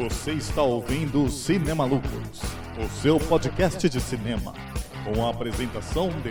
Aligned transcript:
Você 0.00 0.32
está 0.32 0.62
ouvindo 0.62 1.28
Cinema 1.28 1.84
Lucros, 1.84 2.40
o 2.82 2.88
seu 3.02 3.20
podcast 3.20 3.86
de 3.86 4.00
cinema, 4.00 4.54
com 5.04 5.26
a 5.26 5.28
apresentação 5.28 6.08
de 6.08 6.30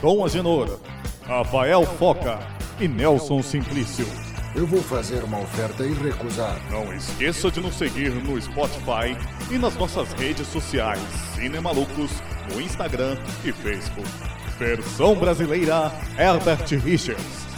Dom 0.00 0.24
Agenor, 0.24 0.80
Rafael 1.26 1.84
Foca 1.84 2.38
e 2.80 2.88
Nelson 2.88 3.42
Simplício. 3.42 4.06
Eu 4.56 4.66
vou 4.66 4.80
fazer 4.80 5.22
uma 5.22 5.38
oferta 5.38 5.84
irrecusável. 5.84 6.62
Não 6.70 6.94
esqueça 6.94 7.50
de 7.50 7.60
nos 7.60 7.74
seguir 7.74 8.10
no 8.10 8.40
Spotify 8.40 9.14
e 9.50 9.58
nas 9.58 9.76
nossas 9.76 10.10
redes 10.14 10.46
sociais 10.46 10.98
Cinema 11.34 11.72
Lucros, 11.72 12.22
no 12.50 12.58
Instagram 12.58 13.18
e 13.44 13.52
Facebook. 13.52 14.08
Versão 14.58 15.14
brasileira 15.14 15.92
Herbert 16.18 16.66
Richards. 16.82 17.49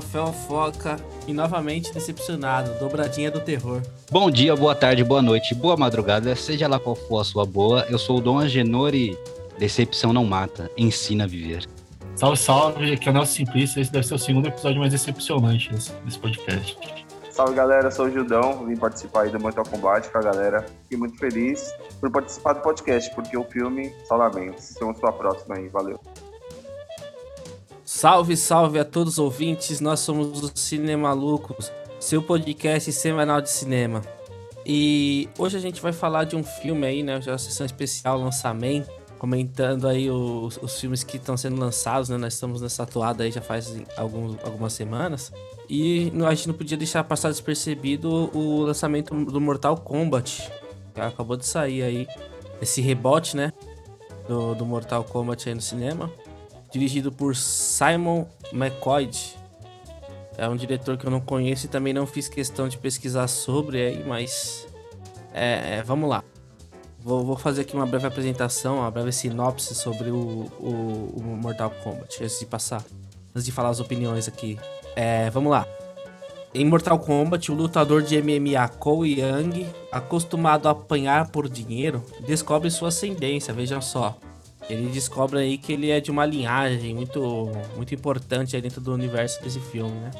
Rafael 0.00 0.32
Foca 0.32 0.96
e 1.28 1.32
novamente 1.32 1.92
decepcionado, 1.92 2.72
dobradinha 2.80 3.30
do 3.30 3.38
terror. 3.38 3.82
Bom 4.10 4.30
dia, 4.30 4.56
boa 4.56 4.74
tarde, 4.74 5.04
boa 5.04 5.20
noite, 5.20 5.54
boa 5.54 5.76
madrugada, 5.76 6.34
seja 6.34 6.66
lá 6.66 6.80
qual 6.80 6.96
for 6.96 7.20
a 7.20 7.24
sua 7.24 7.44
boa. 7.44 7.86
Eu 7.88 7.98
sou 7.98 8.16
o 8.16 8.20
Dom 8.20 8.38
Agenor 8.38 8.94
e 8.94 9.16
decepção 9.58 10.12
não 10.12 10.24
mata, 10.24 10.70
ensina 10.76 11.24
a 11.24 11.26
viver. 11.26 11.68
Salve, 12.16 12.38
salve, 12.38 12.92
aqui 12.94 13.08
é 13.08 13.10
o 13.10 13.14
Nelson 13.14 13.32
Simplício. 13.32 13.80
Esse 13.80 13.92
deve 13.92 14.06
ser 14.06 14.14
o 14.14 14.18
segundo 14.18 14.48
episódio 14.48 14.80
mais 14.80 14.92
decepcionante 14.92 15.70
desse, 15.70 15.92
desse 15.92 16.18
podcast. 16.18 16.78
Salve 17.30 17.54
galera, 17.54 17.86
eu 17.86 17.92
sou 17.92 18.06
o 18.06 18.10
Gildão, 18.10 18.66
vim 18.66 18.76
participar 18.76 19.22
aí 19.22 19.30
do 19.30 19.38
Mortal 19.38 19.64
Kombat 19.64 20.10
com 20.10 20.18
a 20.18 20.22
galera. 20.22 20.64
Fiquei 20.82 20.98
muito 20.98 21.18
feliz 21.18 21.72
por 22.00 22.10
participar 22.10 22.54
do 22.54 22.62
podcast, 22.62 23.14
porque 23.14 23.36
o 23.36 23.44
filme, 23.44 23.94
só 24.08 24.16
lamentos. 24.16 24.74
Vamos 24.80 24.98
pra 24.98 25.12
próxima 25.12 25.56
aí, 25.56 25.68
valeu. 25.68 26.00
Salve, 28.00 28.34
salve 28.34 28.78
a 28.78 28.84
todos 28.86 29.12
os 29.12 29.18
ouvintes, 29.18 29.78
nós 29.78 30.00
somos 30.00 30.42
os 30.42 30.52
Cinemalucos, 30.54 31.70
seu 31.98 32.22
podcast 32.22 32.90
semanal 32.94 33.42
de 33.42 33.50
cinema. 33.50 34.00
E 34.64 35.28
hoje 35.38 35.58
a 35.58 35.60
gente 35.60 35.82
vai 35.82 35.92
falar 35.92 36.24
de 36.24 36.34
um 36.34 36.42
filme 36.42 36.86
aí, 36.86 37.02
né, 37.02 37.20
já 37.20 37.36
sessão 37.36 37.66
especial, 37.66 38.18
lançamento, 38.18 38.90
comentando 39.18 39.86
aí 39.86 40.10
os, 40.10 40.58
os 40.62 40.80
filmes 40.80 41.04
que 41.04 41.18
estão 41.18 41.36
sendo 41.36 41.60
lançados, 41.60 42.08
né, 42.08 42.16
nós 42.16 42.32
estamos 42.32 42.62
nessa 42.62 42.84
atuada 42.84 43.22
aí 43.22 43.30
já 43.30 43.42
faz 43.42 43.76
alguns, 43.98 44.42
algumas 44.44 44.72
semanas. 44.72 45.30
E 45.68 46.10
a 46.26 46.34
gente 46.34 46.48
não 46.48 46.54
podia 46.54 46.78
deixar 46.78 47.04
passar 47.04 47.28
despercebido 47.28 48.30
o 48.34 48.62
lançamento 48.62 49.14
do 49.26 49.42
Mortal 49.42 49.76
Kombat, 49.76 50.50
que 50.94 51.00
acabou 51.02 51.36
de 51.36 51.44
sair 51.44 51.82
aí, 51.82 52.08
esse 52.62 52.80
rebote, 52.80 53.36
né, 53.36 53.52
do, 54.26 54.54
do 54.54 54.64
Mortal 54.64 55.04
Kombat 55.04 55.50
aí 55.50 55.54
no 55.54 55.60
cinema 55.60 56.10
dirigido 56.70 57.10
por 57.10 57.36
Simon 57.36 58.26
McCoy. 58.52 59.10
É 60.36 60.48
um 60.48 60.56
diretor 60.56 60.96
que 60.96 61.06
eu 61.06 61.10
não 61.10 61.20
conheço 61.20 61.66
e 61.66 61.68
também 61.68 61.92
não 61.92 62.06
fiz 62.06 62.28
questão 62.28 62.68
de 62.68 62.78
pesquisar 62.78 63.28
sobre 63.28 63.82
aí, 63.82 64.04
mas 64.06 64.66
é, 65.34 65.78
é, 65.78 65.82
vamos 65.82 66.08
lá. 66.08 66.24
Vou, 67.02 67.24
vou, 67.24 67.36
fazer 67.36 67.62
aqui 67.62 67.74
uma 67.74 67.86
breve 67.86 68.06
apresentação, 68.06 68.78
uma 68.78 68.90
breve 68.90 69.10
sinopse 69.10 69.74
sobre 69.74 70.10
o, 70.10 70.50
o, 70.58 71.14
o, 71.16 71.22
Mortal 71.22 71.70
Kombat, 71.82 72.22
antes 72.22 72.38
de 72.38 72.46
passar, 72.46 72.84
antes 73.34 73.44
de 73.44 73.52
falar 73.52 73.70
as 73.70 73.80
opiniões 73.80 74.28
aqui. 74.28 74.58
É, 74.94 75.30
vamos 75.30 75.50
lá. 75.50 75.66
Em 76.52 76.64
Mortal 76.64 76.98
Kombat, 76.98 77.50
o 77.50 77.54
lutador 77.54 78.02
de 78.02 78.20
MMA 78.20 78.68
Cole 78.68 79.20
Young, 79.20 79.66
acostumado 79.90 80.66
a 80.68 80.72
apanhar 80.72 81.28
por 81.28 81.48
dinheiro, 81.48 82.04
descobre 82.26 82.70
sua 82.70 82.88
ascendência, 82.88 83.54
vejam 83.54 83.80
só. 83.80 84.18
Ele 84.70 84.88
descobre 84.88 85.40
aí 85.40 85.58
que 85.58 85.72
ele 85.72 85.90
é 85.90 86.00
de 86.00 86.10
uma 86.10 86.24
linhagem 86.24 86.94
muito, 86.94 87.50
muito 87.74 87.92
importante 87.92 88.54
aí 88.54 88.62
dentro 88.62 88.80
do 88.80 88.92
universo 88.92 89.42
desse 89.42 89.58
filme, 89.58 89.92
né? 89.92 90.10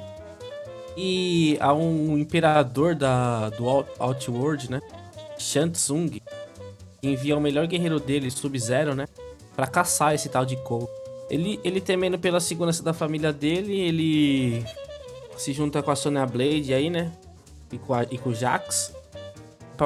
E 0.97 1.57
há 1.61 1.73
um 1.73 2.19
imperador 2.19 2.97
da, 2.97 3.49
do 3.51 3.69
Outworld, 3.99 4.71
né? 4.71 4.81
Que 7.01 7.09
envia 7.09 7.37
o 7.37 7.41
melhor 7.41 7.67
guerreiro 7.67 8.01
dele, 8.01 8.31
Sub-Zero, 8.31 8.95
né? 8.95 9.07
Pra 9.55 9.67
caçar 9.67 10.15
esse 10.15 10.29
tal 10.29 10.45
de 10.45 10.57
Cole. 10.57 10.89
Ele, 11.31 11.61
ele 11.63 11.81
temendo 11.81 12.19
pela 12.19 12.41
segurança 12.41 12.83
da 12.83 12.93
família 12.93 13.33
dele, 13.33 13.79
ele 13.79 14.65
se 15.37 15.53
junta 15.53 15.81
com 15.81 15.93
a 15.93 15.97
Sonya 15.97 16.27
Blade 16.27 16.75
aí, 16.75 16.91
né? 16.91 17.13
E 17.73 17.79
com, 17.79 17.95
a, 17.95 18.03
e 18.03 18.19
com 18.19 18.31
o 18.31 18.35
Jax 18.35 18.93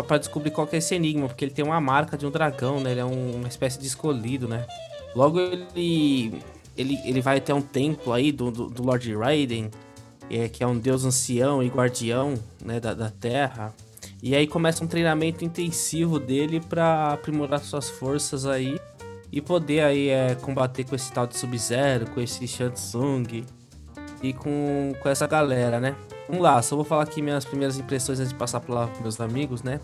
para 0.02 0.18
descobrir 0.18 0.50
qual 0.50 0.68
é 0.72 0.76
esse 0.76 0.94
enigma, 0.94 1.28
porque 1.28 1.44
ele 1.44 1.52
tem 1.52 1.64
uma 1.64 1.80
marca 1.80 2.16
de 2.16 2.26
um 2.26 2.30
dragão, 2.30 2.80
né? 2.80 2.92
Ele 2.92 3.00
é 3.00 3.04
um, 3.04 3.36
uma 3.36 3.48
espécie 3.48 3.78
de 3.78 3.86
escolhido, 3.86 4.48
né? 4.48 4.66
Logo 5.14 5.38
ele 5.38 6.42
ele, 6.76 7.00
ele 7.04 7.20
vai 7.20 7.38
até 7.38 7.54
um 7.54 7.62
templo 7.62 8.12
aí 8.12 8.32
do, 8.32 8.50
do, 8.50 8.68
do 8.68 8.82
Lord 8.82 9.14
Raiden, 9.14 9.70
é, 10.30 10.48
que 10.48 10.62
é 10.62 10.66
um 10.66 10.78
deus 10.78 11.04
ancião 11.04 11.62
e 11.62 11.68
guardião 11.68 12.34
né, 12.64 12.80
da, 12.80 12.94
da 12.94 13.10
Terra. 13.10 13.72
E 14.22 14.34
aí 14.34 14.46
começa 14.46 14.82
um 14.82 14.86
treinamento 14.86 15.44
intensivo 15.44 16.18
dele 16.18 16.60
para 16.60 17.12
aprimorar 17.12 17.60
suas 17.60 17.90
forças 17.90 18.46
aí 18.46 18.80
e 19.30 19.40
poder 19.40 19.80
aí 19.80 20.08
é, 20.08 20.34
combater 20.34 20.84
com 20.84 20.94
esse 20.94 21.12
tal 21.12 21.26
de 21.26 21.36
Sub-Zero, 21.36 22.10
com 22.10 22.20
esse 22.20 22.46
Shansung 22.46 23.44
e 24.22 24.32
com, 24.32 24.94
com 25.00 25.08
essa 25.08 25.26
galera, 25.26 25.78
né? 25.78 25.94
Vamos 26.28 26.42
lá, 26.42 26.60
só 26.62 26.74
vou 26.74 26.84
falar 26.84 27.02
aqui 27.02 27.20
minhas 27.20 27.44
primeiras 27.44 27.78
impressões 27.78 28.18
antes 28.18 28.32
de 28.32 28.38
passar 28.38 28.60
para 28.60 28.88
meus 29.00 29.20
amigos, 29.20 29.62
né? 29.62 29.80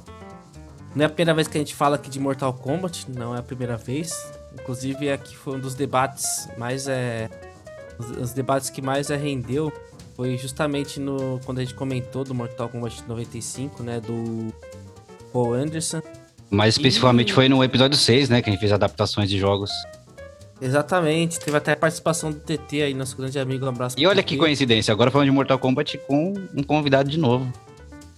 Não 0.95 1.05
é 1.05 1.07
a 1.07 1.09
primeira 1.09 1.35
vez 1.35 1.47
que 1.47 1.57
a 1.57 1.61
gente 1.61 1.75
fala 1.75 1.97
aqui 1.97 2.11
de 2.11 2.19
Mortal 2.19 2.53
Kombat, 2.53 3.11
não 3.11 3.35
é 3.35 3.39
a 3.39 3.43
primeira 3.43 3.77
vez. 3.77 4.13
Inclusive 4.55 5.11
aqui 5.11 5.37
foi 5.37 5.57
um 5.57 5.61
dos 5.61 5.75
debates 5.75 6.49
mais 6.59 6.89
é 6.89 7.29
os, 7.99 8.11
os 8.11 8.33
debates 8.33 8.71
que 8.71 8.81
mais 8.81 9.11
é, 9.11 9.17
rendeu 9.17 9.73
foi 10.17 10.37
justamente 10.37 10.99
no 10.99 11.41
quando 11.45 11.59
a 11.59 11.61
gente 11.63 11.75
comentou 11.75 12.25
do 12.25 12.35
Mortal 12.35 12.69
Kombat 12.69 13.05
95, 13.07 13.83
né, 13.83 14.01
do 14.01 14.53
Paul 15.33 15.55
Anderson. 15.55 16.03
Mais 16.51 16.75
especificamente 16.75 17.31
e... 17.31 17.33
foi 17.33 17.49
no 17.49 17.63
episódio 17.63 17.97
6, 17.97 18.29
né, 18.29 18.43
que 18.43 18.51
a 18.51 18.53
gente 18.53 18.61
fez 18.61 18.73
adaptações 18.73 19.31
de 19.31 19.39
jogos. 19.39 19.71
Exatamente, 20.61 21.41
teve 21.41 21.57
até 21.57 21.73
a 21.73 21.77
participação 21.77 22.31
do 22.31 22.39
TT 22.39 22.83
aí, 22.83 22.95
nosso 22.95 23.17
grande 23.17 23.39
amigo. 23.39 23.65
Um 23.65 23.71
abraço. 23.71 23.99
E 23.99 24.07
olha 24.07 24.23
que 24.23 24.37
coincidência, 24.37 24.93
agora 24.93 25.11
falando 25.11 25.27
de 25.27 25.33
Mortal 25.33 25.59
Kombat 25.59 25.99
com 26.07 26.35
um 26.55 26.63
convidado 26.63 27.09
de 27.09 27.19
novo. 27.19 27.51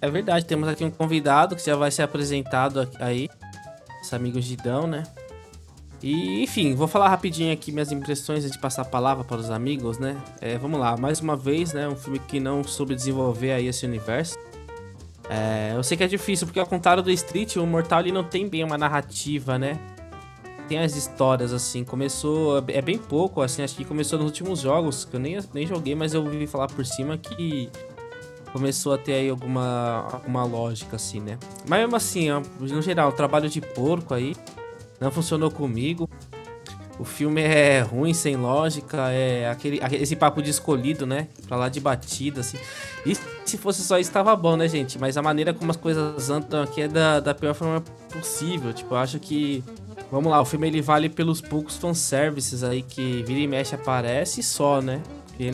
É 0.00 0.10
verdade, 0.10 0.44
temos 0.44 0.68
aqui 0.68 0.84
um 0.84 0.90
convidado 0.90 1.54
que 1.54 1.64
já 1.64 1.76
vai 1.76 1.90
ser 1.90 2.02
apresentado 2.02 2.88
aí. 2.98 3.28
Esse 4.02 4.16
amigo 4.16 4.40
Gidão, 4.40 4.88
né? 4.88 5.04
E, 6.02 6.42
enfim, 6.42 6.74
vou 6.74 6.88
falar 6.88 7.08
rapidinho 7.08 7.52
aqui 7.52 7.70
minhas 7.70 7.92
impressões 7.92 8.40
antes 8.40 8.50
de 8.50 8.58
passar 8.58 8.82
a 8.82 8.84
palavra 8.84 9.22
para 9.22 9.36
os 9.36 9.48
amigos, 9.48 9.98
né? 9.98 10.16
É, 10.40 10.58
vamos 10.58 10.80
lá, 10.80 10.96
mais 10.96 11.20
uma 11.20 11.36
vez, 11.36 11.72
né? 11.72 11.86
Um 11.86 11.94
filme 11.94 12.18
que 12.18 12.40
não 12.40 12.64
soube 12.64 12.96
desenvolver 12.96 13.52
aí 13.52 13.68
esse 13.68 13.86
universo. 13.86 14.36
É, 15.30 15.74
eu 15.76 15.82
sei 15.84 15.96
que 15.96 16.02
é 16.02 16.08
difícil, 16.08 16.48
porque 16.48 16.58
ao 16.58 16.66
contrário 16.66 17.00
do 17.04 17.10
Street, 17.12 17.54
o 17.54 17.64
Mortal 17.64 18.00
ele 18.00 18.10
não 18.10 18.24
tem 18.24 18.48
bem 18.48 18.64
uma 18.64 18.76
narrativa, 18.76 19.56
né? 19.56 19.78
Tem 20.72 20.78
as 20.78 20.96
histórias, 20.96 21.52
assim. 21.52 21.84
Começou. 21.84 22.64
É 22.68 22.80
bem 22.80 22.96
pouco, 22.96 23.42
assim. 23.42 23.62
Acho 23.62 23.76
que 23.76 23.84
começou 23.84 24.18
nos 24.18 24.28
últimos 24.28 24.60
jogos, 24.60 25.04
que 25.04 25.14
eu 25.14 25.20
nem, 25.20 25.38
nem 25.52 25.66
joguei, 25.66 25.94
mas 25.94 26.14
eu 26.14 26.24
ouvi 26.24 26.46
falar 26.46 26.66
por 26.68 26.86
cima 26.86 27.18
que 27.18 27.68
começou 28.52 28.94
a 28.94 28.98
ter 28.98 29.12
aí 29.12 29.28
alguma, 29.28 30.08
alguma 30.10 30.44
lógica, 30.44 30.96
assim, 30.96 31.20
né? 31.20 31.38
Mas 31.68 31.80
mesmo 31.80 31.96
assim, 31.96 32.28
no 32.58 32.80
geral, 32.80 33.12
trabalho 33.12 33.50
de 33.50 33.60
porco 33.60 34.14
aí 34.14 34.34
não 34.98 35.10
funcionou 35.10 35.50
comigo. 35.50 36.08
O 36.98 37.04
filme 37.04 37.42
é 37.42 37.80
ruim, 37.80 38.14
sem 38.14 38.36
lógica, 38.36 39.10
é 39.10 39.48
aquele, 39.48 39.80
esse 40.00 40.14
papo 40.14 40.40
de 40.40 40.50
escolhido, 40.50 41.04
né? 41.04 41.28
Pra 41.48 41.56
lá 41.56 41.68
de 41.68 41.80
batida, 41.80 42.40
assim. 42.40 42.58
E 43.04 43.14
se 43.44 43.58
fosse 43.58 43.82
só 43.82 43.98
isso, 43.98 44.12
tava 44.12 44.34
bom, 44.36 44.56
né, 44.56 44.68
gente? 44.68 44.98
Mas 44.98 45.16
a 45.16 45.22
maneira 45.22 45.52
como 45.52 45.70
as 45.70 45.76
coisas 45.76 46.30
andam 46.30 46.62
aqui 46.62 46.82
é 46.82 46.88
da, 46.88 47.20
da 47.20 47.34
pior 47.34 47.54
forma 47.54 47.82
possível. 48.10 48.72
Tipo, 48.72 48.94
eu 48.94 48.98
acho 48.98 49.18
que 49.18 49.64
Vamos 50.12 50.30
lá, 50.30 50.42
o 50.42 50.44
filme 50.44 50.66
ele 50.66 50.82
vale 50.82 51.08
pelos 51.08 51.40
poucos 51.40 51.78
fanservices 51.78 52.62
aí 52.62 52.82
que 52.82 53.22
vira 53.22 53.40
e 53.40 53.46
mexe 53.46 53.74
aparece 53.74 54.42
só, 54.42 54.82
né? 54.82 55.02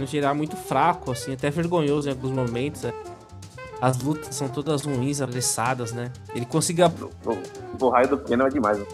Geral 0.05 0.33
é 0.33 0.35
muito 0.35 0.57
fraco, 0.57 1.13
assim, 1.13 1.33
até 1.33 1.49
vergonhoso 1.49 2.09
em 2.09 2.11
alguns 2.11 2.33
momentos. 2.33 2.83
Né? 2.83 2.93
As 3.81 4.03
lutas 4.03 4.35
são 4.35 4.49
todas 4.49 4.83
ruins, 4.83 5.21
apressadas, 5.21 5.93
né? 5.93 6.13
Ele 6.35 6.45
consiga. 6.45 6.93
O, 7.25 7.85
o 7.87 7.89
raio 7.89 8.09
do 8.09 8.19
piano 8.19 8.49
é 8.49 8.51
demais. 8.51 8.81
Né? 8.81 8.87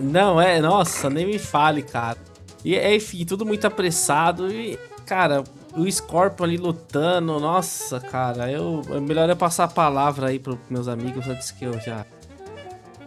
Não, 0.00 0.40
é, 0.40 0.62
nossa, 0.62 1.10
nem 1.10 1.26
me 1.26 1.38
fale, 1.38 1.82
cara. 1.82 2.16
E 2.64 2.74
é, 2.74 2.96
enfim, 2.96 3.26
tudo 3.26 3.44
muito 3.44 3.66
apressado 3.66 4.50
e, 4.50 4.78
cara, 5.04 5.44
o 5.76 5.88
Scorpion 5.92 6.44
ali 6.46 6.56
lutando, 6.56 7.38
nossa, 7.38 8.00
cara, 8.00 8.50
eu. 8.50 8.82
Melhor 9.02 9.28
é 9.28 9.34
passar 9.34 9.64
a 9.64 9.68
palavra 9.68 10.28
aí 10.28 10.38
pros 10.38 10.56
meus 10.70 10.88
amigos 10.88 11.28
antes 11.28 11.50
que 11.50 11.66
eu 11.66 11.78
já 11.78 12.06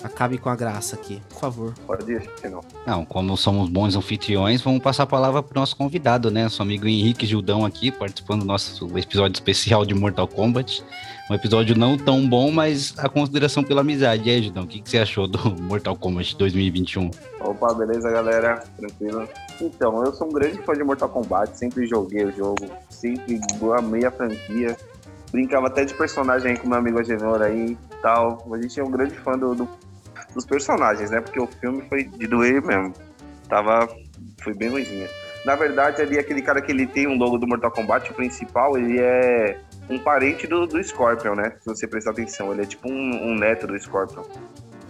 Acabe 0.03 0.38
com 0.39 0.50
a 0.50 0.56
graça 0.56 0.95
aqui, 0.95 1.21
por 1.30 1.39
favor. 1.39 1.74
Pode 1.86 2.12
ir, 2.12 2.30
não. 2.50 2.62
Não, 2.88 3.06
como 3.06 3.38
somos 3.38 3.69
bons 3.69 3.95
anfitriões, 3.95 4.59
vamos 4.62 4.81
passar 4.81 5.03
a 5.03 5.07
palavra 5.07 5.44
pro 5.44 5.59
nosso 5.59 5.75
convidado, 5.77 6.31
né? 6.31 6.44
Nosso 6.44 6.62
amigo 6.62 6.88
Henrique 6.88 7.25
Gildão 7.27 7.63
aqui, 7.65 7.92
participando 7.92 8.39
do 8.42 8.45
nosso 8.48 8.86
episódio 8.98 9.36
especial 9.36 9.86
de 9.86 9.94
Mortal 9.94 10.27
Kombat. 10.27 10.83
Um 11.30 11.36
episódio 11.36 11.77
não 11.77 11.98
tão 11.98 12.27
bom, 12.27 12.51
mas 12.51 12.94
a 12.98 13.07
consideração 13.07 13.63
pela 13.63 13.81
amizade. 13.81 14.27
E 14.27 14.31
aí, 14.31 14.42
Gildão, 14.44 14.63
o 14.63 14.68
que, 14.68 14.81
que 14.81 14.89
você 14.89 14.98
achou 14.98 15.27
do 15.27 15.38
Mortal 15.62 15.95
Kombat 15.95 16.36
2021? 16.36 17.12
Opa, 17.42 17.74
beleza, 17.74 18.09
galera? 18.09 18.63
Tranquilo? 18.77 19.30
Então, 19.62 20.03
eu 20.03 20.12
sou 20.13 20.27
um 20.27 20.31
grande 20.31 20.57
fã 20.63 20.74
de 20.74 20.83
Mortal 20.83 21.09
Kombat, 21.09 21.57
sempre 21.57 21.86
joguei 21.86 22.25
o 22.25 22.31
jogo, 22.36 22.65
sempre 22.89 23.39
amei 23.77 24.03
a 24.03 24.12
franquia. 24.12 24.75
Brincava 25.31 25.68
até 25.68 25.86
de 25.86 25.94
personagem 25.94 26.51
aí 26.51 26.57
com 26.57 26.68
meu 26.68 26.77
amigo 26.80 27.00
Agenor 27.00 27.42
aí 27.42 27.77
e 27.92 27.95
tal. 28.01 28.45
A 28.51 28.62
gente 28.62 28.77
é 28.80 28.83
um 28.83 28.92
grande 28.92 29.15
fã 29.15 29.38
do, 29.38 29.56
do- 29.56 29.69
dos 30.33 30.45
personagens, 30.45 31.12
né? 31.12 31.22
Porque 31.22 31.39
o 31.39 31.48
filme 31.48 31.83
foi 31.88 32.04
de 32.04 32.28
doer 32.28 32.62
mesmo. 32.66 32.94
Tava. 33.48 33.88
Foi 34.42 34.54
bem 34.54 34.69
ruimzinha. 34.69 35.07
Na 35.45 35.56
verdade, 35.56 36.01
ali 36.01 36.19
aquele 36.19 36.42
cara 36.42 36.62
que 36.62 36.72
ele 36.72 36.86
tem 36.86 37.07
um 37.07 37.18
logo 37.18 37.38
do 37.38 37.48
Mortal 37.48 37.72
Kombat, 37.72 38.12
o 38.12 38.13
principal, 38.13 38.78
ele 38.78 39.00
é 39.00 39.57
um 39.89 39.98
parente 39.98 40.45
do, 40.45 40.68
do 40.68 40.83
Scorpion, 40.83 41.36
né? 41.36 41.54
Se 41.60 41.66
você 41.66 41.88
prestar 41.88 42.12
atenção, 42.12 42.51
ele 42.51 42.62
é 42.62 42.66
tipo 42.66 42.89
um, 42.89 43.31
um 43.31 43.36
neto 43.36 43.66
do 43.66 43.80
Scorpion. 43.80 44.24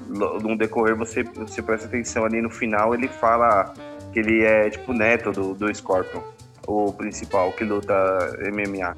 No 0.08 0.58
decorrer, 0.58 0.96
você, 0.96 1.24
você 1.24 1.62
presta 1.62 1.88
atenção 1.88 2.26
ali 2.26 2.42
no 2.42 2.50
final, 2.50 2.94
ele 2.94 3.08
fala 3.08 3.74
que 4.12 4.20
ele 4.20 4.44
é 4.44 4.70
tipo 4.70 4.92
neto 4.92 5.32
do, 5.32 5.54
do 5.54 5.74
Scorpion, 5.74 6.22
o 6.68 6.92
principal 6.92 7.54
que 7.54 7.64
luta 7.64 7.94
MMA. 8.52 8.98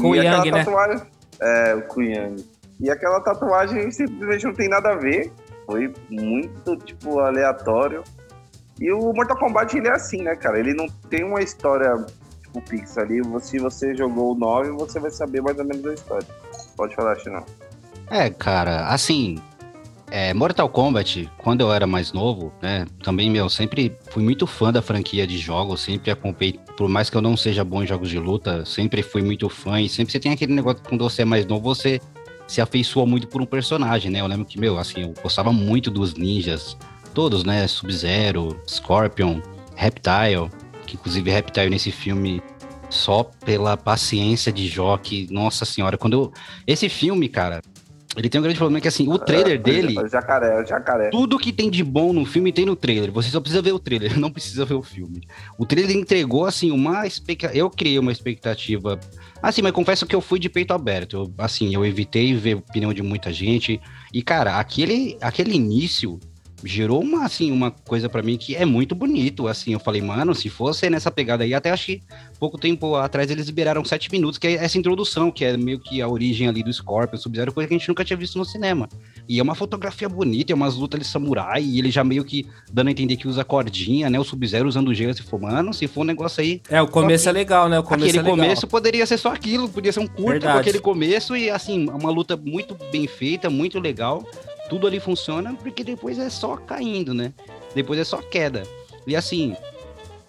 Com 0.00 0.16
E 0.16 0.26
aquela 0.26 0.44
né? 0.44 0.64
tatuagem, 0.64 1.06
É, 1.40 1.74
o 1.76 1.82
Ku 1.82 2.02
Yang. 2.02 2.44
E 2.80 2.90
aquela 2.90 3.20
tatuagem 3.20 3.88
simplesmente 3.92 4.44
não 4.44 4.54
tem 4.54 4.68
nada 4.68 4.90
a 4.90 4.94
ver. 4.96 5.32
Foi 5.66 5.92
muito, 6.10 6.76
tipo, 6.76 7.20
aleatório. 7.20 8.02
E 8.80 8.90
o 8.90 9.12
Mortal 9.12 9.38
Kombat, 9.38 9.76
ele 9.76 9.88
é 9.88 9.92
assim, 9.92 10.22
né, 10.22 10.34
cara? 10.34 10.58
Ele 10.58 10.74
não 10.74 10.88
tem 11.08 11.24
uma 11.24 11.40
história, 11.40 11.94
tipo, 12.42 12.60
fixa 12.68 13.00
ali. 13.00 13.20
Se 13.40 13.58
você 13.58 13.94
jogou 13.94 14.32
o 14.32 14.34
9, 14.34 14.70
você 14.72 14.98
vai 14.98 15.10
saber 15.10 15.40
mais 15.40 15.58
ou 15.58 15.64
menos 15.64 15.86
a 15.86 15.94
história. 15.94 16.26
Pode 16.76 16.94
falar, 16.94 17.16
Chinão. 17.16 17.44
É, 18.10 18.28
cara, 18.28 18.88
assim, 18.88 19.40
é, 20.14 20.34
Mortal 20.34 20.68
Kombat, 20.68 21.30
quando 21.38 21.62
eu 21.62 21.72
era 21.72 21.86
mais 21.86 22.12
novo, 22.12 22.52
né, 22.60 22.84
também, 23.02 23.30
meu, 23.30 23.48
sempre 23.48 23.96
fui 24.10 24.22
muito 24.22 24.46
fã 24.46 24.70
da 24.70 24.82
franquia 24.82 25.26
de 25.26 25.38
jogos, 25.38 25.80
sempre 25.80 26.10
acompanhei, 26.10 26.60
por 26.76 26.86
mais 26.86 27.08
que 27.08 27.16
eu 27.16 27.22
não 27.22 27.34
seja 27.34 27.64
bom 27.64 27.82
em 27.82 27.86
jogos 27.86 28.10
de 28.10 28.18
luta, 28.18 28.62
sempre 28.66 29.02
fui 29.02 29.22
muito 29.22 29.48
fã, 29.48 29.80
e 29.80 29.88
sempre 29.88 30.12
você 30.12 30.20
tem 30.20 30.30
aquele 30.30 30.52
negócio, 30.52 30.82
que 30.82 30.88
quando 30.90 31.02
você 31.02 31.22
é 31.22 31.24
mais 31.24 31.46
novo, 31.46 31.62
você 31.74 31.98
se 32.46 32.60
afeiçoa 32.60 33.06
muito 33.06 33.28
por 33.28 33.40
um 33.40 33.46
personagem, 33.46 34.10
né, 34.10 34.20
eu 34.20 34.26
lembro 34.26 34.44
que, 34.44 34.58
meu, 34.58 34.78
assim, 34.78 35.02
eu 35.02 35.14
gostava 35.22 35.52
muito 35.52 35.90
dos 35.90 36.14
ninjas, 36.14 36.76
todos, 37.14 37.44
né, 37.44 37.66
Sub-Zero, 37.66 38.60
Scorpion, 38.68 39.40
Reptile, 39.74 40.50
que 40.86 40.96
inclusive 40.96 41.30
Reptile 41.30 41.70
nesse 41.70 41.90
filme 41.90 42.42
só 42.90 43.24
pela 43.24 43.76
paciência 43.76 44.52
de 44.52 44.68
Jock, 44.68 45.26
nossa 45.30 45.64
senhora, 45.64 45.96
quando 45.96 46.12
eu... 46.12 46.32
Esse 46.66 46.88
filme, 46.88 47.28
cara, 47.28 47.62
ele 48.16 48.28
tem 48.28 48.38
um 48.38 48.42
grande 48.42 48.58
problema 48.58 48.80
que, 48.80 48.88
assim, 48.88 49.08
o 49.08 49.18
trailer 49.18 49.60
dele... 49.60 49.98
O 49.98 50.06
jacaré, 50.06 50.60
o 50.62 50.66
jacaré. 50.66 51.08
Tudo 51.08 51.38
que 51.38 51.50
tem 51.50 51.70
de 51.70 51.82
bom 51.82 52.12
no 52.12 52.26
filme 52.26 52.52
tem 52.52 52.66
no 52.66 52.76
trailer. 52.76 53.10
Você 53.10 53.30
só 53.30 53.40
precisa 53.40 53.62
ver 53.62 53.72
o 53.72 53.78
trailer, 53.78 54.16
não 54.20 54.30
precisa 54.30 54.64
ver 54.66 54.74
o 54.74 54.82
filme. 54.82 55.22
O 55.56 55.64
trailer 55.64 55.96
entregou, 55.96 56.44
assim, 56.44 56.70
uma 56.70 57.06
expectativa. 57.06 57.58
Eu 57.58 57.70
criei 57.70 57.98
uma 57.98 58.12
expectativa. 58.12 59.00
Assim, 59.42 59.62
mas 59.62 59.72
confesso 59.72 60.06
que 60.06 60.14
eu 60.14 60.20
fui 60.20 60.38
de 60.38 60.50
peito 60.50 60.74
aberto. 60.74 61.16
Eu, 61.16 61.34
assim, 61.38 61.74
eu 61.74 61.86
evitei 61.86 62.34
ver 62.34 62.54
a 62.54 62.58
opinião 62.58 62.92
de 62.92 63.02
muita 63.02 63.32
gente. 63.32 63.80
E, 64.12 64.22
cara, 64.22 64.58
aquele, 64.58 65.16
aquele 65.20 65.54
início 65.54 66.20
gerou 66.64 67.00
uma, 67.00 67.24
assim, 67.24 67.50
uma 67.50 67.70
coisa 67.70 68.08
pra 68.08 68.22
mim 68.22 68.36
que 68.36 68.54
é 68.54 68.64
muito 68.64 68.94
bonito. 68.94 69.48
Assim, 69.48 69.72
eu 69.72 69.80
falei, 69.80 70.00
mano, 70.00 70.34
se 70.34 70.48
fosse 70.48 70.88
nessa 70.88 71.10
pegada 71.10 71.44
aí, 71.44 71.54
até 71.54 71.70
acho 71.70 71.86
que 71.86 72.02
pouco 72.38 72.58
tempo 72.58 72.96
atrás 72.96 73.30
eles 73.30 73.46
liberaram 73.46 73.84
sete 73.84 74.10
minutos, 74.10 74.38
que 74.38 74.46
é 74.46 74.52
essa 74.54 74.78
introdução, 74.78 75.30
que 75.30 75.44
é 75.44 75.56
meio 75.56 75.78
que 75.78 76.00
a 76.00 76.08
origem 76.08 76.48
ali 76.48 76.62
do 76.62 76.72
Scorpion, 76.72 77.18
Sub-Zero, 77.18 77.52
coisa 77.52 77.68
que 77.68 77.74
a 77.74 77.78
gente 77.78 77.88
nunca 77.88 78.04
tinha 78.04 78.16
visto 78.16 78.38
no 78.38 78.44
cinema. 78.44 78.88
E 79.28 79.38
é 79.38 79.42
uma 79.42 79.54
fotografia 79.54 80.08
bonita, 80.08 80.52
é 80.52 80.54
umas 80.54 80.74
lutas 80.74 81.00
de 81.00 81.06
samurai, 81.06 81.62
e 81.62 81.78
ele 81.78 81.90
já 81.90 82.04
meio 82.04 82.24
que 82.24 82.46
dando 82.72 82.88
a 82.88 82.90
entender 82.90 83.16
que 83.16 83.28
usa 83.28 83.44
cordinha, 83.44 84.10
né? 84.10 84.18
O 84.18 84.24
Sub-Zero 84.24 84.68
usando 84.68 84.94
gelo, 84.94 85.14
se 85.14 85.22
for, 85.22 85.40
mano, 85.40 85.72
se 85.72 85.86
for 85.86 86.02
um 86.02 86.04
negócio 86.04 86.40
aí. 86.40 86.60
É, 86.68 86.80
o 86.80 86.88
começo 86.88 87.28
é 87.28 87.32
legal, 87.32 87.68
né? 87.68 87.78
O 87.78 87.82
começo 87.82 88.04
aquele 88.04 88.18
é 88.18 88.22
legal. 88.22 88.36
começo 88.36 88.66
poderia 88.66 89.06
ser 89.06 89.18
só 89.18 89.32
aquilo, 89.32 89.68
podia 89.68 89.92
ser 89.92 90.00
um 90.00 90.06
curto 90.06 90.32
Verdade. 90.32 90.54
com 90.54 90.60
aquele 90.60 90.80
começo 90.80 91.36
e 91.36 91.50
assim, 91.50 91.88
uma 91.88 92.10
luta 92.10 92.36
muito 92.36 92.76
bem 92.90 93.06
feita, 93.06 93.48
muito 93.50 93.78
legal. 93.78 94.24
Tudo 94.72 94.86
ali 94.86 94.98
funciona, 94.98 95.52
porque 95.52 95.84
depois 95.84 96.18
é 96.18 96.30
só 96.30 96.56
caindo, 96.56 97.12
né? 97.12 97.34
Depois 97.74 98.00
é 98.00 98.04
só 98.04 98.22
queda. 98.22 98.62
E 99.06 99.14
assim, 99.14 99.54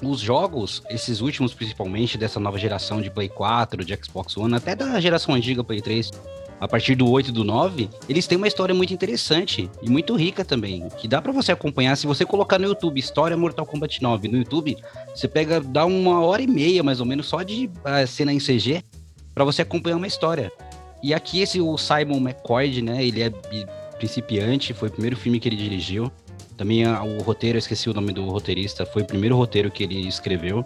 os 0.03 0.19
jogos, 0.19 0.83
esses 0.89 1.21
últimos 1.21 1.53
principalmente, 1.53 2.17
dessa 2.17 2.41
nova 2.41 2.57
geração 2.57 3.01
de 3.01 3.09
Play 3.09 3.29
4, 3.29 3.85
de 3.85 3.97
Xbox 4.03 4.35
One, 4.35 4.53
até 4.53 4.75
da 4.75 4.99
geração 4.99 5.33
antiga 5.33 5.63
Play 5.63 5.81
3, 5.81 6.11
a 6.59 6.67
partir 6.67 6.93
do 6.93 7.09
8 7.09 7.29
e 7.29 7.31
do 7.31 7.45
9, 7.45 7.89
eles 8.09 8.27
têm 8.27 8.37
uma 8.37 8.45
história 8.49 8.75
muito 8.75 8.93
interessante 8.93 9.71
e 9.81 9.89
muito 9.89 10.13
rica 10.13 10.43
também, 10.43 10.89
que 10.97 11.07
dá 11.07 11.21
pra 11.21 11.31
você 11.31 11.53
acompanhar 11.53 11.95
se 11.95 12.05
você 12.05 12.25
colocar 12.25 12.59
no 12.59 12.67
YouTube 12.67 12.99
História 12.99 13.37
Mortal 13.37 13.65
Kombat 13.65 14.03
9 14.03 14.27
no 14.27 14.39
YouTube, 14.39 14.75
você 15.15 15.25
pega 15.25 15.61
dá 15.61 15.85
uma 15.85 16.19
hora 16.19 16.41
e 16.41 16.47
meia 16.47 16.83
mais 16.83 16.99
ou 16.99 17.05
menos 17.05 17.27
só 17.27 17.43
de 17.43 17.71
ah, 17.85 18.05
cena 18.05 18.33
em 18.33 18.39
CG 18.39 18.83
pra 19.33 19.45
você 19.45 19.61
acompanhar 19.61 19.95
uma 19.95 20.07
história. 20.07 20.51
E 21.01 21.13
aqui 21.13 21.39
esse 21.39 21.61
o 21.61 21.77
Simon 21.77 22.17
McCoy, 22.17 22.81
né, 22.81 23.05
ele 23.05 23.21
é 23.21 23.31
principiante, 24.07 24.73
foi 24.73 24.89
o 24.89 24.91
primeiro 24.91 25.15
filme 25.15 25.39
que 25.39 25.47
ele 25.47 25.55
dirigiu. 25.55 26.11
Também 26.57 26.85
o 26.85 27.21
roteiro, 27.23 27.55
eu 27.55 27.59
esqueci 27.59 27.89
o 27.89 27.93
nome 27.93 28.11
do 28.11 28.25
roteirista, 28.29 28.85
foi 28.85 29.01
o 29.01 29.05
primeiro 29.05 29.35
roteiro 29.37 29.71
que 29.71 29.81
ele 29.83 30.05
escreveu. 30.07 30.65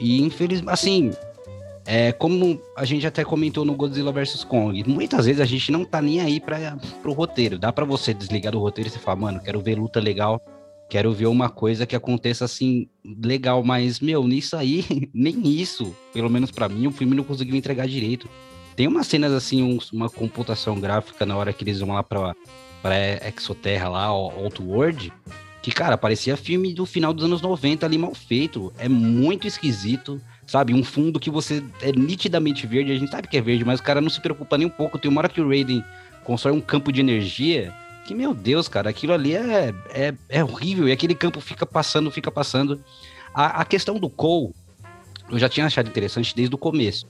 E 0.00 0.20
infelizmente, 0.20 0.68
assim, 0.70 1.10
é, 1.86 2.10
como 2.12 2.60
a 2.76 2.84
gente 2.84 3.06
até 3.06 3.24
comentou 3.24 3.64
no 3.64 3.74
Godzilla 3.74 4.10
vs 4.12 4.42
Kong, 4.44 4.82
muitas 4.86 5.26
vezes 5.26 5.40
a 5.40 5.44
gente 5.44 5.70
não 5.70 5.84
tá 5.84 6.02
nem 6.02 6.20
aí 6.20 6.40
para 6.40 6.76
pro 7.02 7.12
roteiro. 7.12 7.56
Dá 7.58 7.72
pra 7.72 7.84
você 7.84 8.12
desligar 8.12 8.52
do 8.52 8.58
roteiro 8.58 8.88
e 8.90 8.92
você 8.92 8.98
falar, 8.98 9.16
mano, 9.16 9.40
quero 9.40 9.60
ver 9.60 9.78
luta 9.78 10.00
legal, 10.00 10.40
quero 10.90 11.12
ver 11.12 11.26
uma 11.26 11.48
coisa 11.48 11.86
que 11.86 11.94
aconteça 11.96 12.44
assim 12.44 12.88
legal, 13.24 13.62
mas 13.62 14.00
meu, 14.00 14.26
nisso 14.26 14.56
aí, 14.56 14.84
nem 15.14 15.40
isso, 15.48 15.94
pelo 16.12 16.28
menos 16.28 16.50
pra 16.50 16.68
mim, 16.68 16.88
o 16.88 16.92
filme 16.92 17.14
não 17.16 17.24
conseguiu 17.24 17.54
entregar 17.54 17.86
direito. 17.86 18.28
Tem 18.76 18.86
umas 18.86 19.06
cenas 19.06 19.32
assim, 19.32 19.62
uns- 19.62 19.90
uma 19.90 20.10
computação 20.10 20.78
gráfica 20.78 21.24
na 21.24 21.34
hora 21.38 21.50
que 21.54 21.64
eles 21.64 21.80
vão 21.80 21.94
lá 21.94 22.02
pra, 22.02 22.34
pra 22.86 23.28
Exoterra 23.36 23.88
lá, 23.88 24.04
Outworld, 24.04 25.12
que, 25.60 25.72
cara, 25.72 25.98
parecia 25.98 26.36
filme 26.36 26.72
do 26.72 26.86
final 26.86 27.12
dos 27.12 27.24
anos 27.24 27.42
90 27.42 27.84
ali 27.84 27.98
mal 27.98 28.14
feito. 28.14 28.72
É 28.78 28.88
muito 28.88 29.48
esquisito, 29.48 30.20
sabe? 30.46 30.72
Um 30.72 30.84
fundo 30.84 31.18
que 31.18 31.28
você 31.28 31.62
é 31.82 31.90
nitidamente 31.90 32.66
verde, 32.66 32.92
a 32.92 32.98
gente 32.98 33.10
sabe 33.10 33.26
que 33.26 33.36
é 33.36 33.40
verde, 33.40 33.64
mas 33.64 33.80
o 33.80 33.82
cara 33.82 34.00
não 34.00 34.08
se 34.08 34.20
preocupa 34.20 34.56
nem 34.56 34.68
um 34.68 34.70
pouco. 34.70 34.98
Tem 34.98 35.10
uma 35.10 35.20
hora 35.20 35.28
que 35.28 35.40
o 35.40 35.48
Raiden 35.48 35.84
constrói 36.24 36.54
um 36.54 36.60
campo 36.60 36.92
de 36.92 37.00
energia 37.00 37.74
que, 38.06 38.14
meu 38.14 38.32
Deus, 38.32 38.68
cara, 38.68 38.88
aquilo 38.88 39.12
ali 39.12 39.34
é, 39.34 39.74
é, 39.90 40.14
é 40.28 40.44
horrível. 40.44 40.88
E 40.88 40.92
aquele 40.92 41.14
campo 41.14 41.40
fica 41.40 41.66
passando, 41.66 42.08
fica 42.12 42.30
passando. 42.30 42.80
A, 43.34 43.62
a 43.62 43.64
questão 43.64 43.98
do 43.98 44.08
Cole, 44.08 44.54
eu 45.28 45.38
já 45.40 45.48
tinha 45.48 45.66
achado 45.66 45.88
interessante 45.88 46.32
desde 46.36 46.54
o 46.54 46.58
começo. 46.58 47.08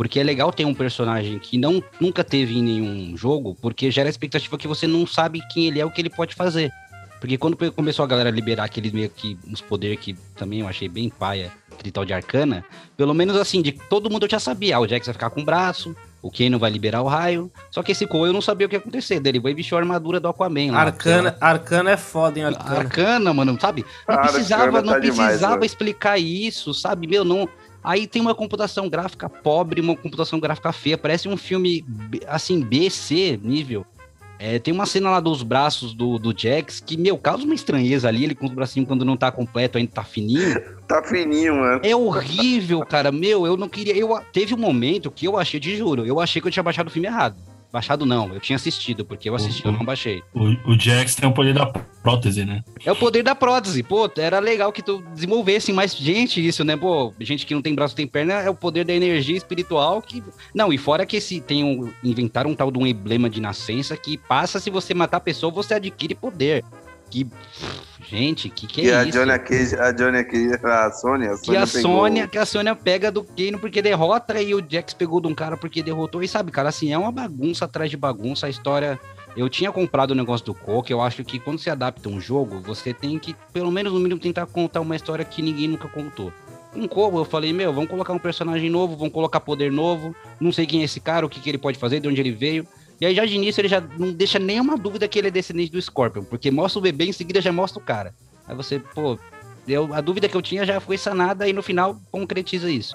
Porque 0.00 0.18
é 0.18 0.22
legal 0.22 0.50
ter 0.50 0.64
um 0.64 0.72
personagem 0.72 1.38
que 1.38 1.58
não, 1.58 1.84
nunca 2.00 2.24
teve 2.24 2.56
em 2.56 2.62
nenhum 2.62 3.14
jogo, 3.18 3.54
porque 3.60 3.90
gera 3.90 4.08
a 4.08 4.10
expectativa 4.10 4.56
que 4.56 4.66
você 4.66 4.86
não 4.86 5.06
sabe 5.06 5.42
quem 5.52 5.66
ele 5.66 5.78
é, 5.78 5.84
o 5.84 5.90
que 5.90 6.00
ele 6.00 6.08
pode 6.08 6.34
fazer. 6.34 6.72
Porque 7.20 7.36
quando 7.36 7.54
começou 7.70 8.02
a 8.02 8.08
galera 8.08 8.30
a 8.30 8.32
liberar 8.32 8.64
aqueles 8.64 8.92
meio 8.92 9.10
que 9.10 9.38
uns 9.46 9.60
poderes 9.60 10.00
que 10.00 10.14
também 10.34 10.60
eu 10.60 10.68
achei 10.68 10.88
bem 10.88 11.10
paia, 11.10 11.52
aquele 11.70 11.92
tal 11.92 12.06
de 12.06 12.14
arcana, 12.14 12.64
pelo 12.96 13.12
menos 13.12 13.36
assim, 13.36 13.60
de 13.60 13.72
todo 13.72 14.08
mundo 14.08 14.24
eu 14.24 14.30
já 14.30 14.40
sabia. 14.40 14.76
Ah, 14.76 14.80
o 14.80 14.88
Jax 14.88 15.04
vai 15.04 15.12
ficar 15.12 15.28
com 15.28 15.42
o 15.42 15.44
braço, 15.44 15.94
o 16.22 16.30
Kano 16.30 16.58
vai 16.58 16.70
liberar 16.70 17.02
o 17.02 17.06
raio. 17.06 17.50
Só 17.70 17.82
que 17.82 17.92
esse 17.92 18.06
Cole 18.06 18.30
eu 18.30 18.32
não 18.32 18.40
sabia 18.40 18.66
o 18.66 18.70
que 18.70 18.76
ia 18.76 18.80
acontecer. 18.80 19.20
Daí 19.20 19.32
ele 19.32 19.40
vai 19.40 19.54
vestir 19.54 19.74
a 19.74 19.78
armadura 19.78 20.18
do 20.18 20.28
Aquaman 20.28 20.72
lá. 20.72 20.80
Arcana, 20.80 21.36
Arcana 21.40 21.90
é 21.90 21.96
foda, 21.96 22.38
hein, 22.38 22.46
Arcana. 22.46 22.78
Arcana, 22.78 23.34
mano, 23.34 23.58
sabe? 23.60 23.84
Não 24.08 24.16
precisava, 24.16 24.82
não 24.82 24.94
tá 24.94 24.98
demais, 24.98 25.28
precisava 25.28 25.66
explicar 25.66 26.18
isso, 26.18 26.72
sabe? 26.74 27.06
Meu, 27.06 27.24
não. 27.24 27.48
Aí 27.82 28.06
tem 28.06 28.20
uma 28.20 28.34
computação 28.34 28.88
gráfica 28.88 29.28
pobre, 29.28 29.80
uma 29.80 29.96
computação 29.96 30.38
gráfica 30.38 30.72
feia, 30.72 30.98
parece 30.98 31.28
um 31.28 31.36
filme 31.36 31.84
assim, 32.26 32.60
B, 32.60 32.90
C 32.90 33.38
nível. 33.42 33.86
É, 34.42 34.58
tem 34.58 34.72
uma 34.72 34.86
cena 34.86 35.10
lá 35.10 35.20
dos 35.20 35.42
braços 35.42 35.92
do, 35.92 36.18
do 36.18 36.34
Jax 36.34 36.80
que, 36.80 36.96
meu, 36.96 37.18
causa 37.18 37.44
uma 37.44 37.54
estranheza 37.54 38.08
ali, 38.08 38.24
ele 38.24 38.34
com 38.34 38.46
os 38.46 38.52
bracinhos 38.52 38.88
quando 38.88 39.04
não 39.04 39.14
tá 39.14 39.30
completo, 39.30 39.76
ainda 39.76 39.92
tá 39.92 40.02
fininho. 40.02 40.60
Tá 40.90 41.04
fininho, 41.04 41.54
mano. 41.54 41.80
É 41.84 41.94
horrível, 41.94 42.84
cara. 42.84 43.12
Meu, 43.12 43.46
eu 43.46 43.56
não 43.56 43.68
queria. 43.68 43.96
Eu, 43.96 44.20
teve 44.32 44.54
um 44.54 44.58
momento 44.58 45.08
que 45.08 45.24
eu 45.24 45.38
achei, 45.38 45.60
te 45.60 45.76
juro, 45.76 46.04
eu 46.04 46.18
achei 46.18 46.42
que 46.42 46.48
eu 46.48 46.50
tinha 46.50 46.64
baixado 46.64 46.88
o 46.88 46.90
filme 46.90 47.06
errado. 47.06 47.36
Baixado 47.72 48.04
não, 48.04 48.32
eu 48.34 48.40
tinha 48.40 48.56
assistido, 48.56 49.04
porque 49.04 49.28
eu 49.28 49.34
assisti, 49.34 49.64
eu 49.64 49.72
não 49.72 49.84
baixei. 49.84 50.22
O, 50.34 50.72
o 50.72 50.78
Jax 50.78 51.14
tem 51.14 51.28
o 51.28 51.32
poder 51.32 51.54
da 51.54 51.66
prótese, 51.66 52.44
né? 52.44 52.64
É 52.84 52.90
o 52.90 52.96
poder 52.96 53.22
da 53.22 53.34
prótese. 53.34 53.82
Pô, 53.82 54.10
era 54.16 54.38
legal 54.40 54.72
que 54.72 54.82
tu 54.82 55.02
desenvolvesse 55.14 55.72
mais 55.72 55.94
gente 55.94 56.44
isso, 56.44 56.64
né? 56.64 56.76
Pô, 56.76 57.14
gente 57.20 57.46
que 57.46 57.54
não 57.54 57.62
tem 57.62 57.74
braço, 57.74 57.94
tem 57.94 58.06
perna, 58.06 58.34
é 58.34 58.50
o 58.50 58.54
poder 58.54 58.84
da 58.84 58.92
energia 58.92 59.36
espiritual 59.36 60.02
que... 60.02 60.22
Não, 60.54 60.72
e 60.72 60.78
fora 60.78 61.06
que 61.06 61.16
esse, 61.16 61.40
tem 61.40 61.62
um... 61.62 61.92
Inventaram 62.02 62.50
um 62.50 62.54
tal 62.54 62.70
de 62.70 62.78
um 62.78 62.86
emblema 62.86 63.30
de 63.30 63.40
nascença 63.40 63.96
que 63.96 64.18
passa 64.18 64.58
se 64.58 64.70
você 64.70 64.92
matar 64.92 65.18
a 65.18 65.20
pessoa, 65.20 65.52
você 65.52 65.74
adquire 65.74 66.14
poder. 66.14 66.64
Que... 67.10 67.26
Gente, 68.08 68.48
que 68.48 68.66
que 68.66 68.90
é 68.90 68.94
a 68.96 69.04
isso? 69.04 69.18
Johnny 69.18 69.38
Cage, 69.38 69.76
a 69.76 69.92
Johnny 69.92 70.24
Cage, 70.24 70.64
a 70.64 70.90
Sônia, 70.90 71.34
a 71.34 71.38
Que 71.38 71.56
a 71.56 71.66
pegou- 71.66 71.82
Sônia, 71.82 72.26
que 72.26 72.38
a 72.38 72.46
Sônia 72.46 72.74
pega 72.74 73.10
do 73.10 73.22
Kano 73.22 73.58
porque 73.58 73.82
derrota 73.82 74.40
e 74.40 74.54
o 74.54 74.64
Jax 74.66 74.94
pegou 74.94 75.20
de 75.20 75.28
um 75.28 75.34
cara 75.34 75.56
porque 75.56 75.82
derrotou. 75.82 76.22
E 76.22 76.28
sabe, 76.28 76.50
cara, 76.50 76.70
assim, 76.70 76.92
é 76.92 76.98
uma 76.98 77.12
bagunça 77.12 77.66
atrás 77.66 77.90
de 77.90 77.96
bagunça. 77.96 78.46
A 78.46 78.50
história. 78.50 78.98
Eu 79.36 79.48
tinha 79.48 79.70
comprado 79.70 80.10
o 80.10 80.14
negócio 80.14 80.44
do 80.46 80.54
Coke. 80.54 80.92
Eu 80.92 81.00
acho 81.00 81.22
que 81.22 81.38
quando 81.38 81.58
se 81.60 81.70
adapta 81.70 82.08
um 82.08 82.20
jogo, 82.20 82.60
você 82.60 82.92
tem 82.92 83.16
que, 83.18 83.36
pelo 83.52 83.70
menos 83.70 83.92
no 83.92 84.00
mínimo, 84.00 84.20
tentar 84.20 84.46
contar 84.46 84.80
uma 84.80 84.96
história 84.96 85.24
que 85.24 85.40
ninguém 85.40 85.68
nunca 85.68 85.86
contou. 85.86 86.32
Um 86.74 86.88
Coco, 86.88 87.18
eu 87.18 87.24
falei, 87.24 87.52
meu, 87.52 87.72
vamos 87.72 87.90
colocar 87.90 88.12
um 88.12 88.18
personagem 88.18 88.68
novo, 88.70 88.96
vamos 88.96 89.12
colocar 89.12 89.38
poder 89.40 89.70
novo. 89.70 90.14
Não 90.40 90.50
sei 90.50 90.66
quem 90.66 90.80
é 90.80 90.84
esse 90.84 90.98
cara, 91.00 91.24
o 91.24 91.28
que, 91.28 91.38
que 91.40 91.48
ele 91.48 91.58
pode 91.58 91.78
fazer, 91.78 92.00
de 92.00 92.08
onde 92.08 92.20
ele 92.20 92.32
veio. 92.32 92.66
E 93.00 93.06
aí, 93.06 93.14
já 93.14 93.24
de 93.24 93.34
início, 93.34 93.60
ele 93.60 93.68
já 93.68 93.80
não 93.80 94.12
deixa 94.12 94.38
nenhuma 94.38 94.76
dúvida 94.76 95.08
que 95.08 95.18
ele 95.18 95.28
é 95.28 95.30
descendente 95.30 95.72
do 95.72 95.80
Scorpion, 95.80 96.22
porque 96.22 96.50
mostra 96.50 96.78
o 96.78 96.82
bebê 96.82 97.06
em 97.06 97.12
seguida 97.12 97.40
já 97.40 97.50
mostra 97.50 97.80
o 97.80 97.84
cara. 97.84 98.14
Aí 98.46 98.54
você, 98.54 98.78
pô, 98.78 99.18
eu, 99.66 99.94
a 99.94 100.00
dúvida 100.00 100.28
que 100.28 100.36
eu 100.36 100.42
tinha 100.42 100.66
já 100.66 100.80
foi 100.80 100.98
sanada 100.98 101.48
e 101.48 101.52
no 101.52 101.62
final 101.62 101.98
concretiza 102.10 102.70
isso. 102.70 102.94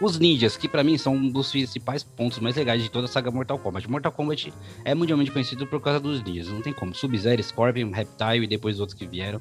Os 0.00 0.18
ninjas, 0.18 0.56
que 0.56 0.68
pra 0.68 0.82
mim 0.82 0.98
são 0.98 1.14
um 1.14 1.30
dos 1.30 1.50
principais 1.50 2.02
pontos 2.02 2.40
mais 2.40 2.56
legais 2.56 2.82
de 2.82 2.90
toda 2.90 3.04
a 3.04 3.08
saga 3.08 3.30
Mortal 3.30 3.58
Kombat. 3.58 3.88
Mortal 3.88 4.10
Kombat 4.10 4.52
é 4.84 4.94
mundialmente 4.94 5.30
conhecido 5.30 5.66
por 5.66 5.80
causa 5.80 6.00
dos 6.00 6.22
ninjas, 6.22 6.48
não 6.48 6.60
tem 6.60 6.72
como. 6.72 6.94
Sub-Zero, 6.94 7.42
Scorpion, 7.42 7.90
Reptile 7.90 8.44
e 8.44 8.48
depois 8.48 8.76
os 8.76 8.80
outros 8.80 8.98
que 8.98 9.06
vieram. 9.06 9.40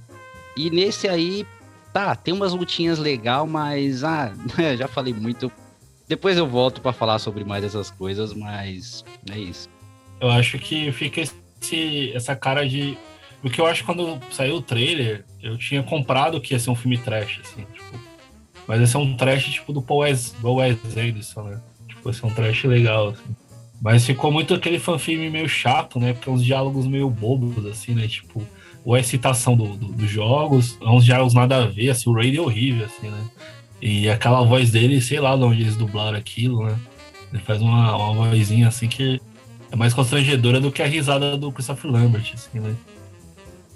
E 0.55 0.69
nesse 0.69 1.07
aí, 1.07 1.47
tá, 1.91 2.15
tem 2.15 2.33
umas 2.33 2.53
lutinhas 2.53 2.99
legal, 2.99 3.47
mas 3.47 4.03
ah, 4.03 4.33
já 4.77 4.87
falei 4.87 5.13
muito. 5.13 5.51
Depois 6.11 6.37
eu 6.37 6.45
volto 6.45 6.81
pra 6.81 6.91
falar 6.91 7.19
sobre 7.19 7.45
mais 7.45 7.63
essas 7.63 7.89
coisas, 7.89 8.33
mas 8.33 9.01
é 9.31 9.39
isso. 9.39 9.69
Eu 10.19 10.29
acho 10.29 10.59
que 10.59 10.91
fica 10.91 11.21
esse, 11.21 12.11
essa 12.13 12.35
cara 12.35 12.67
de. 12.67 12.97
Porque 13.41 13.61
eu 13.61 13.65
acho 13.65 13.79
que 13.79 13.85
quando 13.85 14.19
saiu 14.29 14.55
o 14.57 14.61
trailer, 14.61 15.23
eu 15.41 15.57
tinha 15.57 15.81
comprado 15.81 16.41
que 16.41 16.53
ia 16.53 16.59
ser 16.59 16.69
um 16.69 16.75
filme 16.75 16.97
trash, 16.97 17.39
assim, 17.41 17.65
tipo. 17.73 17.97
Mas 18.67 18.81
esse 18.81 18.93
é 18.93 18.99
um 18.99 19.15
trash 19.15 19.45
tipo 19.53 19.71
do 19.71 19.81
Paul 19.81 20.01
Wes, 20.01 20.35
Anderson, 20.97 21.43
né? 21.43 21.61
Tipo, 21.87 22.09
esse 22.09 22.21
é 22.21 22.27
um 22.27 22.33
trash 22.33 22.65
legal, 22.65 23.07
assim. 23.11 23.33
Mas 23.81 24.05
ficou 24.05 24.33
muito 24.33 24.53
aquele 24.53 24.79
fanfilme 24.79 25.29
meio 25.29 25.47
chato, 25.47 25.97
né? 25.97 26.11
Porque 26.11 26.29
é 26.29 26.33
uns 26.33 26.43
diálogos 26.43 26.85
meio 26.87 27.09
bobos, 27.09 27.65
assim, 27.65 27.93
né? 27.93 28.05
Tipo, 28.05 28.45
ou 28.83 28.97
é 28.97 29.01
citação 29.01 29.55
do, 29.55 29.77
do- 29.77 29.93
dos 29.93 30.09
jogos, 30.09 30.77
é 30.81 30.89
uns 30.89 31.05
diálogos 31.05 31.33
nada 31.33 31.63
a 31.63 31.67
ver, 31.67 31.89
assim, 31.89 32.09
o 32.09 32.13
Ray 32.13 32.35
é 32.35 32.41
horrível, 32.41 32.85
assim, 32.85 33.07
né? 33.09 33.23
E 33.81 34.09
aquela 34.09 34.43
voz 34.43 34.71
dele, 34.71 35.01
sei 35.01 35.19
lá 35.19 35.35
de 35.35 35.43
onde 35.43 35.61
eles 35.61 35.75
dublaram 35.75 36.17
aquilo, 36.17 36.65
né? 36.65 36.77
Ele 37.33 37.41
faz 37.41 37.61
uma, 37.61 37.95
uma 37.95 38.29
vozinha 38.29 38.67
assim 38.67 38.87
que 38.87 39.19
é 39.71 39.75
mais 39.75 39.93
constrangedora 39.93 40.59
do 40.59 40.71
que 40.71 40.81
a 40.81 40.85
risada 40.85 41.37
do 41.37 41.51
Christopher 41.51 41.89
Lambert, 41.89 42.31
assim, 42.33 42.59
né? 42.59 42.75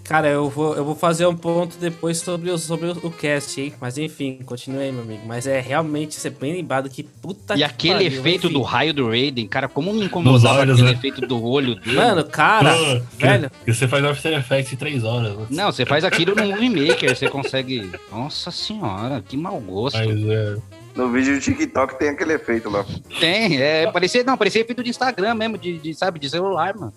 Cara, 0.08 0.28
eu 0.30 0.48
vou, 0.52 0.76
eu 0.76 0.86
vou 0.86 0.94
fazer 0.94 1.26
um 1.26 1.36
ponto 1.36 1.78
depois 1.80 2.20
sobre 2.20 2.52
o, 2.52 2.58
sobre 2.60 2.90
o 2.90 3.10
cast, 3.10 3.60
hein? 3.60 3.74
Mas 3.82 3.98
enfim, 3.98 4.40
continue 4.46 4.84
aí, 4.84 4.92
meu 4.92 5.02
amigo. 5.02 5.24
Mas 5.26 5.48
é 5.48 5.60
realmente, 5.60 6.14
você 6.14 6.28
é 6.28 6.32
bem 6.32 6.54
lembrado 6.54 6.88
que 6.92 7.02
puta 7.02 7.56
E 7.56 7.58
que 7.58 7.64
aquele 7.64 7.94
pariu, 8.06 8.20
efeito 8.20 8.46
enfim. 8.46 8.54
do 8.54 8.62
raio 8.62 8.94
do 8.94 9.08
Raiden, 9.10 9.48
cara, 9.48 9.68
como 9.68 9.92
me 9.92 10.06
incomodava 10.06 10.60
olhos, 10.60 10.76
aquele 10.76 10.92
né? 10.92 10.98
efeito 10.98 11.22
do 11.22 11.44
olho 11.44 11.74
dele. 11.82 11.96
Mano, 11.98 12.24
cara, 12.24 12.72
Pô, 12.76 13.02
que- 13.18 13.26
velho. 13.26 13.52
Que 13.66 13.74
você 13.74 13.88
faz 13.88 14.06
After 14.06 14.34
Effects 14.38 14.74
em 14.74 14.76
três 14.76 15.04
horas. 15.04 15.36
né? 15.38 15.46
Não, 15.50 15.72
você 15.72 15.86
faz 15.88 16.04
aquilo 16.04 16.36
no 16.36 16.46
Movie 16.46 16.70
Maker, 16.70 17.18
você 17.18 17.28
consegue. 17.28 17.90
Nossa 18.12 18.52
senhora, 18.52 19.24
que 19.28 19.36
mau 19.36 19.60
gosto. 19.60 19.98
Mas 19.98 20.24
é. 20.30 20.56
No 20.96 21.12
vídeo 21.12 21.34
do 21.34 21.42
TikTok 21.42 22.00
tem 22.00 22.08
aquele 22.10 22.34
efeito 22.34 22.70
lá. 22.70 22.86
Tem, 23.20 23.62
é, 23.62 23.92
parecia, 23.92 24.24
não, 24.24 24.38
parecia 24.38 24.62
efeito 24.62 24.82
de 24.82 24.92
Instagram 24.92 25.34
mesmo, 25.34 25.58
de, 25.58 25.78
de, 25.78 25.94
sabe, 25.94 26.20
de 26.20 26.30
celular, 26.30 26.74
mano. 26.74 26.94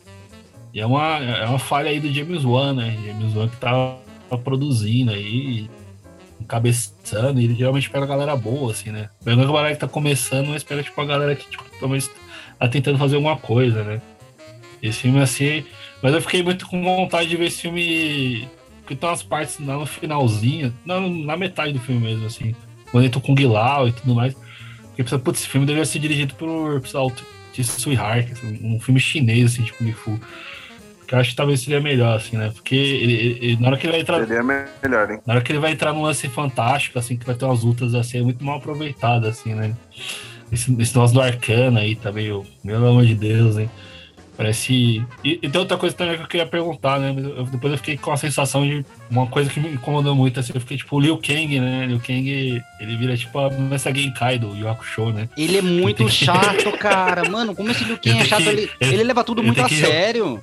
E 0.79 0.81
é 0.81 0.87
uma, 0.87 1.19
é 1.19 1.45
uma 1.45 1.59
falha 1.59 1.91
aí 1.91 1.99
do 1.99 2.13
James 2.13 2.45
Wan, 2.45 2.73
né? 2.73 2.97
James 3.05 3.35
Wan 3.35 3.49
que 3.49 3.57
tá, 3.57 3.97
tá 4.31 4.39
produzindo 4.39 5.11
aí, 5.11 5.69
encabeçando, 6.41 7.41
e 7.41 7.47
ele 7.47 7.57
geralmente 7.57 7.91
pega 7.91 8.05
a 8.05 8.07
galera 8.09 8.37
boa, 8.37 8.71
assim, 8.71 8.91
né? 8.93 9.11
Pega 9.25 9.43
a 9.43 9.45
galera 9.45 9.75
que 9.75 9.81
tá 9.81 9.89
começando, 9.89 10.47
mas 10.51 10.63
pega, 10.63 10.85
tipo, 10.85 11.01
a 11.01 11.05
galera 11.05 11.35
que, 11.35 11.51
tipo, 11.51 11.65
pelo 11.81 11.91
menos 11.91 12.09
tá 12.61 12.69
tentando 12.69 12.97
fazer 12.97 13.17
alguma 13.17 13.37
coisa, 13.37 13.83
né? 13.83 14.01
Esse 14.81 15.01
filme, 15.01 15.21
assim... 15.21 15.65
Mas 16.01 16.15
eu 16.15 16.23
fiquei 16.23 16.45
muito 16.45 16.65
com 16.69 16.81
vontade 16.81 17.29
de 17.29 17.37
ver 17.37 17.47
esse 17.47 17.63
filme... 17.63 18.49
Porque 18.83 18.95
tem 18.95 19.09
umas 19.09 19.25
partes 19.25 19.59
lá 19.59 19.79
no 19.79 19.85
finalzinho, 19.85 20.73
na, 20.87 21.01
na 21.01 21.37
metade 21.37 21.73
do 21.73 21.81
filme 21.81 22.01
mesmo, 22.01 22.25
assim. 22.25 22.55
Quando 22.93 23.05
entra 23.05 23.21
com 23.21 23.33
o 23.33 23.35
Guilau 23.35 23.89
e 23.89 23.93
tudo 23.93 24.15
mais. 24.15 24.33
Porque, 24.95 25.19
putz, 25.19 25.41
esse 25.41 25.49
filme 25.49 25.67
deveria 25.67 25.85
ser 25.85 25.99
dirigido 25.99 26.37
por, 26.37 26.87
sei 26.87 27.01
lá, 27.01 27.05
o 27.05 27.13
Tsui 27.53 27.97
Hark, 27.97 28.31
assim, 28.31 28.61
um 28.63 28.79
filme 28.79 29.01
chinês, 29.01 29.53
assim, 29.53 29.65
tipo, 29.65 29.79
Kung 29.79 29.93
Fu. 29.93 30.21
Que 31.09 31.15
eu 31.15 31.19
acho 31.21 31.31
que 31.31 31.37
talvez 31.37 31.61
seria 31.61 31.81
melhor, 31.81 32.17
assim, 32.19 32.37
né? 32.37 32.51
Porque 32.55 32.75
ele, 32.77 33.13
ele- 33.15 33.39
ele- 33.41 33.57
na 33.61 33.69
hora 33.69 33.77
que 33.79 33.87
ele 33.87 33.93
vai 33.93 34.01
entrar. 34.03 34.21
Seria 34.27 34.43
melhor, 34.43 35.11
hein? 35.11 35.21
Na 35.27 35.35
hora 35.35 35.43
que 35.43 35.51
ele 35.51 35.59
vai 35.59 35.73
entrar 35.73 35.93
num 35.95 36.03
lance 36.03 36.29
fantástico, 36.29 36.99
assim, 36.99 37.17
que 37.17 37.25
vai 37.25 37.35
ter 37.35 37.47
umas 37.47 37.63
lutas 37.65 37.95
assim, 37.95 38.19
é 38.19 38.23
muito 38.23 38.45
mal 38.45 38.59
aproveitado, 38.59 39.27
assim, 39.27 39.55
né? 39.55 39.75
Esse, 40.53 40.71
esse 40.81 40.95
negócio 40.95 41.15
do 41.15 41.21
Arcana 41.23 41.81
aí 41.81 41.95
tá 41.97 42.13
meio. 42.13 42.45
Meu 42.63 42.77
amor 42.87 43.07
de 43.07 43.15
Deus, 43.15 43.57
hein? 43.57 43.71
Parece. 44.37 45.03
E, 45.25 45.39
e 45.43 45.49
tem 45.49 45.59
outra 45.61 45.77
coisa 45.77 45.97
também 45.97 46.17
que 46.17 46.23
eu 46.23 46.27
queria 46.29 46.47
perguntar, 46.47 47.01
né? 47.01 47.11
Mas 47.13 47.25
eu- 47.25 47.45
depois 47.47 47.73
eu 47.73 47.79
fiquei 47.79 47.97
com 47.97 48.13
a 48.13 48.17
sensação 48.17 48.65
de 48.67 48.85
uma 49.11 49.27
coisa 49.27 49.49
que 49.51 49.59
me 49.59 49.71
incomodou 49.73 50.15
muito, 50.15 50.39
assim, 50.39 50.53
eu 50.55 50.61
fiquei 50.61 50.77
tipo 50.77 50.95
o 50.95 51.01
Liu 51.01 51.17
Kang, 51.19 51.59
né? 51.59 51.87
Liu 51.87 51.99
Kang, 51.99 52.63
ele 52.81 52.97
vira 52.97 53.17
tipo 53.17 53.37
a 53.39 53.51
Nessa 53.51 53.93
Genkai 53.95 54.39
do 54.39 54.55
Yu 54.55 54.69
Hakusho, 54.69 55.11
né? 55.11 55.29
Ele 55.37 55.57
é 55.59 55.63
muito 55.63 55.97
tem 55.99 56.07
que- 56.07 56.13
chato, 56.13 56.71
cara. 56.79 57.29
Mano, 57.29 57.55
como 57.55 57.71
esse 57.71 57.83
Liu 57.83 57.97
Kang 58.01 58.11
Ele 58.11 58.19
é 58.21 58.25
chato, 58.27 58.43
que- 58.43 58.49
ele, 58.51 58.71
ele- 58.81 58.95
ele 58.95 59.05
leva 59.05 59.25
tudo 59.25 59.41
ele 59.41 59.47
muito 59.49 59.61
a 59.63 59.69
que- 59.69 59.75
sério. 59.77 60.41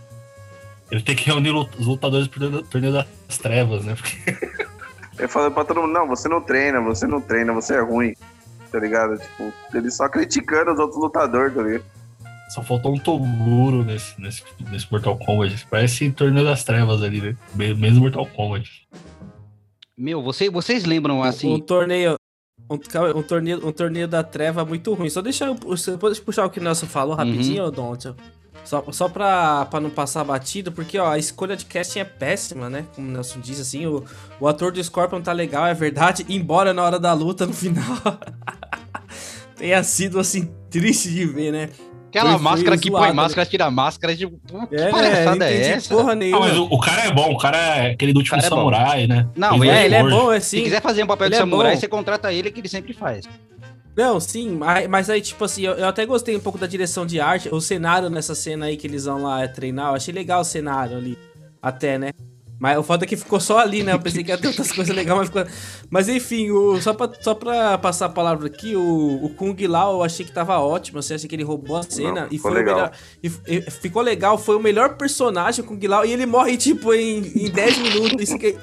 Ele 0.91 1.01
tem 1.01 1.15
que 1.15 1.25
reunir 1.25 1.51
os 1.51 1.85
lutadores 1.85 2.27
pro 2.27 2.39
torneio- 2.39 2.63
torneio 2.63 2.93
das 2.93 3.37
trevas, 3.37 3.83
né? 3.85 3.95
Porque 3.95 4.17
Ele 5.17 5.27
falou 5.29 5.49
pra 5.49 5.63
todo 5.63 5.81
mundo, 5.81 5.93
não, 5.93 6.07
você 6.07 6.27
não 6.27 6.41
treina, 6.41 6.81
você 6.81 7.07
não 7.07 7.21
treina, 7.21 7.53
você 7.53 7.75
é 7.75 7.79
ruim. 7.81 8.13
Tá 8.71 8.79
ligado? 8.79 9.17
Tipo, 9.17 9.53
ele 9.73 9.89
só 9.89 10.09
criticando 10.09 10.73
os 10.73 10.79
outros 10.79 10.99
lutadores, 10.99 11.53
tá 11.55 11.61
ligado? 11.63 11.85
Só 12.49 12.61
faltou 12.61 12.93
um 12.93 12.97
Toguro 12.99 13.83
nesse, 13.83 14.19
nesse, 14.21 14.43
nesse 14.69 14.91
Mortal 14.91 15.17
Kombat. 15.17 15.65
Parece 15.69 16.11
Torneio 16.11 16.45
das 16.45 16.63
Trevas 16.65 17.01
ali, 17.01 17.21
né? 17.21 17.37
Me- 17.55 17.73
Mesmo 17.73 18.01
Mortal 18.01 18.25
Kombat. 18.27 18.69
Meu, 19.97 20.21
você, 20.21 20.49
vocês 20.49 20.83
lembram 20.83 21.19
um 21.19 21.23
assim? 21.23 21.59
torneio. 21.61 22.15
Um, 22.69 22.75
um 23.15 23.23
torneio, 23.23 23.67
um 23.67 23.71
torneio 23.71 24.07
da 24.07 24.23
treva 24.23 24.65
muito 24.65 24.93
ruim. 24.93 25.09
Só 25.09 25.21
deixa 25.21 25.45
eu 25.45 25.55
pu- 25.55 25.73
pode 25.99 26.19
puxar 26.21 26.45
o 26.45 26.49
que 26.49 26.59
o 26.59 26.63
Nelson 26.63 26.87
falou 26.87 27.15
rapidinho, 27.15 27.61
Uhum. 27.63 27.67
ô 27.69 27.71
Donald. 27.71 28.15
Só, 28.65 28.83
só 28.91 29.07
pra, 29.07 29.65
pra 29.65 29.79
não 29.79 29.89
passar 29.91 30.23
batido, 30.23 30.71
porque 30.71 30.97
ó, 30.97 31.11
a 31.11 31.17
escolha 31.19 31.55
de 31.55 31.65
casting 31.65 31.99
é 31.99 32.03
péssima, 32.03 32.67
né? 32.69 32.83
Como 32.95 33.07
o 33.07 33.11
Nelson 33.11 33.39
disse, 33.39 33.61
assim, 33.61 33.85
o, 33.85 34.03
o 34.39 34.47
ator 34.47 34.71
do 34.71 34.83
Scorpion 34.83 35.21
tá 35.21 35.31
legal, 35.31 35.65
é 35.67 35.73
verdade, 35.73 36.25
embora 36.29 36.73
na 36.73 36.83
hora 36.83 36.99
da 36.99 37.13
luta, 37.13 37.45
no 37.45 37.53
final, 37.53 37.83
tenha 39.55 39.83
sido, 39.83 40.19
assim, 40.19 40.51
triste 40.69 41.09
de 41.09 41.25
ver, 41.25 41.51
né? 41.51 41.69
Aquela 42.09 42.29
foi- 42.31 42.39
foi 42.39 42.43
máscara 42.43 42.77
que 42.77 42.89
põe 42.89 42.99
zoado, 43.01 43.13
máscara, 43.15 43.45
tira 43.45 43.69
máscara, 43.69 44.15
tipo, 44.15 44.39
pô, 44.47 44.65
que 44.67 44.75
É, 44.75 44.85
não 44.85 44.91
palhaçada 44.91 45.51
é 45.51 45.67
essa? 45.71 45.93
porra 45.93 46.13
Ah, 46.13 46.15
nenhuma. 46.15 46.39
mas 46.47 46.57
o, 46.57 46.63
o 46.63 46.79
cara 46.79 47.01
é 47.05 47.11
bom, 47.11 47.33
o 47.33 47.37
cara 47.37 47.57
é 47.57 47.91
aquele 47.91 48.13
do 48.13 48.17
último 48.19 48.35
cara 48.37 48.47
é 48.47 48.49
bom. 48.49 48.55
samurai, 48.55 49.05
né? 49.07 49.27
Não, 49.35 49.55
Ele 49.57 49.69
é, 49.69 49.81
é 49.81 49.85
ele 49.85 49.95
é 49.95 50.03
bom, 50.09 50.31
é 50.31 50.39
Se 50.39 50.61
quiser 50.61 50.81
fazer 50.81 51.03
um 51.03 51.07
papel 51.07 51.27
de 51.29 51.35
Ele 51.35 51.41
é 51.41 51.45
samurai, 51.45 51.73
bom. 51.73 51.79
você 51.79 51.87
contrata 51.89 52.31
ele, 52.31 52.51
que 52.51 52.61
ele 52.61 52.69
sempre 52.69 52.93
faz. 52.93 53.25
Não, 53.95 54.19
sim, 54.19 54.59
mas, 54.89 55.09
aí, 55.09 55.21
tipo 55.21 55.43
assim, 55.45 55.63
eu, 55.63 55.73
eu 55.73 55.87
até 55.87 56.05
gostei 56.05 56.35
um 56.35 56.39
pouco 56.39 56.57
da 56.59 56.67
direção 56.67 57.05
de 57.05 57.19
arte. 57.19 57.47
O 57.53 57.61
cenário 57.61 58.09
nessa 58.09 58.35
cena 58.35 58.65
aí 58.65 58.75
que 58.75 58.85
eles 58.85 59.05
vão 59.05 59.23
lá 59.23 59.47
treinar, 59.47 59.91
eu 59.91 59.95
achei 59.95 60.13
legal 60.13 60.41
o 60.41 60.45
cenário 60.45 60.97
ali. 60.97 61.17
Até, 61.61 61.97
né? 61.97 62.11
Mas 62.59 62.77
o 62.77 62.83
foda 62.83 63.03
é 63.03 63.07
que 63.07 63.17
ficou 63.17 63.39
só 63.39 63.59
ali, 63.59 63.83
né? 63.83 63.93
Eu 63.93 63.99
pensei 63.99 64.23
que 64.23 64.31
ia 64.31 64.37
ter 64.37 64.47
outras 64.47 64.71
coisas 64.71 64.95
legais, 64.95 65.17
mas 65.17 65.27
ficou. 65.27 65.45
Mas 65.89 66.07
enfim, 66.07 66.51
o, 66.51 66.81
só, 66.81 66.93
pra, 66.93 67.11
só 67.19 67.35
pra 67.35 67.77
passar 67.77 68.05
a 68.05 68.09
palavra 68.09 68.47
aqui, 68.47 68.75
o, 68.75 69.25
o 69.25 69.29
Kung 69.31 69.55
Lao 69.67 69.95
eu 69.95 70.03
achei 70.03 70.25
que 70.25 70.31
tava 70.31 70.57
ótimo. 70.59 70.99
Assim, 70.99 71.15
achei 71.15 71.27
que 71.27 71.35
ele 71.35 71.43
roubou 71.43 71.75
a 71.77 71.83
cena. 71.83 72.21
Não, 72.21 72.27
e 72.31 72.37
foi 72.37 72.53
legal. 72.53 72.75
o 72.75 72.77
melhor. 72.77 72.91
E, 73.21 73.31
e 73.57 73.61
ficou 73.71 74.01
legal, 74.01 74.37
foi 74.37 74.55
o 74.55 74.59
melhor 74.59 74.95
personagem, 74.95 75.63
o 75.63 75.67
Kung 75.67 75.85
Lao. 75.85 76.05
E 76.05 76.13
ele 76.13 76.25
morre, 76.25 76.55
tipo, 76.55 76.93
em, 76.93 77.19
em 77.35 77.49
10 77.49 77.77
minutos. 77.77 78.21
Isso, 78.21 78.37
que, 78.39 78.55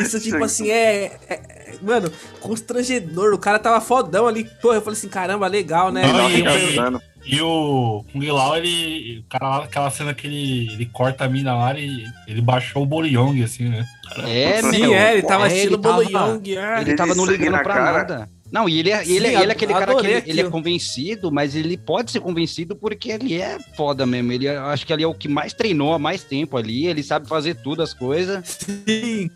isso 0.00 0.20
tipo 0.20 0.44
assim, 0.44 0.70
é- 0.70 1.18
é- 1.28 1.59
Mano, 1.82 2.10
constrangedor. 2.40 3.32
O 3.34 3.38
cara 3.38 3.58
tava 3.58 3.80
fodão 3.80 4.26
ali. 4.26 4.44
Pô, 4.60 4.72
eu 4.74 4.80
falei 4.82 4.98
assim, 4.98 5.08
caramba, 5.08 5.46
legal, 5.46 5.90
né? 5.92 6.02
Não, 6.06 6.30
e- 6.30 6.40
e-. 6.42 7.10
E 7.26 7.40
o 7.42 8.02
Kung 8.12 8.26
Lao, 8.30 8.56
ele. 8.56 9.18
O 9.18 9.24
cara 9.28 9.48
lá, 9.58 9.64
aquela 9.64 9.90
cena 9.90 10.14
que 10.14 10.26
ele, 10.26 10.72
ele 10.72 10.86
corta 10.86 11.24
a 11.24 11.28
mina 11.28 11.54
lá, 11.54 11.78
ele, 11.78 12.04
ele 12.26 12.40
baixou 12.40 12.82
o 12.82 12.86
Boliong, 12.86 13.42
assim, 13.42 13.68
né? 13.68 13.86
É, 14.26 14.62
Sim, 14.62 14.80
meu. 14.80 14.94
é, 14.94 15.12
ele 15.12 15.22
tava 15.22 15.46
é, 15.48 15.54
estilo 15.54 15.74
ele 15.76 15.82
tava- 15.82 16.02
Bolo 16.02 16.10
Young. 16.10 16.56
é. 16.56 16.80
Ele 16.80 16.94
tava 16.94 17.14
não 17.14 17.26
ligando 17.26 17.52
pra 17.62 17.74
cara. 17.74 17.92
nada. 17.92 18.30
Não, 18.50 18.68
e 18.68 18.80
ele 18.80 18.90
é, 18.90 19.06
ele, 19.06 19.26
é- 19.28 19.30
Sim, 19.30 19.42
ele 19.42 19.52
é 19.52 19.52
aquele 19.52 19.72
cara 19.72 19.94
que 19.94 20.06
ele, 20.06 20.22
ele 20.26 20.40
é 20.40 20.44
convencido, 20.50 21.30
mas 21.30 21.54
ele 21.54 21.76
pode 21.76 22.10
ser 22.10 22.18
convencido 22.20 22.74
porque 22.74 23.10
ele 23.12 23.34
é 23.40 23.58
foda 23.76 24.04
mesmo. 24.06 24.32
Ele 24.32 24.46
é- 24.48 24.56
acho 24.56 24.84
que 24.86 24.92
ele 24.92 25.04
é 25.04 25.06
o 25.06 25.14
que 25.14 25.28
mais 25.28 25.52
treinou 25.52 25.92
há 25.94 25.98
mais 26.00 26.24
tempo 26.24 26.56
ali, 26.56 26.86
ele 26.86 27.02
sabe 27.02 27.28
fazer 27.28 27.54
tudo 27.56 27.82
as 27.82 27.92
coisas. 27.94 28.42
Sim. 28.88 29.30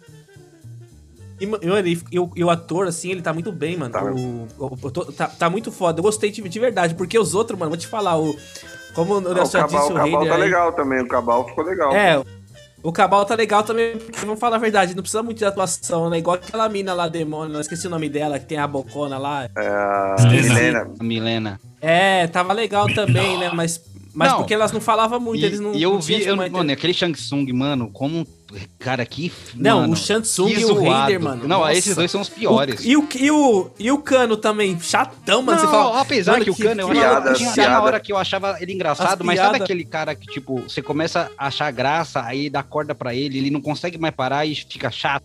E, 1.44 1.46
mano, 1.46 1.86
e, 1.88 2.02
e 2.12 2.18
o, 2.18 2.30
e 2.34 2.42
o 2.44 2.50
ator, 2.50 2.86
assim, 2.86 3.10
ele 3.10 3.22
tá 3.22 3.32
muito 3.32 3.52
bem, 3.52 3.76
mano. 3.76 3.92
Tá. 3.92 4.02
O, 4.04 4.46
o- 4.58 4.78
o- 4.82 4.90
tô- 4.90 5.04
tá, 5.12 5.26
tá 5.28 5.48
muito 5.50 5.70
foda. 5.70 5.98
Eu 6.00 6.02
gostei 6.02 6.30
de, 6.30 6.40
de 6.42 6.58
verdade, 6.60 6.94
porque 6.94 7.18
os 7.18 7.34
outros, 7.34 7.58
mano, 7.58 7.70
vou 7.70 7.78
te 7.78 7.86
falar, 7.86 8.18
o. 8.18 8.36
Como 8.94 9.14
o 9.14 9.18
Ah, 9.32 9.44
já 9.44 9.60
Cabal, 9.60 9.66
disse, 9.66 9.76
o 9.76 9.94
o 9.94 9.94
Cabal 9.94 9.98
Raider 10.12 10.28
tá 10.28 10.34
aí- 10.34 10.40
legal 10.40 10.72
também. 10.72 11.00
O 11.02 11.08
Cabal 11.08 11.48
ficou 11.48 11.64
legal. 11.64 11.92
É, 11.92 12.22
o 12.82 12.92
Cabal 12.92 13.24
tá 13.24 13.34
legal 13.34 13.62
também, 13.64 13.96
porque 13.96 14.20
vamos 14.20 14.38
falar 14.38 14.56
a 14.56 14.58
verdade, 14.60 14.94
não 14.94 15.02
precisa 15.02 15.22
muito 15.22 15.38
de 15.38 15.44
atuação, 15.44 16.08
né? 16.10 16.18
Igual 16.18 16.36
aquela 16.36 16.68
mina 16.68 16.94
lá, 16.94 17.08
demônio, 17.08 17.56
eu 17.56 17.60
esqueci 17.60 17.86
o 17.86 17.90
nome 17.90 18.08
dela, 18.08 18.38
que 18.38 18.46
tem 18.46 18.58
a 18.58 18.66
bocona 18.68 19.18
lá. 19.18 19.48
É, 19.56 19.66
a 19.68 20.16
Milena. 20.20 20.54
Milena. 20.54 20.90
A 21.00 21.02
Milena. 21.04 21.60
É, 21.80 22.26
tava 22.28 22.52
legal 22.52 22.86
também, 22.94 23.36
né? 23.38 23.50
Mas, 23.52 23.80
mas 24.14 24.30
Não. 24.30 24.38
porque 24.38 24.54
elas 24.54 24.70
não 24.70 24.80
falavam 24.80 25.18
muito, 25.18 25.42
E, 25.42 25.44
eles 25.44 25.58
não. 25.60 25.74
e 25.74 25.82
eu 25.82 25.92
não 25.94 26.00
vi, 26.00 26.24
eu, 26.24 26.36
mano, 26.36 26.70
aquele 26.72 26.94
Shang 26.94 27.12
Tsung, 27.18 27.52
mano, 27.52 27.90
como. 27.92 28.24
Cara, 28.78 29.04
que. 29.06 29.32
Não, 29.54 29.80
mano, 29.82 29.92
o 29.92 29.96
Shansung 29.96 30.46
que 30.54 30.61
e 30.61 30.64
o. 30.64 30.88
Raider, 30.88 31.20
mano. 31.20 31.42
Não, 31.49 31.61
nossa. 31.61 31.73
esses 31.73 31.94
dois 31.96 32.11
são 32.11 32.20
os 32.20 32.28
piores. 32.28 32.80
O- 32.80 32.82
e, 32.87 32.96
o, 32.96 33.08
e, 33.16 33.30
o, 33.30 33.70
e 33.78 33.90
o 33.92 33.99
Cano 33.99 34.37
também, 34.37 34.78
chatão, 34.80 35.42
mano. 35.42 35.58
não, 35.61 35.66
você 35.66 35.70
fala, 35.70 36.00
apesar 36.00 36.32
mano, 36.32 36.44
que 36.44 36.50
o 36.50 36.56
Cano, 36.56 36.80
eu 36.82 36.88
que 36.90 36.99
achava, 36.99 37.20
piada, 37.23 37.34
tinha, 37.34 37.52
piada. 37.52 37.52
tinha 37.54 37.68
uma 37.78 37.84
hora 37.87 38.00
que 38.00 38.12
eu 38.12 38.16
achava 38.16 38.56
ele 38.61 38.73
engraçado, 38.73 39.20
As 39.20 39.26
mas 39.26 39.38
sabe 39.38 39.62
aquele 39.62 39.84
cara 39.84 40.14
que, 40.14 40.26
tipo, 40.26 40.61
você 40.62 40.80
começa 40.82 41.30
a 41.38 41.46
achar 41.46 41.70
graça, 41.70 42.23
aí 42.23 42.49
dá 42.50 42.62
corda 42.62 42.94
pra 42.94 43.14
ele, 43.14 43.38
ele 43.38 43.50
não 43.50 43.61
consegue 43.61 43.99
mais 43.99 44.14
parar 44.14 44.44
e 44.46 44.54
fica 44.54 44.90
chato. 44.90 45.25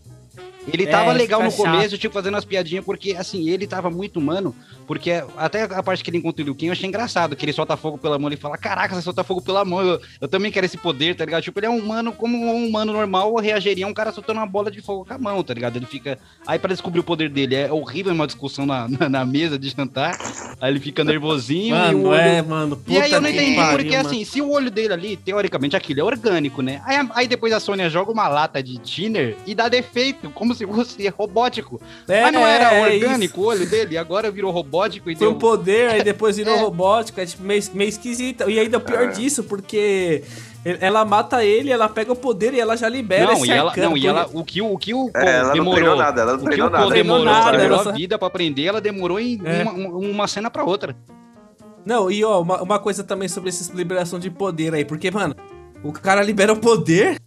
Ele 0.71 0.83
É, 0.83 0.88
tava 0.88 1.12
legal 1.13 1.41
no 1.41 1.50
chato. 1.50 1.57
começo, 1.63 1.98
tipo, 1.98 2.13
fazendo 2.13 2.38
as 2.38 2.45
piadinhas, 2.45 2.86
porque, 2.86 3.13
assim, 3.13 3.50
ele 3.50 3.65
tava 3.65 3.89
muito 3.89 4.19
humano, 4.19 4.55
porque 4.89 5.24
até 5.38 5.65
a 5.65 5.84
parte 5.84 6.03
que 6.03 6.10
ele 6.10 6.17
encontra 6.17 6.41
o 6.41 6.46
Liu 6.46 6.55
Kang 6.55 6.65
eu 6.65 6.72
achei 6.72 6.88
engraçado, 6.88 7.36
que 7.36 7.46
ele 7.46 7.53
solta 7.53 7.77
fogo 7.77 7.96
pela 8.00 8.17
mão, 8.17 8.27
ele 8.27 8.38
fala, 8.38 8.58
caraca, 8.58 8.96
você 8.96 9.03
solta 9.03 9.24
fogo 9.24 9.39
pela 9.39 9.63
mão, 9.63 9.81
eu, 9.81 10.01
eu 10.19 10.27
também 10.27 10.51
quero 10.51 10.65
esse 10.65 10.79
poder, 10.79 11.15
tá 11.15 11.24
ligado? 11.24 11.43
Tipo, 11.43 11.60
ele 11.60 11.67
é 11.67 11.69
um 11.69 11.77
humano, 11.77 12.12
como 12.12 12.36
um 12.36 12.65
humano 12.65 12.91
normal 12.91 13.36
reagiria 13.36 13.86
a 13.86 13.88
um 13.88 13.93
cara 13.93 14.12
soltando 14.12 14.38
uma 14.38 14.48
bola 14.48 14.72
de 14.72 14.81
fogo 14.81 15.05
com 15.05 15.13
a 15.13 15.17
mão, 15.19 15.43
tá 15.43 15.53
ligado? 15.53 15.75
Ele 15.75 15.86
fica... 15.86 16.17
Aí 16.48 16.58
pra 16.58 16.69
descobrir 16.69 17.01
o 17.01 17.03
poder 17.03 17.29
dele, 17.29 17.53
é 17.53 17.72
horrível 17.72 18.12
uma 18.12 18.25
discussão 18.25 18.65
na, 18.65 18.88
na, 18.89 19.08
na 19.08 19.25
mesa 19.27 19.60
de 19.60 19.69
jantar, 19.69 20.17
aí 20.60 20.72
ele 20.72 20.79
fica 20.79 21.03
nervosinho 21.03 21.75
e 21.75 21.93
o 21.93 22.00
Mano, 22.00 22.08
olho... 22.08 22.19
é, 22.19 22.41
mano. 22.41 22.81
E 22.88 22.98
aí 22.98 23.12
eu 23.12 23.22
não 23.22 23.29
entendi, 23.29 23.55
pariu, 23.58 23.77
porque 23.77 23.96
mano. 23.96 24.10
assim, 24.10 24.25
se 24.25 24.41
o 24.41 24.50
olho 24.50 24.72
dele 24.72 24.93
ali, 24.93 25.15
teoricamente, 25.15 25.75
aquilo 25.75 26.00
é 26.00 26.03
orgânico, 26.03 26.63
né? 26.63 26.81
Aí, 26.84 27.08
aí 27.13 27.27
depois 27.27 27.53
a 27.53 27.60
Sônia 27.60 27.91
joga 27.91 28.12
uma 28.12 28.27
lata 28.27 28.63
de 28.63 28.79
thinner 28.79 29.38
e 29.46 29.53
dá 29.53 29.69
defeito, 29.69 30.31
como 30.31 30.55
se 30.55 30.65
fosse 30.65 31.08
robótico. 31.10 31.79
É, 32.08 32.24
Mas 32.24 32.34
não 32.34 32.48
era 32.48 32.74
é 32.74 32.96
orgânico 32.96 33.41
o 33.41 33.46
olho 33.46 33.69
dele, 33.69 33.96
agora 33.96 34.31
virou 34.31 34.51
robótico 34.51 34.78
e 34.88 35.01
Foi 35.01 35.15
deu... 35.15 35.31
um 35.31 35.36
poder, 35.39 35.89
aí 35.89 36.03
depois 36.03 36.38
virou 36.38 36.55
É. 36.57 36.59
robótico, 36.62 37.19
é 37.19 37.25
tipo 37.25 37.43
meio, 37.43 37.62
meio 37.74 37.89
esquisito. 37.89 38.50
E 38.50 38.59
ainda 38.59 38.77
o 38.77 38.81
pior 38.81 39.03
É. 39.03 39.07
disso, 39.07 39.43
porque 39.43 40.24
ela 40.63 41.03
mata 41.05 41.43
ele, 41.43 41.71
ela 41.71 41.88
pega 41.89 42.12
o 42.12 42.15
poder 42.15 42.53
e 42.53 42.59
ela 42.59 42.75
já 42.75 42.89
libera 42.89 43.25
Não, 43.27 43.33
esse 43.33 43.48
e 43.48 43.51
ela, 43.51 43.74
não, 43.77 43.95
e 43.98 44.05
ela, 44.07 44.29
o 44.33 44.43
que 44.43 44.62
o, 44.62 44.74
o 44.74 44.77
que 44.77 44.93
o 44.93 45.09
É, 45.15 45.38
ela 45.38 45.48
não 45.48 45.53
demorou, 45.53 45.74
treinou 45.75 45.95
nada, 45.98 46.21
ela 46.21 46.38
não 46.38 46.43
o 46.43 46.50
que 46.50 46.62
o 46.62 46.69
nada. 46.69 46.89
Demorou, 46.93 47.25
nada, 47.25 47.57
demorou 47.57 47.89
a 47.89 47.91
vida 47.93 48.17
pra 48.17 48.27
aprender, 48.27 48.65
ela 48.65 48.81
demorou 48.81 49.19
em 49.19 49.39
É. 49.45 49.63
uma, 49.63 49.71
uma 49.98 50.27
cena 50.27 50.50
pra 50.51 50.63
outra. 50.63 50.95
Não, 51.86 52.12
e 52.12 52.24
ó, 52.25 52.41
uma, 52.41 52.62
uma 52.62 52.77
coisa 52.79 53.03
também 53.03 53.27
sobre 53.29 53.50
essa 53.50 53.74
liberação 53.74 54.19
de 54.19 54.29
poder 54.29 54.74
aí, 54.74 54.83
porque, 54.83 55.09
mano, 55.09 55.33
o 55.81 55.93
cara 55.93 56.21
libera 56.21 56.51
o 56.51 56.57
poder 56.57 57.17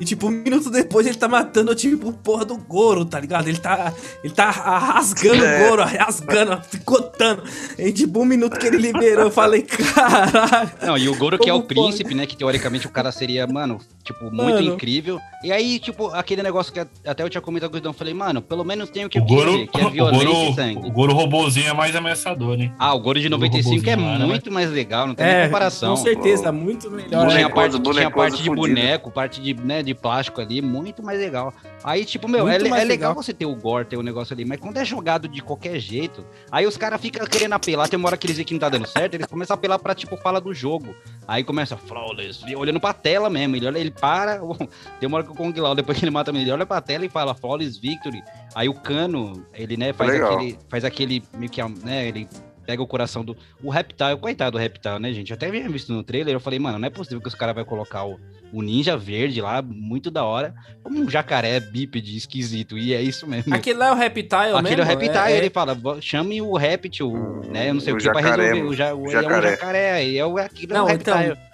e, 0.00 0.04
tipo, 0.04 0.26
um 0.28 0.30
minuto 0.30 0.70
depois 0.70 1.06
ele 1.06 1.16
tá 1.16 1.28
matando, 1.28 1.74
tipo, 1.74 2.08
o 2.08 2.12
porra 2.12 2.44
do 2.44 2.56
Goro, 2.56 3.04
tá 3.04 3.20
ligado? 3.20 3.46
Ele 3.48 3.58
tá, 3.58 3.92
ele 4.24 4.32
tá 4.32 4.50
rasgando 4.50 5.44
É. 5.44 5.64
o 5.64 5.68
Goro, 5.68 5.84
rasgando, 5.84 6.60
picotando. 6.70 7.42
E, 7.78 7.92
tipo, 7.92 8.20
um 8.20 8.24
minuto 8.24 8.58
que 8.58 8.66
ele 8.66 8.78
liberou, 8.78 9.24
eu 9.26 9.30
falei, 9.30 9.62
caralho. 9.62 10.70
Não, 10.82 10.96
e 10.98 11.08
o 11.08 11.14
Goro 11.16 11.38
que 11.38 11.48
é 11.48 11.52
o 11.54 11.62
pode? 11.62 11.68
príncipe, 11.74 12.14
né? 12.14 12.26
Que 12.26 12.36
teoricamente 12.36 12.86
o 12.86 12.90
cara 12.90 13.12
seria, 13.12 13.46
mano, 13.46 13.78
tipo, 14.04 14.24
muito 14.24 14.54
Mano. 14.54 14.60
incrível. 14.74 15.20
E 15.42 15.52
aí, 15.52 15.78
tipo, 15.78 16.08
aquele 16.08 16.42
negócio 16.42 16.72
que 16.72 16.80
até 16.80 17.22
eu 17.22 17.28
tinha 17.30 17.40
comentado 17.40 17.70
com 17.70 17.76
o 17.76 17.78
Guidão, 17.80 17.90
eu 17.90 17.94
falei, 17.96 18.12
mano, 18.14 18.42
pelo 18.42 18.64
menos 18.64 18.90
tem 18.90 19.04
o 19.04 19.08
que 19.08 19.18
O 19.18 19.22
eu 19.22 19.26
Goro, 19.26 19.50
queria, 19.52 19.66
que 19.66 19.80
é 19.80 19.84
o, 19.86 19.90
violência 19.90 20.22
e 20.24 20.26
Goro, 20.26 20.54
sangue. 20.54 20.86
o 20.86 20.90
Goro 20.90 21.12
robozinho 21.14 21.68
é 21.68 21.72
mais 21.72 21.94
ameaçador, 21.96 22.56
né? 22.56 22.72
Ah, 22.78 22.94
o 22.94 23.00
Goro 23.00 23.20
de 23.20 23.26
O 23.26 23.30
95 23.30 23.88
é 23.88 23.94
robozinho 23.94 24.12
lá, 24.12 24.18
né? 24.18 24.26
muito 24.26 24.50
mais 24.52 24.70
legal, 24.70 25.06
não 25.06 25.14
tem 25.14 25.26
nem 25.26 25.34
É, 25.36 25.44
comparação. 25.46 25.90
com 25.94 26.02
certeza, 26.02 26.50
muito 26.52 26.90
melhor. 26.90 27.08
Tinha, 27.08 27.18
né? 27.20 27.48
Bonecoso, 27.48 27.54
parte, 27.54 27.70
tinha 27.72 27.82
bonecoso 28.10 28.14
parte 28.16 28.42
de 28.42 28.50
boneco, 28.50 29.10
parte 29.10 29.40
de, 29.40 29.54
né, 29.54 29.82
de 29.82 29.89
plástico 29.94 30.40
ali, 30.40 30.60
muito 30.60 31.02
mais 31.02 31.18
legal. 31.18 31.52
Aí, 31.82 32.04
tipo, 32.04 32.28
meu, 32.28 32.48
é, 32.48 32.56
é 32.56 32.58
legal, 32.58 32.86
legal. 32.86 33.14
você 33.14 33.32
ter 33.32 33.46
o 33.46 33.54
gore, 33.54 33.84
ter 33.84 33.96
o 33.96 34.02
negócio 34.02 34.34
ali, 34.34 34.44
mas 34.44 34.58
quando 34.58 34.76
é 34.76 34.84
jogado 34.84 35.28
de 35.28 35.42
qualquer 35.42 35.78
jeito, 35.78 36.24
aí 36.50 36.66
os 36.66 36.76
caras 36.76 37.00
ficam 37.00 37.26
querendo 37.26 37.52
apelar, 37.52 37.88
tem 37.88 37.98
uma 37.98 38.08
hora 38.08 38.16
que 38.16 38.26
eles 38.26 38.36
veem 38.36 38.46
que 38.46 38.52
não 38.52 38.60
tá 38.60 38.68
dando 38.68 38.86
certo, 38.86 39.14
eles 39.14 39.26
começam 39.26 39.54
a 39.54 39.58
apelar 39.58 39.78
pra, 39.78 39.94
tipo, 39.94 40.16
fala 40.16 40.40
do 40.40 40.52
jogo. 40.52 40.94
Aí 41.26 41.44
começa, 41.44 41.76
flawless, 41.76 42.44
e 42.46 42.56
olhando 42.56 42.80
pra 42.80 42.92
tela 42.92 43.30
mesmo, 43.30 43.56
ele 43.56 43.66
olha, 43.66 43.78
ele 43.78 43.90
para, 43.90 44.40
tem 45.00 45.06
uma 45.06 45.18
hora 45.18 45.26
que 45.26 45.32
o 45.32 45.34
Kong 45.34 45.60
Lao, 45.60 45.74
depois 45.74 45.98
que 45.98 46.04
ele 46.04 46.10
mata 46.10 46.30
ele 46.30 46.50
olha 46.50 46.66
pra 46.66 46.80
tela 46.80 47.04
e 47.04 47.08
fala, 47.08 47.34
flawless 47.34 47.78
victory. 47.78 48.22
Aí 48.54 48.68
o 48.68 48.74
Cano, 48.74 49.44
ele, 49.54 49.76
né, 49.76 49.92
faz 49.92 50.10
Legal. 50.10 50.34
aquele, 50.34 50.58
faz 50.68 50.84
aquele, 50.84 51.22
meio 51.36 51.50
que, 51.50 51.62
né, 51.62 52.08
ele 52.08 52.28
pega 52.70 52.82
o 52.82 52.86
coração 52.86 53.24
do. 53.24 53.36
O 53.62 53.68
Reptile, 53.68 54.16
coitado 54.20 54.52
do 54.52 54.58
Reptile, 54.58 55.00
né, 55.00 55.12
gente? 55.12 55.30
Eu 55.30 55.34
até 55.34 55.48
havia 55.48 55.68
visto 55.68 55.92
no 55.92 56.04
trailer, 56.04 56.32
eu 56.34 56.38
falei, 56.40 56.58
mano, 56.60 56.78
não 56.78 56.86
é 56.86 56.90
possível 56.90 57.20
que 57.20 57.26
os 57.26 57.34
caras 57.34 57.52
vão 57.54 57.64
colocar 57.64 58.04
o, 58.04 58.18
o 58.52 58.62
ninja 58.62 58.96
verde 58.96 59.40
lá, 59.40 59.60
muito 59.60 60.08
da 60.10 60.22
hora, 60.24 60.54
como 60.84 61.00
um 61.00 61.10
jacaré 61.10 61.58
bípede 61.58 62.16
esquisito, 62.16 62.78
e 62.78 62.94
é 62.94 63.02
isso 63.02 63.26
mesmo. 63.26 63.52
Aquele 63.52 63.78
lá 63.78 63.88
é 63.88 63.92
o 63.92 63.96
Reptile 63.96 64.28
mesmo? 64.44 64.58
Aquele 64.58 64.80
é 64.80 64.84
o 64.84 64.86
Reptile, 64.86 65.16
é, 65.32 65.36
ele 65.38 65.50
fala, 65.50 65.74
"Vo- 65.74 66.00
chame 66.00 66.40
o 66.40 66.56
Reptil, 66.56 67.12
né? 67.50 67.70
Eu 67.70 67.74
não 67.74 67.80
sei 67.80 67.92
o, 67.92 67.96
o 67.96 67.98
que 67.98 68.08
pra 68.08 68.22
jacaré, 68.22 68.42
resolver. 68.52 68.68
O, 68.68 68.74
ja, 68.74 68.94
o, 68.94 69.08
jacaré. 69.10 69.34
É 69.34 69.38
um 69.38 69.50
jacaré, 69.50 70.06
e 70.06 70.18
é 70.18 70.24
o, 70.26 70.38
aquilo 70.38 70.72
é 70.72 70.76
Não, 70.76 70.86
o 70.86 70.90
então, 70.90 71.16
Reptile. 71.18 71.50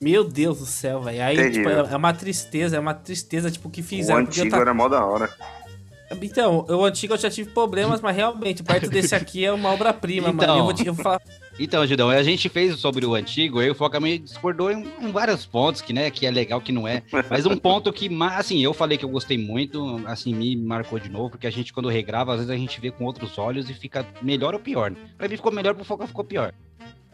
Meu 0.00 0.24
Deus 0.24 0.58
do 0.58 0.66
céu, 0.66 1.00
velho. 1.00 1.22
Aí, 1.22 1.36
tipo, 1.36 1.52
Terrível. 1.52 1.86
é 1.86 1.92
é 1.92 1.96
uma 1.96 2.12
tristeza, 2.12 2.76
é 2.76 2.80
uma 2.80 2.92
tristeza, 2.92 3.50
tipo, 3.50 3.70
que 3.70 3.80
O 3.80 3.84
fizeram. 3.84 4.24
porque 4.26 4.40
eu 4.40 4.44
antigo 4.44 4.60
era 4.60 4.74
mó 4.74 4.88
da 4.88 5.02
hora. 5.04 5.30
Então, 6.22 6.64
o 6.68 6.84
antigo 6.84 7.14
eu 7.14 7.18
já 7.18 7.30
tive 7.30 7.50
problemas, 7.50 8.00
mas 8.00 8.14
realmente, 8.14 8.62
perto 8.62 8.88
desse 8.88 9.14
aqui 9.14 9.44
é 9.44 9.52
uma 9.52 9.70
obra-prima, 9.70 10.28
mano. 10.28 10.42
Então. 10.42 10.58
Eu 10.58 10.64
vou, 10.64 10.72
te, 10.72 10.86
eu 10.86 10.94
falar. 10.94 11.20
Então, 11.58 11.86
Judão, 11.86 12.10
a 12.10 12.22
gente 12.22 12.48
fez 12.48 12.78
sobre 12.78 13.04
o 13.04 13.14
antigo, 13.14 13.60
eu 13.60 13.68
e 13.68 13.70
o 13.70 13.74
Foca 13.74 13.98
meio 13.98 14.18
discordou 14.18 14.70
em, 14.70 14.86
em 15.00 15.10
vários 15.10 15.46
pontos, 15.46 15.80
que, 15.80 15.92
né, 15.92 16.10
que 16.10 16.26
é 16.26 16.30
legal, 16.30 16.60
que 16.60 16.70
não 16.70 16.86
é. 16.86 17.02
Mas 17.30 17.46
um 17.46 17.56
ponto 17.56 17.92
que, 17.92 18.10
assim, 18.32 18.62
eu 18.62 18.74
falei 18.74 18.98
que 18.98 19.04
eu 19.04 19.08
gostei 19.08 19.38
muito, 19.38 20.00
assim, 20.06 20.34
me 20.34 20.54
marcou 20.54 20.98
de 20.98 21.08
novo, 21.08 21.30
porque 21.30 21.46
a 21.46 21.50
gente, 21.50 21.72
quando 21.72 21.88
regrava, 21.88 22.32
às 22.32 22.38
vezes 22.38 22.50
a 22.50 22.56
gente 22.56 22.80
vê 22.80 22.90
com 22.90 23.04
outros 23.04 23.38
olhos 23.38 23.68
e 23.70 23.74
fica 23.74 24.06
melhor 24.22 24.54
ou 24.54 24.60
pior. 24.60 24.92
Pra 25.16 25.28
mim 25.28 25.36
ficou 25.36 25.50
melhor, 25.50 25.74
pro 25.74 25.84
Foca 25.84 26.06
ficou 26.06 26.24
pior. 26.24 26.52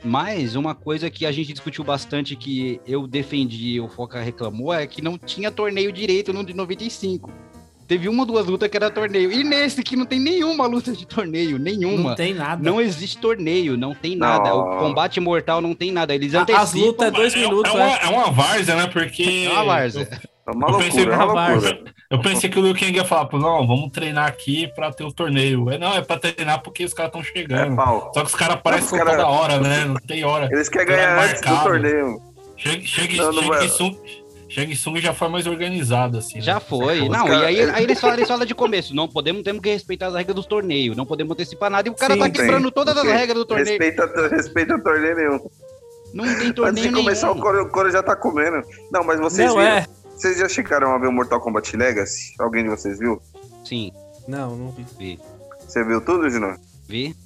Mas 0.04 0.56
uma 0.56 0.74
coisa 0.74 1.08
que 1.08 1.24
a 1.24 1.30
gente 1.30 1.52
discutiu 1.52 1.84
bastante, 1.84 2.34
que 2.34 2.80
eu 2.84 3.06
defendi 3.06 3.80
o 3.80 3.88
Foca 3.88 4.20
reclamou, 4.20 4.74
é 4.74 4.86
que 4.86 5.00
não 5.00 5.16
tinha 5.16 5.50
torneio 5.50 5.92
direito 5.92 6.32
no 6.32 6.44
de 6.44 6.52
95. 6.52 7.30
Teve 7.92 8.08
uma 8.08 8.20
ou 8.22 8.26
duas 8.26 8.46
lutas 8.46 8.70
que 8.70 8.76
era 8.78 8.90
torneio. 8.90 9.30
E 9.30 9.44
nesse 9.44 9.82
que 9.82 9.94
não 9.96 10.06
tem 10.06 10.18
nenhuma 10.18 10.66
luta 10.66 10.92
de 10.92 11.06
torneio, 11.06 11.58
nenhuma. 11.58 12.08
Não 12.08 12.14
tem 12.16 12.32
nada. 12.32 12.62
Não 12.62 12.80
existe 12.80 13.18
torneio, 13.18 13.76
não 13.76 13.94
tem 13.94 14.16
nada. 14.16 14.48
Não. 14.48 14.60
O 14.60 14.78
combate 14.78 15.20
mortal 15.20 15.60
não 15.60 15.74
tem 15.74 15.92
nada. 15.92 16.14
Eles 16.14 16.32
antecipam. 16.32 16.62
As 16.62 16.72
lutas 16.72 17.08
é 17.08 17.10
dois 17.10 17.34
É- 17.34 17.38
minutos, 17.38 17.70
é, 17.70 17.76
uma, 17.76 17.86
né? 17.86 17.98
é 18.02 18.08
uma 18.08 18.30
várzea, 18.30 18.76
né? 18.76 18.86
Porque. 18.86 19.46
É 19.46 19.52
uma 19.52 19.64
várzea. 19.64 20.08
É 20.48 20.50
uma 20.52 20.70
Eu 20.70 20.78
pensei 20.78 21.04
loucura, 21.04 21.22
é 21.22 21.26
uma. 21.26 21.78
Eu 22.10 22.20
pensei 22.20 22.48
que 22.48 22.58
o 22.58 22.62
Liu 22.62 22.74
Kang 22.74 22.96
ia 22.96 23.04
falar, 23.04 23.26
pô, 23.26 23.38
não, 23.38 23.66
vamos 23.66 23.92
treinar 23.92 24.26
aqui 24.26 24.68
pra 24.74 24.90
ter 24.90 25.04
o 25.04 25.12
torneio. 25.12 25.68
É, 25.70 25.76
não, 25.76 25.94
é 25.94 26.00
pra 26.00 26.18
treinar 26.18 26.62
porque 26.62 26.84
os 26.86 26.94
caras 26.94 27.10
estão 27.10 27.20
É 27.20 27.24
chegando. 27.24 27.76
pau. 27.76 28.10
Só 28.14 28.20
que 28.22 28.26
os 28.28 28.34
caras 28.34 28.58
parecem 28.62 28.84
Os 28.86 28.90
com 28.90 28.96
cara- 28.96 29.10
toda 29.10 29.28
hora, 29.28 29.60
né? 29.60 29.84
Não 29.84 29.96
tem 29.96 30.24
hora. 30.24 30.48
Eles 30.50 30.70
querem 30.70 30.86
ganhar 30.88 31.22
antes 31.24 31.42
do 31.42 31.62
torneio. 31.62 32.20
Shang 32.56 32.86
Shang- 32.86 33.16
Não, 33.18 33.32
não 33.32 33.42
Shang 34.52 34.74
Tsung 34.74 35.00
já 35.00 35.14
foi 35.14 35.28
mais 35.28 35.46
organizado, 35.46 36.18
assim. 36.18 36.36
né? 36.36 36.40
Já 36.42 36.60
foi. 36.60 37.00
Os 37.02 37.08
Não, 37.08 37.26
cara- 37.26 37.50
e 37.50 37.60
aí, 37.60 37.70
aí 37.70 37.82
eles, 37.84 37.98
falam, 38.00 38.16
eles 38.16 38.28
falam 38.28 38.44
de 38.44 38.54
começo. 38.54 38.94
Não 38.94 39.08
podemos, 39.08 39.42
temos 39.42 39.62
que 39.62 39.70
respeitar 39.70 40.08
as 40.08 40.14
regras 40.14 40.34
dos 40.36 40.46
torneios. 40.46 40.96
Não 40.96 41.06
podemos 41.06 41.32
antecipar 41.32 41.70
nada. 41.70 41.88
E 41.88 41.90
o 41.90 41.94
cara 41.94 42.12
Sim, 42.14 42.18
tá 42.20 42.24
tem, 42.26 42.32
quebrando 42.34 42.70
todas 42.70 42.96
as 42.96 43.02
Tem. 43.02 43.12
regras 43.12 43.36
do 43.38 43.44
torneio. 43.46 43.68
Respeita, 43.78 44.28
respeita 44.28 44.74
o 44.76 44.82
torneio 44.82 45.16
nenhum. 45.16 45.50
Não 46.12 46.24
tem 46.24 46.34
Antes 46.34 46.52
torneio 46.52 46.88
de 46.88 46.92
começar, 46.94 47.26
nenhum. 47.28 47.38
o 47.38 47.42
Coro, 47.42 47.62
o 47.62 47.68
Coro 47.70 47.90
já 47.90 48.02
tá 48.02 48.14
comendo. 48.14 48.62
Não, 48.90 49.02
mas 49.02 49.18
vocês 49.18 49.48
Não, 49.48 49.56
viram? 49.56 49.70
é. 49.70 49.86
Vocês 50.14 50.38
já 50.38 50.48
chegaram 50.48 50.92
a 50.94 50.98
ver 50.98 51.06
o 51.06 51.12
Mortal 51.12 51.40
Kombat 51.40 51.74
Legacy? 51.74 52.34
Alguém 52.38 52.62
de 52.64 52.68
vocês 52.68 52.98
viu? 52.98 53.20
Sim, 53.64 53.90
Não, 54.28 54.54
não 54.54 54.70
vi. 54.70 54.84
vi. 54.98 55.20
Você 55.66 55.82
viu 55.82 56.00
tudo, 56.02 56.28
Gino? 56.28 56.54
Vi? 56.86 57.16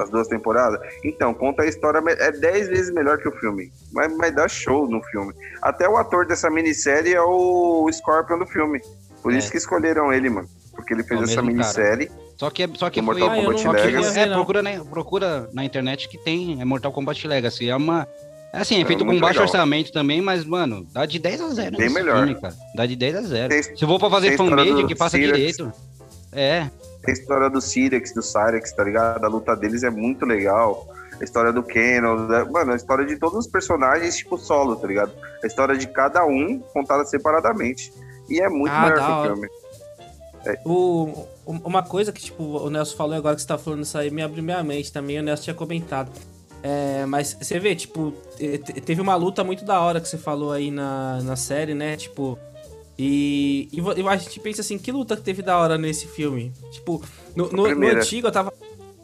As 0.00 0.10
duas 0.10 0.28
temporadas? 0.28 0.80
Então, 1.04 1.32
conta 1.34 1.62
a 1.62 1.66
história, 1.66 2.00
é 2.18 2.32
10 2.32 2.68
vezes 2.68 2.90
melhor 2.92 3.18
que 3.18 3.28
o 3.28 3.32
filme. 3.32 3.70
Mas, 3.92 4.14
mas 4.16 4.34
dá 4.34 4.48
show 4.48 4.88
no 4.88 5.02
filme. 5.04 5.32
Até 5.62 5.88
o 5.88 5.96
ator 5.96 6.26
dessa 6.26 6.50
minissérie 6.50 7.14
é 7.14 7.22
o 7.22 7.88
Scorpion 7.92 8.38
do 8.38 8.46
filme. 8.46 8.80
Por 9.22 9.32
É. 9.34 9.38
isso 9.38 9.50
que 9.50 9.58
escolheram 9.58 10.12
ele, 10.12 10.30
mano. 10.30 10.48
Porque 10.74 10.94
ele 10.94 11.02
fez 11.02 11.20
É 11.20 11.24
essa 11.24 11.42
minissérie. 11.42 12.10
Só 12.38 12.48
que, 12.48 12.62
é- 12.62 12.68
só 12.74 12.88
que 12.88 13.02
foi. 13.02 13.20
Mortal 13.20 13.30
Ah, 13.30 13.38
eu 13.38 13.44
Kombat 13.44 13.62
queria 13.82 13.98
Legacy. 14.00 14.18
É, 14.18 14.26
procura 14.28 14.62
na, 14.62 14.84
procura 14.86 15.50
na 15.52 15.62
internet 15.64 16.08
que 16.08 16.16
tem. 16.16 16.58
É 16.60 16.64
Mortal 16.64 16.90
Kombat 16.90 17.26
Legacy. 17.28 17.68
É 17.68 17.76
uma. 17.76 18.08
É 18.52 18.60
assim, 18.60 18.76
é 18.78 18.80
É 18.80 18.84
feito 18.86 19.00
com 19.00 19.04
muito 19.06 19.20
baixo 19.20 19.38
legal. 19.40 19.44
orçamento 19.52 19.92
também, 19.92 20.22
mas, 20.22 20.44
mano, 20.44 20.86
dá 20.92 21.04
de 21.04 21.18
10 21.18 21.40
a 21.40 21.48
0. 21.50 21.76
Bem 21.76 21.90
melhor. 21.90 22.24
Filme, 22.24 22.40
cara. 22.40 22.54
Dá 22.74 22.86
de 22.86 22.96
10 22.96 23.14
a 23.14 23.20
0. 23.22 23.48
Tem- 23.50 23.62
Se 23.62 23.86
for 23.86 23.98
pra 23.98 24.08
fazer 24.10 24.36
fanmade, 24.38 24.86
que 24.86 24.96
Sirius. 25.10 25.36
direito. 25.36 25.72
É. 26.32 26.68
Tem 27.02 27.14
a 27.14 27.18
história 27.18 27.48
do 27.50 27.60
Cyrex, 27.60 28.12
do 28.12 28.22
Cyrex, 28.22 28.72
tá 28.72 28.84
ligado? 28.84 29.24
A 29.24 29.28
luta 29.28 29.56
deles 29.56 29.82
é 29.82 29.90
muito 29.90 30.24
legal. 30.26 30.86
A 31.20 31.24
história 31.24 31.52
do 31.52 31.62
Kenon, 31.62 32.26
da- 32.26 32.44
mano, 32.46 32.72
a 32.72 32.76
história 32.76 33.04
de 33.06 33.16
todos 33.18 33.38
os 33.38 33.46
personagens, 33.46 34.16
tipo, 34.16 34.38
solo, 34.38 34.76
tá 34.76 34.86
ligado? 34.86 35.12
A 35.42 35.46
história 35.46 35.76
de 35.76 35.86
cada 35.88 36.24
um 36.24 36.58
contada 36.72 37.04
separadamente. 37.04 37.92
E 38.28 38.40
é 38.40 38.48
muito 38.48 38.72
Ah, 38.72 38.82
melhor 38.82 38.96
que 38.98 39.10
o 39.28 39.34
filme. 39.34 39.48
O, 40.64 41.26
um- 41.46 41.60
uma 41.64 41.82
coisa 41.82 42.12
que, 42.12 42.20
tipo, 42.22 42.42
o 42.42 42.70
Nelson 42.70 42.96
falou 42.96 43.14
agora 43.14 43.34
que 43.36 43.42
você 43.42 43.48
tá 43.48 43.58
falando 43.58 43.82
isso 43.82 43.98
aí, 43.98 44.10
me 44.10 44.22
abriu 44.22 44.42
minha 44.42 44.62
mente 44.62 44.90
também, 44.92 45.18
o 45.18 45.22
Nelson 45.22 45.42
tinha 45.44 45.54
comentado. 45.54 46.10
É, 46.62 47.04
mas 47.06 47.36
você 47.40 47.58
vê, 47.58 47.74
tipo, 47.74 48.12
te- 48.36 48.58
te- 48.58 48.80
teve 48.80 49.00
uma 49.00 49.14
luta 49.16 49.42
muito 49.44 49.64
da 49.64 49.80
hora 49.80 50.00
que 50.00 50.08
você 50.08 50.18
falou 50.18 50.52
aí 50.52 50.70
na, 50.70 51.20
na 51.22 51.36
série, 51.36 51.74
né? 51.74 51.96
Tipo. 51.96 52.38
E, 53.02 53.66
e 53.72 53.80
e 53.80 54.06
a 54.08 54.16
gente 54.16 54.38
pensa 54.40 54.60
assim, 54.60 54.76
que 54.78 54.92
luta 54.92 55.16
que 55.16 55.22
teve 55.22 55.40
da 55.40 55.56
hora 55.58 55.78
nesse 55.78 56.06
filme? 56.06 56.52
Tipo, 56.70 57.02
no, 57.34 57.50
no- 57.50 57.74
no 57.74 57.86
antigo 57.88 58.26
eu 58.28 58.32
tava. 58.32 58.52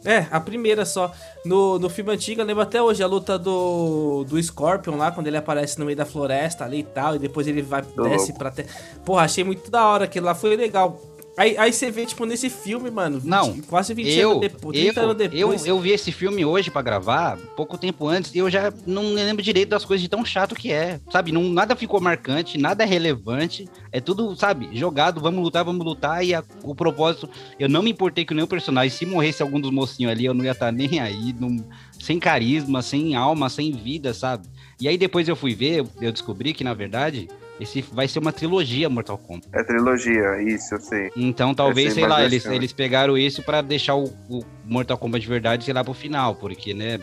É, 0.05 0.27
a 0.29 0.39
primeira 0.39 0.85
só. 0.85 1.11
No, 1.43 1.79
no 1.79 1.89
filme 1.89 2.11
antigo, 2.13 2.39
eu 2.41 2.45
lembro 2.45 2.61
até 2.61 2.79
hoje 2.79 3.01
a 3.01 3.07
luta 3.07 3.39
do, 3.39 4.23
do 4.25 4.41
Scorpion 4.41 4.95
lá, 4.97 5.11
quando 5.11 5.25
ele 5.25 5.35
aparece 5.37 5.79
no 5.79 5.85
meio 5.85 5.97
da 5.97 6.05
floresta 6.05 6.63
ali 6.63 6.79
e 6.79 6.83
tal, 6.83 7.15
e 7.15 7.19
depois 7.19 7.47
ele 7.47 7.63
vai, 7.63 7.81
desce 7.81 8.27
louco. 8.27 8.37
pra 8.37 8.51
terra. 8.51 8.69
Porra, 9.03 9.23
achei 9.23 9.43
muito 9.43 9.71
da 9.71 9.87
hora, 9.87 10.05
aquilo 10.05 10.27
lá 10.27 10.35
foi 10.35 10.55
legal. 10.55 11.01
Aí, 11.37 11.55
aí 11.55 11.71
você 11.71 11.91
vê, 11.91 12.03
tipo, 12.03 12.25
nesse 12.25 12.49
filme, 12.49 12.89
mano, 12.89 13.19
20 13.19 13.29
Não, 13.29 13.61
quase 13.61 13.93
20 13.93 14.07
Eu, 14.17 14.31
anos 14.31 14.41
depois, 14.41 14.75
eu, 14.75 14.83
30 14.85 15.01
anos 15.01 15.15
depois. 15.17 15.65
eu, 15.67 15.75
eu 15.75 15.79
vi 15.79 15.91
esse 15.91 16.11
filme 16.11 16.43
hoje 16.43 16.71
pra 16.71 16.81
gravar, 16.81 17.37
pouco 17.55 17.77
tempo 17.77 18.07
antes, 18.07 18.33
e 18.33 18.39
eu 18.39 18.49
já 18.49 18.73
não 18.87 19.13
lembro 19.13 19.43
direito 19.43 19.69
das 19.69 19.85
coisas 19.85 20.01
de 20.01 20.09
tão 20.09 20.25
chato 20.25 20.55
que 20.55 20.71
é. 20.71 20.99
Sabe, 21.11 21.31
não, 21.31 21.43
nada 21.43 21.75
ficou 21.75 22.01
marcante, 22.01 22.57
nada 22.57 22.83
é 22.83 22.87
relevante. 22.87 23.69
É 23.91 24.01
tudo, 24.01 24.35
sabe, 24.35 24.67
jogado, 24.73 25.21
vamos 25.21 25.43
lutar, 25.43 25.63
vamos 25.63 25.85
lutar. 25.85 26.25
E 26.25 26.33
a- 26.33 26.43
o 26.63 26.73
propósito, 26.73 27.29
eu 27.59 27.69
não 27.69 27.83
me 27.83 27.91
importei 27.91 28.25
com 28.25 28.33
nenhum 28.33 28.47
personagem. 28.47 28.89
Se 28.89 29.05
morresse 29.05 29.43
algum 29.43 29.59
dos 29.61 29.69
mocinhos 29.71 30.11
ali, 30.11 30.25
eu 30.25 30.33
não 30.33 30.43
ia 30.43 30.51
estar 30.53 30.71
nem 30.71 30.99
aí, 30.99 31.35
não- 31.39 31.63
sem 31.99 32.17
carisma, 32.19 32.81
sem 32.81 33.15
alma, 33.15 33.47
sem 33.47 33.71
vida, 33.71 34.11
sabe? 34.11 34.47
E 34.81 34.87
aí 34.87 34.97
depois 34.97 35.27
eu 35.27 35.35
fui 35.35 35.53
ver, 35.53 35.85
eu 36.01 36.11
descobri 36.11 36.51
que, 36.53 36.63
na 36.63 36.73
verdade, 36.73 37.27
esse 37.59 37.81
vai 37.81 38.07
ser 38.07 38.19
uma 38.19 38.31
trilogia 38.31 38.89
Mortal 38.89 39.17
Kombat. 39.17 39.47
É 39.53 39.63
trilogia, 39.63 40.41
isso, 40.41 40.75
eu 40.75 40.81
sei. 40.81 41.11
Então 41.15 41.53
talvez, 41.53 41.93
sei 41.93 41.95
sei 41.95 42.03
lá, 42.03 42.17
bastante 42.17 42.33
eles, 42.33 42.45
eles 42.45 42.73
pegaram 42.73 43.17
isso 43.17 43.41
pra 43.43 43.61
deixar 43.61 43.95
o, 43.95 44.05
o 44.29 44.43
Mortal 44.65 44.97
Kombat 44.97 45.21
de 45.21 45.27
verdade, 45.29 45.63
sei 45.65 45.73
lá, 45.73 45.83
pro 45.83 45.93
final, 45.93 46.35
porque, 46.35 46.73
né, 46.73 46.99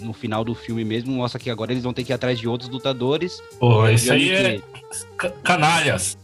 no 0.00 0.12
final 0.12 0.44
do 0.44 0.54
filme 0.54 0.84
mesmo, 0.84 1.12
mostra 1.12 1.40
que 1.40 1.50
agora 1.50 1.72
eles 1.72 1.82
vão 1.82 1.92
ter 1.92 2.04
que 2.04 2.12
ir 2.12 2.14
atrás 2.14 2.38
de 2.38 2.46
outros 2.48 2.70
lutadores. 2.70 3.42
Pô, 3.58 3.88
isso 3.88 4.12
aí 4.12 4.34
ali 4.36 4.56
é 4.56 4.60
ca- 5.16 5.30
canalhas. 5.42 6.16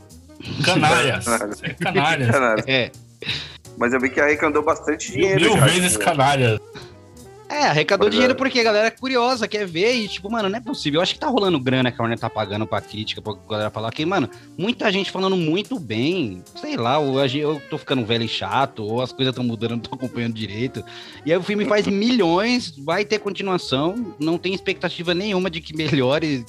Canalhas. 0.64 1.24
Canalhas. 1.24 1.62
É 1.62 1.74
canalhas. 1.74 2.64
Que- 2.64 2.70
É, 2.70 2.90
Mas 3.76 3.92
eu 3.92 4.00
vi 4.00 4.08
que 4.10 4.20
arrecadou 4.20 4.62
bastante 4.62 5.10
Mil, 5.12 5.20
dinheiro. 5.20 5.40
mil 5.40 5.56
já, 5.58 5.64
vezes 5.66 5.96
canalhas. 5.96 6.60
É, 7.50 7.66
arrecadou 7.66 8.04
Pois 8.06 8.12
dinheiro 8.12 8.32
é. 8.32 8.36
porque 8.36 8.60
a 8.60 8.62
galera 8.62 8.86
é 8.86 8.90
curiosa, 8.90 9.48
quer 9.48 9.66
ver, 9.66 9.92
e 9.94 10.08
tipo, 10.08 10.30
mano, 10.30 10.48
não 10.48 10.56
é 10.56 10.60
possível. 10.60 10.98
Eu 10.98 11.02
acho 11.02 11.14
que 11.14 11.20
tá 11.20 11.26
rolando 11.26 11.58
grana 11.58 11.90
que 11.90 12.00
a 12.00 12.02
Warner 12.02 12.18
tá 12.18 12.30
pagando 12.30 12.66
pra 12.66 12.80
crítica, 12.80 13.20
pra 13.20 13.34
galera 13.48 13.70
falar 13.70 13.90
que, 13.90 14.06
mano, 14.06 14.28
muita 14.56 14.90
gente 14.92 15.10
falando 15.10 15.36
muito 15.36 15.78
bem, 15.78 16.42
sei 16.60 16.76
lá, 16.76 16.98
ou 16.98 17.18
eu 17.24 17.60
tô 17.68 17.76
ficando 17.76 18.04
velho 18.04 18.24
e 18.24 18.28
chato, 18.28 18.84
ou 18.84 19.02
as 19.02 19.12
coisas 19.12 19.32
estão 19.32 19.44
mudando, 19.44 19.72
não 19.76 19.78
tô 19.80 19.94
acompanhando 19.94 20.34
direito. 20.34 20.84
E 21.26 21.32
aí 21.32 21.38
o 21.38 21.42
filme 21.42 21.64
faz 21.64 21.86
milhões, 21.88 22.72
vai 22.78 23.04
ter 23.04 23.18
continuação, 23.18 24.14
não 24.18 24.38
tem 24.38 24.54
expectativa 24.54 25.12
nenhuma 25.12 25.50
de 25.50 25.60
que 25.60 25.76
melhore, 25.76 26.44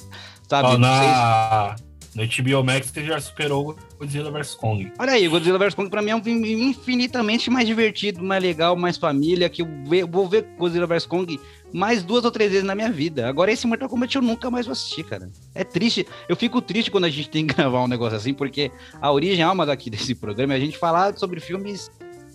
sabe? 0.48 0.68
Sei- 0.70 0.78
na, 0.78 1.76
no 2.14 2.24
HBO 2.24 2.62
Max 2.62 2.92
ele 2.94 3.06
já 3.06 3.20
superou 3.20 3.76
Godzilla 3.98 4.30
vs 4.30 4.54
Kong. 4.54 4.92
Olha 4.98 5.12
aí, 5.12 5.26
Godzilla 5.28 5.58
vs 5.58 5.74
Kong 5.74 5.88
pra 5.88 6.02
mim 6.02 6.10
é 6.10 6.16
um 6.16 6.22
filme 6.22 6.52
infinitamente 6.52 7.50
mais 7.50 7.66
divertido, 7.66 8.22
mais 8.22 8.42
legal, 8.42 8.76
mais 8.76 8.98
família, 8.98 9.48
que 9.48 9.62
eu 9.62 9.68
vou 10.10 10.28
ver 10.28 10.46
Godzilla 10.58 10.86
vs 10.86 11.06
Kong 11.06 11.40
mais 11.72 12.02
duas 12.02 12.24
ou 12.24 12.30
três 12.30 12.50
vezes 12.50 12.66
na 12.66 12.74
minha 12.74 12.90
vida. 12.90 13.26
Agora 13.26 13.50
esse 13.50 13.66
Mortal 13.66 13.88
Kombat 13.88 14.14
eu 14.14 14.22
nunca 14.22 14.50
mais 14.50 14.66
vou 14.66 14.72
assistir, 14.72 15.04
cara. 15.04 15.30
É 15.54 15.64
triste, 15.64 16.06
eu 16.28 16.36
fico 16.36 16.60
triste 16.60 16.90
quando 16.90 17.04
a 17.04 17.10
gente 17.10 17.30
tem 17.30 17.46
que 17.46 17.54
gravar 17.56 17.82
um 17.82 17.88
negócio 17.88 18.16
assim, 18.16 18.34
porque 18.34 18.70
a 19.00 19.10
origem, 19.10 19.42
alma 19.42 19.64
daqui 19.64 19.88
desse 19.88 20.14
programa 20.14 20.52
é 20.52 20.56
a 20.56 20.60
gente 20.60 20.76
falar 20.76 21.16
sobre 21.16 21.40
filmes, 21.40 21.90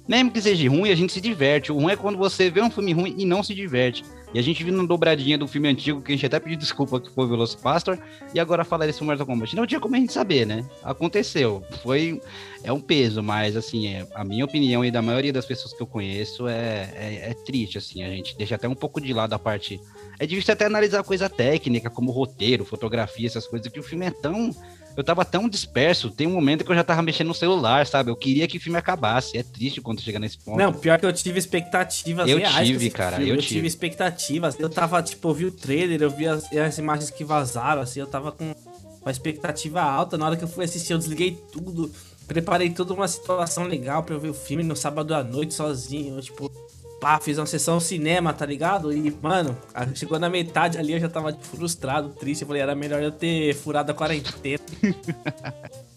mesmo 0.08 0.32
que 0.32 0.42
seja 0.42 0.70
ruim, 0.70 0.90
a 0.90 0.96
gente 0.96 1.14
se 1.14 1.22
diverte. 1.22 1.72
O 1.72 1.76
ruim 1.76 1.94
é 1.94 1.96
quando 1.96 2.18
você 2.18 2.50
vê 2.50 2.62
um 2.62 2.72
filme 2.72 2.94
ruim 2.94 3.14
e 3.18 3.26
não 3.26 3.44
se 3.44 3.54
diverte. 3.54 4.04
E 4.34 4.40
a 4.40 4.42
gente 4.42 4.64
viu 4.64 4.74
na 4.74 4.84
dobradinha 4.84 5.38
do 5.38 5.48
filme 5.48 5.70
antigo, 5.70 6.02
que 6.02 6.12
a 6.12 6.16
gente 6.16 6.26
até 6.26 6.40
pediu 6.40 6.58
desculpa 6.58 7.00
que 7.00 7.10
foi 7.10 7.26
o 7.26 7.30
Velocipastor, 7.30 7.98
e 8.34 8.40
agora 8.40 8.66
falar 8.66 8.86
desse 8.86 9.04
Mortal 9.04 9.26
Kombat. 9.26 9.56
Não 9.56 9.66
tinha 9.66 9.80
como 9.80 9.96
a 9.96 10.00
gente 10.00 10.12
saber, 10.12 10.46
né? 10.46 10.66
Aconteceu. 10.84 11.64
Foi. 11.82 12.22
É 12.64 12.74
um 12.74 12.82
peso, 12.82 13.24
mas 13.24 13.56
assim, 13.56 13.88
é, 13.88 14.08
a 14.14 14.24
minha 14.24 14.44
opinião 14.44 14.84
e 14.84 14.92
da 14.92 15.02
maioria 15.02 15.32
das 15.32 15.46
pessoas 15.46 15.74
que 15.74 15.82
eu 15.82 15.88
conheço 15.88 16.48
é, 16.48 16.92
é, 16.96 17.30
é 17.30 17.34
triste, 17.34 17.78
assim. 17.78 18.04
A 18.04 18.10
gente 18.10 18.38
deixa 18.38 18.56
até 18.56 18.68
um 18.68 18.76
pouco 18.76 19.00
de 19.00 19.14
lado 19.14 19.34
a 19.34 19.40
parte. 19.40 19.80
É 20.20 20.26
difícil 20.26 20.54
até 20.54 20.66
analisar 20.66 21.04
coisa 21.04 21.30
técnica, 21.30 21.90
como 21.90 22.12
roteiro, 22.12 22.66
fotografia, 22.66 23.28
essas 23.28 23.46
coisas, 23.46 23.72
que 23.72 23.80
o 23.80 23.84
filme 23.84 24.06
é 24.06 24.12
tão. 24.12 24.56
Eu 24.96 25.04
tava 25.04 25.24
tão 25.24 25.48
disperso. 25.48 26.10
Tem 26.10 26.26
um 26.26 26.32
momento 26.32 26.66
que 26.66 26.72
eu 26.72 26.76
já 26.76 26.84
tava 26.84 27.04
mexendo 27.04 27.28
no 27.28 27.34
celular, 27.36 27.86
sabe? 27.86 28.10
Eu 28.10 28.16
queria 28.16 28.48
que 28.48 28.58
o 28.58 28.60
filme 28.60 28.80
acabasse. 28.80 29.38
É 29.38 29.44
triste 29.44 29.80
quando 29.80 30.02
chega 30.02 30.18
nesse 30.18 30.40
ponto. 30.40 30.58
Não, 30.58 30.74
pior 30.74 31.00
que 31.00 31.06
eu 31.06 31.14
tive 31.14 31.38
expectativas 31.38 32.28
Eu 32.28 32.40
reais 32.40 32.68
tive, 32.68 32.90
cara, 32.90 33.22
eu 33.22 33.36
Eu, 33.36 33.38
tive. 33.38 33.48
tive 33.56 33.68
expectativas. 33.68 34.60
Eu 34.60 34.70
tava, 34.70 35.02
tipo, 35.04 35.30
eu 35.30 35.34
vi 35.36 35.46
o 35.46 35.52
trailer, 35.52 36.02
eu 36.02 36.10
vi 36.10 36.28
as, 36.28 36.52
as 36.52 36.78
imagens 36.80 37.12
que 37.12 37.24
vazaram, 37.24 37.84
assim, 37.84 38.00
eu 38.00 38.08
tava 38.08 38.32
com 38.32 38.56
uma 39.04 39.12
expectativa 39.12 39.82
alta. 39.84 40.18
Na 40.18 40.26
hora 40.26 40.36
que 40.36 40.44
eu 40.44 40.48
fui 40.48 40.66
assistir, 40.66 40.94
eu 40.94 40.98
desliguei 40.98 41.38
tudo. 41.52 41.92
Preparei 42.28 42.72
toda 42.72 42.92
uma 42.92 43.08
situação 43.08 43.66
legal 43.66 44.02
pra 44.02 44.16
eu 44.16 44.20
ver 44.20 44.30
o 44.30 44.34
filme 44.34 44.64
no 44.64 44.76
sábado 44.76 45.14
à 45.14 45.24
noite 45.24 45.54
sozinho. 45.54 46.16
Eu, 46.16 46.22
tipo, 46.24 46.52
pá, 47.00 47.20
fiz 47.20 47.38
uma 47.38 47.46
sessão 47.46 47.80
cinema, 47.80 48.34
tá 48.34 48.46
ligado? 48.46 48.92
E, 48.92 49.16
mano, 49.22 49.58
a- 49.74 49.88
chegou 49.94 50.18
na 50.20 50.30
metade 50.30 50.78
ali, 50.78 50.94
eu 50.94 51.00
já 51.00 51.10
tava 51.10 51.32
frustrado, 51.34 52.10
triste. 52.10 52.42
Eu 52.42 52.48
falei, 52.48 52.62
era 52.62 52.76
melhor 52.76 53.02
eu 53.02 53.12
ter 53.12 53.54
furado 53.56 53.92
a 53.92 53.96
quarentena. 53.96 54.64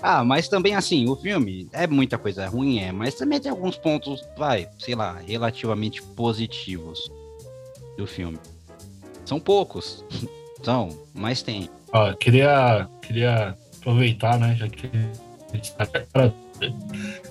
Ah, 0.00 0.22
mas 0.24 0.48
também 0.48 0.76
assim, 0.76 1.08
o 1.08 1.16
filme 1.16 1.68
é 1.72 1.84
muita 1.84 2.16
coisa 2.16 2.46
ruim, 2.46 2.78
é, 2.78 2.92
mas 2.92 3.16
também 3.16 3.40
tem 3.40 3.50
alguns 3.50 3.76
pontos, 3.76 4.24
vai, 4.36 4.68
sei 4.78 4.94
lá, 4.94 5.18
relativamente 5.26 6.00
positivos 6.00 7.10
do 7.96 8.06
filme. 8.06 8.38
São 9.24 9.40
poucos, 9.40 10.04
são, 10.62 10.88
mas 11.12 11.42
tem. 11.42 11.68
Ó, 11.92 12.12
queria, 12.14 12.88
queria 13.02 13.56
aproveitar, 13.80 14.38
né? 14.38 14.54
Já 14.56 14.68
que 14.68 14.86
a 15.52 15.56
gente 15.56 15.72
tá 15.72 15.84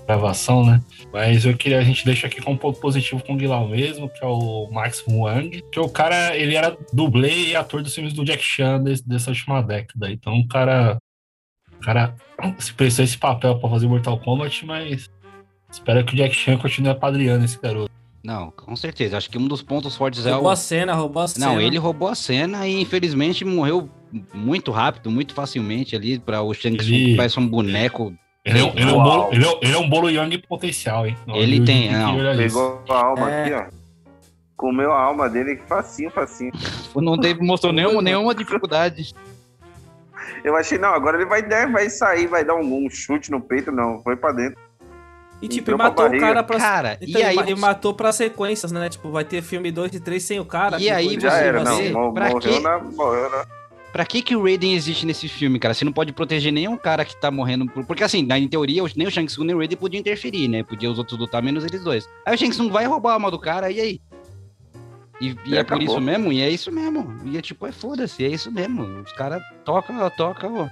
gravação, 0.05 0.65
né? 0.65 0.81
Mas 1.11 1.45
eu 1.45 1.55
queria, 1.55 1.79
a 1.79 1.83
gente 1.83 2.05
deixa 2.05 2.27
aqui 2.27 2.41
com 2.41 2.51
um 2.53 2.57
ponto 2.57 2.79
positivo 2.79 3.23
com 3.23 3.33
o 3.33 3.37
Guilau 3.37 3.67
mesmo, 3.67 4.09
que 4.09 4.23
é 4.23 4.27
o 4.27 4.69
Max 4.71 5.03
Wang, 5.07 5.61
que 5.71 5.79
o 5.79 5.89
cara, 5.89 6.35
ele 6.35 6.55
era 6.55 6.77
dublê 6.93 7.49
e 7.49 7.55
ator 7.55 7.81
dos 7.83 7.93
filmes 7.93 8.13
do 8.13 8.23
Jack 8.23 8.43
Chan 8.43 8.81
desse- 8.83 9.07
dessa 9.07 9.29
última 9.29 9.61
década. 9.61 10.11
Então 10.11 10.37
o 10.39 10.47
cara, 10.47 10.97
o 11.75 11.79
cara 11.79 12.15
se 12.59 12.73
prestou 12.73 13.03
esse 13.05 13.17
papel 13.17 13.59
pra 13.59 13.69
fazer 13.69 13.87
Mortal 13.87 14.19
Kombat, 14.19 14.65
mas 14.65 15.09
espero 15.71 16.03
que 16.05 16.13
o 16.13 16.17
Jack 16.17 16.33
Chan 16.35 16.57
continue 16.57 16.89
apadrinhando 16.91 17.45
esse 17.45 17.59
garoto. 17.59 17.91
Não, 18.23 18.51
com 18.51 18.75
certeza, 18.75 19.15
acho 19.17 19.29
que 19.29 19.37
um 19.37 19.47
dos 19.47 19.61
pontos 19.61 19.95
fortes 19.95 20.25
é 20.25 20.31
Roubou 20.31 20.49
o... 20.49 20.51
a 20.53 20.55
cena, 20.55 20.93
roubou 20.93 21.23
a 21.23 21.27
cena. 21.27 21.45
Não, 21.45 21.61
ele 21.61 21.77
roubou 21.77 22.09
a 22.09 22.15
cena 22.15 22.67
e 22.67 22.81
infelizmente 22.81 23.45
morreu 23.45 23.89
muito 24.33 24.69
rápido, 24.71 25.09
muito 25.09 25.33
facilmente 25.33 25.95
ali, 25.95 26.19
para 26.19 26.41
o 26.41 26.53
Shang 26.53 26.75
Tsung, 26.77 26.93
Ele- 26.93 27.05
que 27.11 27.15
parece 27.15 27.39
um 27.39 27.47
boneco. 27.47 28.13
Ele 28.47 28.59
é, 28.59 28.63
um- 28.63 28.69
ele 28.75 28.89
é 28.89 28.93
um 28.93 29.03
bolo, 29.03 29.29
ele, 29.33 29.45
é, 29.45 29.59
ele 29.61 29.73
é 29.73 29.77
um 29.77 29.89
bolo 29.89 30.09
Young 30.09 30.37
potencial, 30.47 31.05
hein? 31.05 31.17
Ele 31.27 31.59
Eu 31.59 31.65
tem, 31.65 31.87
que 31.89 31.93
não. 31.95 32.15
Pegou 32.37 32.81
a 32.89 33.05
alma 33.05 33.29
É. 33.31 33.43
aqui, 33.43 33.53
ó. 33.53 33.77
Comeu 34.55 34.91
a 34.91 34.99
alma 35.01 35.29
dele 35.29 35.61
facinho, 35.67 36.09
facinho. 36.09 36.51
Não 36.95 37.17
teve, 37.19 37.41
mostrou 37.43 37.71
nenhuma, 37.73 38.01
nenhuma 38.01 38.33
dificuldade. 38.33 39.13
Eu 40.43 40.55
achei, 40.55 40.77
não, 40.77 40.89
agora 40.93 41.17
ele 41.17 41.25
vai, 41.25 41.41
dar- 41.41 41.69
vai 41.71 41.89
sair, 41.89 42.27
vai 42.27 42.43
dar 42.45 42.55
um, 42.55 42.85
um 42.85 42.89
chute 42.89 43.29
no 43.29 43.41
peito, 43.41 43.71
não. 43.71 44.01
Foi 44.01 44.15
pra 44.15 44.31
dentro. 44.31 44.57
E 45.41 45.47
tipo, 45.47 45.69
ele 45.69 45.77
matou 45.77 46.07
o 46.07 46.19
cara 46.19 46.41
pra. 46.43 46.57
Cara, 46.57 46.97
Então, 47.01 47.21
e 47.21 47.23
aí... 47.23 47.37
ele 47.37 47.53
matou 47.55 47.93
pra 47.93 48.11
sequências, 48.11 48.71
né? 48.71 48.89
Tipo, 48.89 49.11
vai 49.11 49.23
ter 49.23 49.43
filme 49.43 49.71
2 49.71 49.93
e 49.93 49.99
3 49.99 50.23
sem 50.23 50.39
o 50.39 50.45
cara. 50.45 50.77
E 50.77 50.83
tipo, 50.83 50.95
aí 50.95 51.05
ele 51.07 51.19
Já 51.19 51.29
você 51.31 51.37
era, 51.43 51.63
não. 51.63 51.77
ver, 51.77 51.91
Mo- 51.93 52.13
pra 52.13 52.29
morreu, 52.29 52.39
quê? 52.53 52.59
na, 52.59 52.79
morreu 52.79 53.29
na. 53.29 53.45
Pra 53.97 54.05
que 54.05 54.21
que 54.21 54.35
o 54.35 54.43
Raiden 54.43 54.75
existe 54.75 55.07
nesse 55.07 55.27
filme, 55.27 55.57
cara? 55.57 55.73
Você 55.73 55.83
não 55.83 55.91
pode 55.91 56.13
proteger 56.13 56.53
nenhum 56.53 56.77
cara 56.77 57.03
que 57.03 57.19
tá 57.19 57.31
morrendo. 57.31 57.65
por- 57.65 57.83
Porque 57.83 58.03
assim, 58.03 58.21
na- 58.21 58.37
em 58.37 58.47
teoria, 58.47 58.83
nem 58.95 59.07
o 59.07 59.09
Shang 59.09 59.25
Tsung 59.25 59.43
nem 59.43 59.55
o 59.55 59.57
Raiden 59.57 59.75
podiam 59.75 59.99
interferir, 59.99 60.47
né? 60.47 60.61
Podia 60.61 60.91
os 60.91 60.99
outros 60.99 61.17
lutar, 61.19 61.41
menos 61.41 61.65
eles 61.65 61.83
dois. 61.83 62.07
Aí 62.23 62.35
o 62.35 62.37
Shang 62.37 62.51
Tsung 62.51 62.69
vai 62.69 62.85
roubar 62.85 63.09
a 63.09 63.13
alma 63.15 63.31
do 63.31 63.39
cara, 63.39 63.71
e 63.71 63.81
aí? 63.81 64.01
E, 65.19 65.29
e 65.29 65.35
E 65.47 65.57
é 65.57 65.63
por 65.63 65.81
isso 65.81 65.99
mesmo, 65.99 66.31
e 66.31 66.41
é 66.41 66.47
isso 66.47 66.71
mesmo. 66.71 67.19
E 67.25 67.39
é 67.39 67.41
tipo, 67.41 67.65
é 67.65 67.71
foda-se, 67.71 68.23
é 68.23 68.27
isso 68.27 68.51
mesmo. 68.51 68.83
Os 69.01 69.11
caras 69.13 69.41
tocam, 69.65 70.07
tocam, 70.11 70.55
ó. 70.57 70.69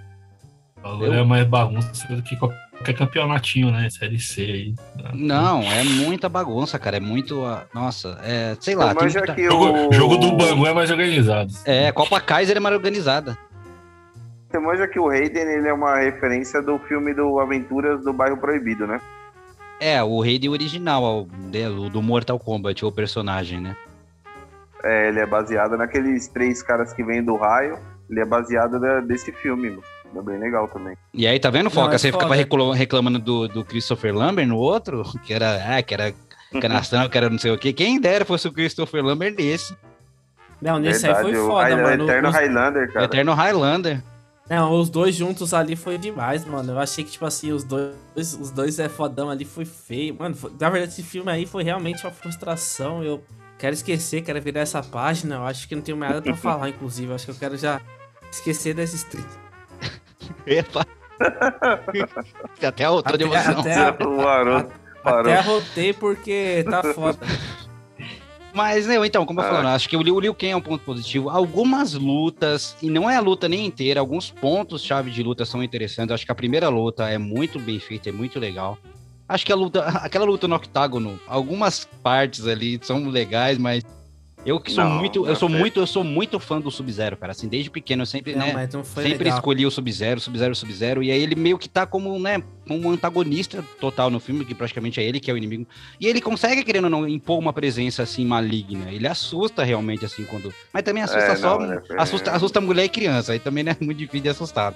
O 0.77 0.81
bagulho 0.99 1.13
é 1.13 1.23
mais 1.25 1.47
bagunça 1.47 2.07
do 2.13 2.21
que 2.21 2.35
qualquer 2.35 2.64
campeonatinho, 2.93 3.71
né? 3.71 3.89
Série 3.89 4.19
C 4.19 4.41
aí. 4.41 4.75
Não, 5.13 5.61
é 5.61 5.83
muita 5.83 6.27
bagunça, 6.29 6.77
cara. 6.77 6.97
É 6.97 6.99
muito. 6.99 7.41
Nossa, 7.73 8.19
é. 8.23 8.55
Sei 8.59 8.75
lá. 8.75 8.93
Tem 8.93 9.03
manja 9.03 9.19
muita- 9.19 9.35
que 9.35 9.47
o... 9.47 9.91
jogo 9.91 10.17
do 10.17 10.31
Bangu 10.33 10.65
é 10.67 10.73
mais 10.73 10.91
organizado. 10.91 11.51
É, 11.65 11.91
Copa 11.91 12.19
Kaiser 12.19 12.57
é 12.57 12.59
mais 12.59 12.75
organizada. 12.75 13.37
Você 14.49 14.59
manja 14.59 14.87
que 14.87 14.99
o 14.99 15.09
Hayden 15.09 15.43
ele 15.43 15.67
é 15.67 15.73
uma 15.73 15.97
referência 15.99 16.61
do 16.61 16.77
filme 16.79 17.13
do 17.13 17.39
Aventuras 17.39 18.03
do 18.03 18.13
Bairro 18.13 18.37
Proibido, 18.37 18.85
né? 18.87 19.01
É, 19.79 20.01
o 20.01 20.21
Raiden 20.21 20.49
original, 20.49 21.03
o 21.03 21.27
o 21.85 21.89
do 21.89 22.01
Mortal 22.01 22.39
Kombat, 22.39 22.85
o 22.85 22.91
personagem, 22.91 23.59
né? 23.59 23.75
É, 24.83 25.09
ele 25.09 25.19
é 25.19 25.25
baseado 25.25 25.75
naqueles 25.75 26.27
três 26.27 26.61
caras 26.63 26.93
que 26.93 27.03
vêm 27.03 27.23
do 27.23 27.35
raio. 27.35 27.77
Ele 28.09 28.19
é 28.19 28.25
baseado 28.25 28.79
da- 28.79 28.99
desse 29.01 29.31
filme, 29.31 29.69
mano. 29.71 29.83
É 30.15 30.21
bem 30.21 30.39
legal 30.39 30.67
também. 30.69 30.95
E 31.13 31.27
aí, 31.27 31.39
tá 31.39 31.49
vendo, 31.49 31.69
Foca? 31.69 31.95
é 31.95 31.97
Você 31.97 32.07
ficava 32.07 32.27
foda. 32.29 32.35
reclo- 32.35 32.71
reclamando 32.71 33.19
do, 33.19 33.47
do 33.49 33.65
Christopher 33.65 34.13
Lambert 34.15 34.47
no 34.47 34.57
outro, 34.57 35.03
que 35.25 35.33
era, 35.33 35.77
ah, 35.77 35.81
que 35.81 35.93
era 35.93 36.13
canastrão, 36.61 37.09
que 37.09 37.17
era 37.17 37.29
não 37.29 37.37
sei 37.37 37.51
o 37.51 37.57
quê. 37.57 37.73
Quem 37.73 37.99
dera 37.99 38.23
fosse 38.23 38.47
o 38.47 38.51
Christopher 38.53 39.03
Lambert 39.03 39.35
desse. 39.35 39.75
Não, 40.61 40.79
nesse 40.79 41.05
aí 41.05 41.15
foi 41.21 41.35
foda, 41.35 41.63
High- 41.75 41.81
mano. 41.81 42.03
Eterno 42.05 42.29
Os- 42.29 42.35
Highlander, 42.35 42.89
O 42.89 42.93
cara. 42.93 43.05
Eterno 43.05 43.33
Highlander. 43.33 44.03
Não, 44.49 44.79
os 44.79 44.89
dois 44.91 45.15
juntos 45.15 45.53
ali 45.55 45.75
foi 45.75 45.97
demais, 45.97 46.45
mano. 46.45 46.73
Eu 46.73 46.79
achei 46.79 47.03
que, 47.03 47.11
tipo 47.11 47.25
assim, 47.25 47.51
os 47.51 47.63
dois, 47.63 47.95
os 48.15 48.51
dois 48.51 48.77
é 48.79 48.87
fodão 48.87 49.29
ali, 49.29 49.43
foi 49.43 49.65
feio. 49.65 50.15
Mano, 50.17 50.35
foi- 50.35 50.51
na 50.59 50.69
verdade, 50.69 50.93
esse 50.93 51.03
filme 51.03 51.29
aí 51.31 51.45
foi 51.47 51.63
realmente 51.63 52.05
uma 52.05 52.11
frustração. 52.11 53.03
Eu 53.03 53.21
quero 53.57 53.73
esquecer, 53.73 54.21
quero 54.21 54.39
virar 54.39 54.61
essa 54.61 54.81
página. 54.83 55.35
Eu 55.35 55.45
acho 55.45 55.67
que 55.67 55.75
não 55.75 55.81
tenho 55.81 55.97
mais 55.97 56.11
nada 56.13 56.21
pra 56.21 56.35
falar, 56.37 56.69
inclusive. 56.69 57.09
Eu 57.09 57.15
acho 57.15 57.25
que 57.25 57.31
eu 57.31 57.35
quero 57.35 57.57
já 57.57 57.81
esquecer 58.35 58.73
dessa 58.73 58.95
stream. 58.95 59.25
Epa. 60.45 60.85
Até 62.65 62.89
outra 62.89 63.17
de 63.17 63.23
Até- 63.25 63.35
emoção. 63.35 63.59
até- 63.61 63.75
garoto 63.75 64.09
parou. 65.03 65.21
Até 65.21 65.37
arrotei 65.37 65.93
porque 65.93 66.65
tá 66.69 66.81
foda. 66.93 67.19
Mas, 68.53 68.87
né, 68.87 68.95
então, 69.05 69.25
como 69.25 69.41
eu 69.41 69.45
Ah. 69.45 69.49
falando, 69.49 69.67
acho 69.67 69.89
que 69.89 69.97
o 69.97 70.01
Liu, 70.01 70.15
o 70.15 70.19
Liu 70.19 70.33
Kang 70.33 70.51
é 70.51 70.55
um 70.55 70.61
ponto 70.61 70.83
positivo. 70.85 71.29
Algumas 71.29 71.93
lutas, 71.93 72.75
e 72.81 72.89
não 72.89 73.09
é 73.09 73.17
a 73.17 73.19
luta 73.19 73.49
nem 73.49 73.65
inteira, 73.65 73.99
alguns 73.99 74.31
pontos-chave 74.31 75.11
de 75.11 75.21
luta 75.21 75.43
são 75.45 75.61
interessantes. 75.61 76.13
Acho 76.13 76.25
que 76.25 76.31
a 76.31 76.35
primeira 76.35 76.69
luta 76.69 77.09
é 77.09 77.17
muito 77.17 77.59
bem 77.59 77.79
feita, 77.79 78.07
é 78.09 78.11
muito 78.13 78.39
legal. 78.39 78.77
Acho 79.27 79.45
que 79.45 79.51
a 79.51 79.55
luta, 79.55 79.81
aquela 80.01 80.23
luta 80.25 80.47
no 80.47 80.55
octágono, 80.55 81.19
algumas 81.27 81.83
partes 82.01 82.47
ali 82.47 82.79
são 82.81 83.09
legais, 83.09 83.57
mas 83.57 83.83
eu 84.45 84.59
que 84.59 84.71
sou 84.71 84.83
Não, 84.83 84.91
muito, 84.99 85.19
eu 85.23 85.27
não 85.29 85.35
sou 85.35 85.49
sei. 85.49 85.57
muito, 85.59 85.79
eu 85.79 85.87
sou 85.87 86.03
muito 86.03 86.39
fã 86.39 86.61
do 86.61 86.69
Sub-Zero, 86.69 87.17
cara. 87.17 87.31
Assim, 87.31 87.47
desde 87.47 87.69
pequeno 87.69 88.03
eu 88.03 88.05
sempre, 88.05 88.35
Não, 88.35 88.45
né, 88.45 88.53
mas 88.53 88.73
não 88.73 88.83
foi 88.83 89.03
sempre 89.03 89.23
legal. 89.25 89.37
escolhi 89.39 89.65
o 89.65 89.71
Sub-Zero, 89.71 90.19
Sub-Zero, 90.19 90.55
Sub-Zero, 90.55 91.01
e 91.03 91.11
aí 91.11 91.21
ele 91.21 91.35
meio 91.35 91.57
que 91.57 91.67
tá 91.67 91.85
como, 91.85 92.17
né, 92.19 92.43
como 92.67 92.87
um 92.87 92.91
antagonista 92.91 93.63
total 93.79 94.09
no 94.09 94.19
filme, 94.19 94.45
que 94.45 94.53
praticamente 94.53 94.99
é 94.99 95.03
ele 95.03 95.19
que 95.19 95.31
é 95.31 95.33
o 95.33 95.37
inimigo. 95.37 95.65
E 95.99 96.07
ele 96.07 96.21
consegue, 96.21 96.63
querendo 96.63 96.85
ou 96.85 96.89
não, 96.89 97.07
impor 97.07 97.39
uma 97.39 97.51
presença, 97.53 98.03
assim, 98.03 98.25
maligna. 98.25 98.91
Ele 98.91 99.07
assusta 99.07 99.63
realmente, 99.63 100.05
assim, 100.05 100.23
quando... 100.25 100.53
Mas 100.71 100.83
também 100.83 101.01
assusta 101.03 101.31
É, 101.31 101.35
só... 101.35 101.59
não, 101.59 101.67
né, 101.67 101.81
assusta, 101.97 102.29
é. 102.31 102.35
assusta 102.35 102.61
mulher 102.61 102.85
e 102.85 102.89
criança, 102.89 103.31
aí 103.33 103.39
também 103.39 103.63
não 103.63 103.71
é 103.71 103.77
muito 103.81 103.97
difícil 103.97 104.21
de 104.23 104.29
assustar. 104.29 104.73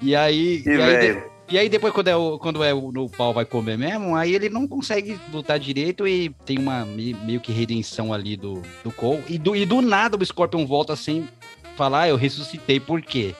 E 0.00 0.14
aí... 0.16 0.62
E, 0.66 0.68
e 0.68 0.82
aí, 0.82 1.22
e 1.52 1.58
aí 1.58 1.68
depois, 1.68 1.92
quando 1.92 2.08
é, 2.08 2.16
o, 2.16 2.38
quando 2.38 2.64
é 2.64 2.72
o, 2.74 2.90
no 2.90 3.08
pau 3.08 3.32
vai 3.32 3.44
comer 3.44 3.76
mesmo, 3.78 4.16
aí 4.16 4.34
ele 4.34 4.48
não 4.48 4.66
consegue 4.66 5.18
lutar 5.32 5.58
direito 5.58 6.06
e 6.06 6.30
tem 6.44 6.58
uma 6.58 6.84
me- 6.84 7.14
meio 7.14 7.40
que 7.40 7.52
redenção 7.52 8.12
ali 8.12 8.36
do, 8.36 8.62
do 8.82 8.90
Cole. 8.90 9.22
E 9.28 9.38
do, 9.38 9.54
e 9.54 9.64
do 9.66 9.80
nada 9.82 10.16
o 10.16 10.24
Scorpion 10.24 10.66
volta 10.66 10.96
sem 10.96 11.28
falar, 11.76 12.02
"Ah, 12.02 12.08
eu 12.08 12.16
ressuscitei, 12.16 12.80
por 12.80 13.00
quê? 13.02 13.34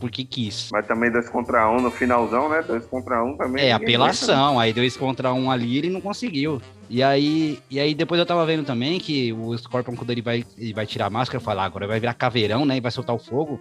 Porque 0.00 0.24
quis. 0.24 0.68
mas 0.70 0.86
também 0.86 1.10
dois 1.10 1.28
contra 1.28 1.68
um 1.70 1.80
no 1.80 1.90
finalzão, 1.90 2.48
né? 2.48 2.62
Dois 2.62 2.84
contra 2.86 3.24
um 3.24 3.36
também. 3.36 3.64
É, 3.64 3.72
ninguém 3.72 3.72
aguenta, 3.72 3.84
apelação. 3.84 4.58
Aí 4.60 4.72
dois 4.72 4.96
contra 4.96 5.32
um 5.32 5.50
ali, 5.50 5.78
ele 5.78 5.90
não 5.90 6.00
conseguiu. 6.00 6.62
E 6.88 7.02
aí, 7.02 7.58
e 7.68 7.80
aí 7.80 7.94
depois 7.94 8.18
eu 8.18 8.24
tava 8.26 8.46
vendo 8.46 8.64
também 8.64 9.00
que 9.00 9.32
o 9.32 9.56
Scorpion, 9.58 9.96
quando 9.96 10.10
ele 10.10 10.22
vai, 10.22 10.44
ele 10.56 10.72
vai 10.72 10.86
tirar 10.86 11.06
a 11.06 11.10
máscara, 11.10 11.40
falar 11.42 11.64
agora 11.64 11.86
vai 11.86 11.98
virar 11.98 12.14
caveirão, 12.14 12.64
né? 12.64 12.76
E 12.76 12.80
vai 12.80 12.92
soltar 12.92 13.14
o 13.14 13.18
fogo. 13.18 13.58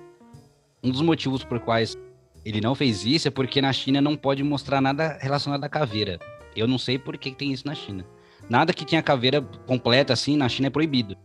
Um 0.84 0.92
dos 0.92 1.02
motivos 1.02 1.44
por 1.44 1.60
quais 1.60 1.98
ele 2.48 2.62
não 2.62 2.74
fez 2.74 3.06
isso 3.06 3.28
é 3.28 3.32
porque 3.32 3.62
na 3.62 3.74
China 3.74 4.00
não 4.00 4.16
pode 4.16 4.42
mostrar 4.42 4.80
nada 4.80 5.18
relacionado 5.20 5.62
à 5.66 5.68
caveira. 5.68 6.18
Eu 6.56 6.66
não 6.66 6.78
sei 6.78 6.98
por 6.98 7.18
que, 7.18 7.32
tem 7.32 7.52
isso 7.52 7.68
na 7.68 7.76
China. 7.76 8.06
Nada 8.50 8.72
que 8.72 8.86
tenha 8.86 9.04
caveira 9.04 9.42
completa 9.66 10.14
assim, 10.14 10.38
na 10.38 10.48
China 10.48 10.68
é 10.68 10.70
proibido. 10.70 11.18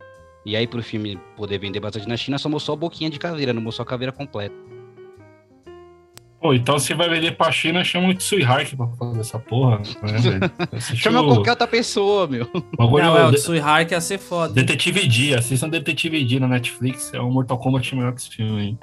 E 0.44 0.56
aí, 0.56 0.66
pro 0.66 0.82
filme 0.82 1.16
poder 1.36 1.58
vender 1.58 1.78
bastante 1.78 2.08
na 2.08 2.16
China, 2.16 2.38
só 2.38 2.48
mostrou 2.48 2.74
a 2.74 2.76
boquinha 2.76 3.08
de 3.08 3.20
caveira, 3.20 3.52
não 3.52 3.62
mostrou 3.62 3.84
a 3.84 3.88
caveira 3.88 4.10
completa. 4.10 4.71
Pô, 6.42 6.52
então 6.52 6.76
se 6.78 6.92
vai 6.92 7.08
vender 7.08 7.36
pra 7.36 7.52
China, 7.52 7.84
chama 7.84 8.08
o 8.08 8.14
Tsui 8.14 8.42
Hark 8.42 8.74
pra 8.76 8.88
fazer 8.98 9.20
essa 9.20 9.38
porra. 9.38 9.78
Né, 9.78 10.50
Chama 10.80 11.20
o 11.22 11.26
qualquer 11.34 11.50
outra 11.50 11.68
pessoa, 11.68 12.26
meu. 12.26 12.46
bagulho 12.76 13.04
Não, 13.04 13.16
é, 13.16 13.26
o 13.28 13.30
de- 13.30 13.36
Tsui 13.36 13.60
Hark 13.60 13.92
ia 13.92 14.00
ser 14.00 14.18
foda. 14.18 14.52
Detetive 14.52 15.06
D, 15.06 15.34
assistam 15.36 15.68
Detetive 15.68 16.24
D 16.24 16.40
na 16.40 16.48
Netflix. 16.48 17.14
É 17.14 17.20
um 17.20 17.30
Mortal 17.30 17.58
Kombat 17.58 17.94
melhor 17.94 18.12
que 18.12 18.20
esse 18.22 18.30
filme 18.30 18.60
aí. 18.60 18.76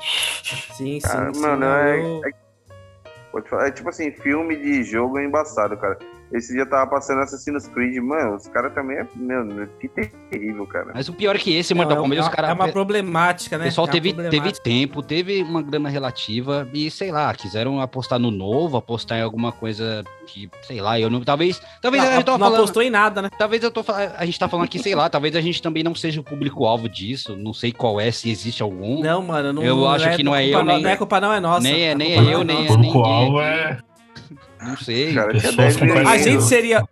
Sim, 0.72 1.00
sim. 1.00 1.00
Cara, 1.02 1.34
sim, 1.34 1.42
mano, 1.42 1.66
é, 1.66 2.00
eu- 2.00 2.22
é- 2.26 3.42
falar, 3.50 3.68
é 3.68 3.72
tipo 3.72 3.90
assim, 3.90 4.12
filme 4.12 4.56
de 4.56 4.84
jogo 4.86 5.18
é 5.20 5.26
embaçado, 5.26 5.76
cara. 5.78 6.00
Esse 6.32 6.54
dia 6.54 6.66
tava 6.66 6.88
passando 6.90 7.22
Assassin's 7.22 7.68
Creed, 7.68 7.98
mano, 8.04 8.36
os 8.36 8.48
caras 8.48 8.72
também 8.74 8.98
é, 8.98 9.08
meu, 9.16 9.68
que 9.80 9.88
terrível, 10.30 10.66
cara. 10.68 10.92
Mas 10.94 11.10
o 11.10 11.14
pior 11.14 11.36
é 11.36 11.40
que 11.40 11.56
esse 11.56 11.74
Não, 11.74 11.80
Mortal 11.82 11.98
é, 11.98 12.02
Kombat, 12.02 12.20
os 12.22 12.26
uma- 12.28 12.32
caras. 12.32 12.50
é 12.52 12.54
uma 12.54 12.68
problemática, 12.68 13.56
O 13.56 13.60
né? 13.60 13.66
pessoal 13.66 13.88
É 13.88 13.92
teve, 13.92 14.14
teve 14.14 14.52
tempo, 14.52 15.02
teve 15.02 15.42
uma 15.42 15.62
grana 15.64 15.90
relativa 15.90 16.68
e, 16.72 16.92
sei 16.92 17.12
lá, 17.12 17.34
quiseram 17.34 17.82
apostar 17.82 18.20
no 18.20 18.30
novo, 18.30 18.78
apostar 18.78 19.18
em 19.18 19.22
alguma 19.24 19.52
coisa 19.52 20.04
que, 20.28 20.48
sei 20.62 20.80
lá, 20.80 21.00
eu 21.00 21.10
não. 21.10 21.22
Talvez. 21.22 21.60
Talvez 21.82 22.04
Não, 22.04 22.12
eu 22.12 22.24
tô 22.24 22.34
não 22.34 22.40
falando. 22.40 22.56
apostou 22.58 22.84
em 22.84 22.90
nada, 22.92 23.22
né? 23.24 23.30
Talvez 23.38 23.64
eu 23.64 23.72
tô 23.72 23.84
A 24.16 24.24
gente 24.24 24.38
tá 24.38 24.48
falando 24.48 24.66
aqui, 24.66 24.78
sei 24.78 24.94
lá, 24.94 25.10
talvez 25.10 25.36
a 25.36 25.42
gente 25.42 25.60
também 25.62 25.82
não 25.82 25.96
seja 25.96 26.22
o 26.22 26.24
público-alvo 26.24 26.88
disso. 26.88 27.36
Não 27.36 27.54
sei 27.54 27.72
qual 27.72 28.00
é, 28.00 28.12
se 28.12 28.30
existe 28.30 28.62
algum. 28.62 29.02
Não, 29.02 29.24
mano, 29.24 29.52
não 29.52 29.64
Eu 29.64 29.88
acho 29.88 30.16
que 30.16 30.22
não 30.22 30.36
é 30.36 30.44
culpa 30.44 30.60
eu, 30.60 30.64
nem- 30.66 30.82
Não 30.84 30.90
é 30.92 30.96
culpa 30.96 31.20
não 31.20 31.34
é 31.34 31.40
nossa. 31.40 31.62
nem 31.62 31.82
é- 31.82 31.92
A 31.94 31.96
nem 31.96 32.14
é 32.14 32.22
não 32.22 32.30
eu, 32.30 32.44
nem 32.44 32.56
é 32.56 32.60
O 32.60 32.62
ninguém 32.62 32.92
público-alvo 32.92 33.42
é. 33.42 33.80
Não 34.62 34.78
sei. 34.78 35.14
Cara, 35.14 35.30
tinha 35.32 35.42
pessoas 35.42 35.56
10 35.56 35.78
com 35.78 35.86
milhões. 35.86 36.08
A 36.08 36.18
gente 36.18 36.44
seria... 36.44 36.84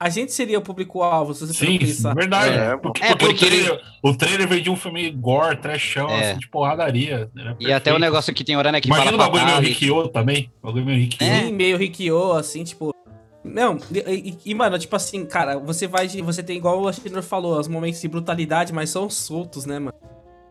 A 0.00 0.08
gente 0.08 0.32
seria 0.32 0.56
o 0.60 0.62
público-alvo, 0.62 1.34
se 1.34 1.44
você 1.44 1.52
Sim, 1.52 1.76
pensar. 1.76 2.14
verdade. 2.14 2.54
É, 2.56 2.76
porque, 2.76 3.02
é, 3.02 3.08
porque 3.16 3.24
porque 3.26 3.44
o, 3.44 3.48
trailer, 3.48 3.80
o 4.00 4.14
trailer 4.16 4.46
veio 4.48 4.62
de 4.62 4.70
um 4.70 4.76
filme 4.76 5.10
gore, 5.10 5.56
trashão, 5.56 6.08
É. 6.08 6.30
assim, 6.30 6.38
de 6.38 6.46
porradaria. 6.48 7.28
E 7.58 7.72
até 7.72 7.92
o 7.92 7.98
negócio 7.98 8.32
que 8.32 8.44
tem 8.44 8.56
hora, 8.56 8.70
né, 8.70 8.80
que 8.80 8.86
Imagina 8.86 9.16
o 9.16 9.18
fala 9.18 9.24
bagulho 9.28 9.44
meio. 9.46 9.58
Rikyo 9.58 10.06
também. 10.06 10.52
O 10.62 10.66
bagulho 10.68 10.84
meio 10.86 10.98
Rikyo. 11.00 11.26
É. 11.26 11.40
Sim, 11.46 11.52
meio 11.52 11.76
Rikyo, 11.76 12.32
assim, 12.34 12.62
tipo. 12.62 12.94
Não, 13.42 13.76
e, 13.92 13.98
e- 13.98 14.38
e, 14.46 14.54
mano, 14.54 14.78
tipo 14.78 14.94
assim, 14.94 15.26
cara, 15.26 15.58
você 15.58 15.88
vai 15.88 16.06
de. 16.06 16.22
Você 16.22 16.44
tem, 16.44 16.56
igual 16.58 16.80
o 16.80 16.86
Ashdor 16.86 17.20
falou, 17.22 17.58
os 17.58 17.66
momentos 17.66 18.00
de 18.00 18.06
brutalidade, 18.06 18.72
mas 18.72 18.90
são 18.90 19.10
soltos, 19.10 19.66
né, 19.66 19.80
mano? 19.80 19.94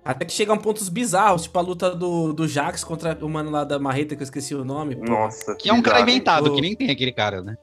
Até 0.07 0.23
que 0.25 0.31
chegam 0.31 0.57
pontos 0.57 0.87
bizarros, 0.89 1.43
tipo 1.43 1.57
a 1.59 1.61
luta 1.61 1.93
do, 1.93 2.31
do 2.33 2.47
Jax 2.47 2.83
contra 2.83 3.17
o 3.21 3.29
mano 3.29 3.51
lá 3.51 3.63
da 3.63 3.77
Marreta, 3.77 4.15
que 4.15 4.21
eu 4.21 4.25
esqueci 4.25 4.55
o 4.55 4.63
nome. 4.63 4.95
pô. 4.95 5.03
Nossa. 5.03 5.53
Que 5.55 5.69
é 5.69 5.73
um 5.73 5.81
cara 5.81 5.99
inventado, 5.99 6.47
O- 6.51 6.55
que 6.55 6.61
nem 6.61 6.75
tem 6.75 6.89
aquele 6.89 7.11
cara, 7.11 7.41
né? 7.41 7.57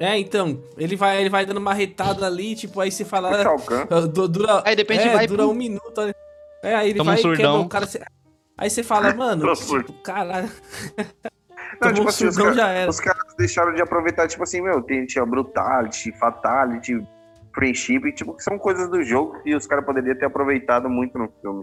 É, 0.00 0.18
então, 0.18 0.60
ele 0.76 0.96
vai, 0.96 1.20
ele 1.20 1.30
vai 1.30 1.46
dando 1.46 1.58
uma 1.58 1.72
retada 1.72 2.26
ali, 2.26 2.56
tipo, 2.56 2.80
aí 2.80 2.90
você 2.90 3.04
fala. 3.04 3.30
Ah, 3.88 4.00
du- 4.00 4.26
Dura, 4.26 4.60
Aí 4.66 4.74
de 4.74 4.82
repente 4.82 5.06
é, 5.06 5.12
vai 5.14 5.26
dura 5.28 5.44
pro- 5.44 5.52
um 5.52 5.54
minuto. 5.54 6.00
É, 6.62 6.74
aí 6.74 6.90
ele 6.90 6.98
Toma 6.98 7.12
um 7.12 7.14
vai 7.14 7.20
e 7.20 7.22
surdão. 7.22 7.52
quebra 7.52 7.66
o 7.66 7.68
cara. 7.68 7.86
você- 7.86 8.02
Aí 8.58 8.68
você 8.70 8.82
fala, 8.82 9.14
mano, 9.14 9.54
tipo, 9.54 9.92
caralho. 10.02 10.50
Não, 11.80 11.92
tipo 11.92 12.04
um 12.04 12.08
assim, 12.08 12.26
os, 12.26 12.34
surdão, 12.34 12.54
cara- 12.54 12.56
já 12.56 12.68
era. 12.70 12.90
os 12.90 13.00
caras 13.00 13.34
deixaram 13.38 13.74
de 13.74 13.82
aproveitar, 13.82 14.26
tipo 14.28 14.42
assim, 14.42 14.60
meu, 14.60 14.82
tem, 14.82 15.06
tinha 15.06 15.24
Brutality, 15.24 16.10
Fatality, 16.18 17.00
Friendship, 17.54 18.12
tipo, 18.12 18.34
que 18.34 18.42
são 18.42 18.58
coisas 18.58 18.90
do 18.90 19.02
jogo 19.02 19.40
que 19.42 19.54
os 19.54 19.66
caras 19.66 19.84
poderiam 19.84 20.14
ter 20.16 20.24
aproveitado 20.26 20.88
muito 20.88 21.16
no 21.18 21.30
filme. 21.40 21.62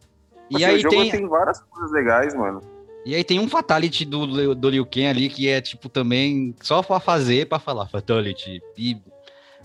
E 0.49 0.55
Assim, 0.57 0.65
aí 0.65 0.75
o 0.77 0.79
jogo 0.81 0.95
tem, 0.95 1.11
tem 1.11 1.27
várias 1.27 1.59
coisas 1.61 1.91
legais, 1.91 2.33
mano. 2.33 2.61
E 3.05 3.15
aí 3.15 3.23
tem 3.23 3.39
um 3.39 3.47
Fatality 3.49 4.05
do, 4.05 4.25
Liu- 4.25 4.55
do 4.55 4.69
Liu 4.69 4.85
Kang 4.85 5.07
ali 5.07 5.27
que 5.27 5.49
é 5.49 5.59
tipo 5.59 5.89
também 5.89 6.55
só 6.61 6.81
pra 6.83 6.99
fazer, 6.99 7.47
pra 7.47 7.57
falar 7.59 7.87
Fatality. 7.87 8.61
E 8.77 8.95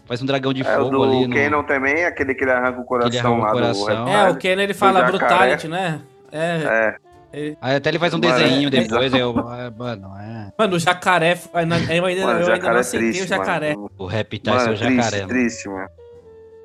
faz 0.06 0.22
um 0.22 0.26
dragão 0.26 0.52
de 0.54 0.62
É, 0.66 0.78
o 0.78 0.84
fogo 0.84 0.90
do 0.96 1.02
ali. 1.04 1.26
no- 1.26 1.34
Canon 1.34 1.62
também, 1.64 2.04
aquele 2.04 2.34
que 2.34 2.44
ele 2.44 2.50
arranca 2.52 2.80
o 2.80 2.84
coração 2.84 3.34
arranca 3.34 3.36
o 3.36 3.44
lá 3.44 3.52
coração. 3.52 4.04
do 4.04 4.10
É, 4.10 4.22
o 4.22 4.26
Reptile. 4.32 4.38
Ken 4.56 4.62
ele 4.62 4.74
fala 4.74 5.02
brutality, 5.02 5.68
né? 5.68 6.00
É. 6.32 6.96
É, 7.32 7.56
Aí 7.60 7.76
até 7.76 7.90
ele 7.90 7.98
faz 7.98 8.14
um 8.14 8.18
Mano, 8.18 8.32
desenho 8.34 8.68
é- 8.68 8.70
depois, 8.70 9.12
eu, 9.12 9.34
ah, 9.46 9.70
mano, 9.76 10.10
é. 10.18 10.52
Mano, 10.58 10.76
o 10.76 10.78
jacaré. 10.78 11.38
Eu 11.52 11.58
ainda, 11.58 11.76
mano, 11.78 11.92
eu 11.92 12.02
o 12.02 12.06
ainda 12.06 12.44
jacaré 12.44 12.70
não 12.70 12.76
é 12.76 12.80
aceitei 12.80 13.08
triste, 13.10 13.24
o 13.24 13.28
jacaré. 13.28 13.74
mano. 13.74 13.90
O 13.98 14.06
Reptile 14.06 14.56
é 14.56 14.70
o 14.70 14.76
jacaré. 14.76 14.86
triste, 14.86 15.18
mano. 15.18 15.28
triste, 15.28 15.68
mano. 15.68 15.88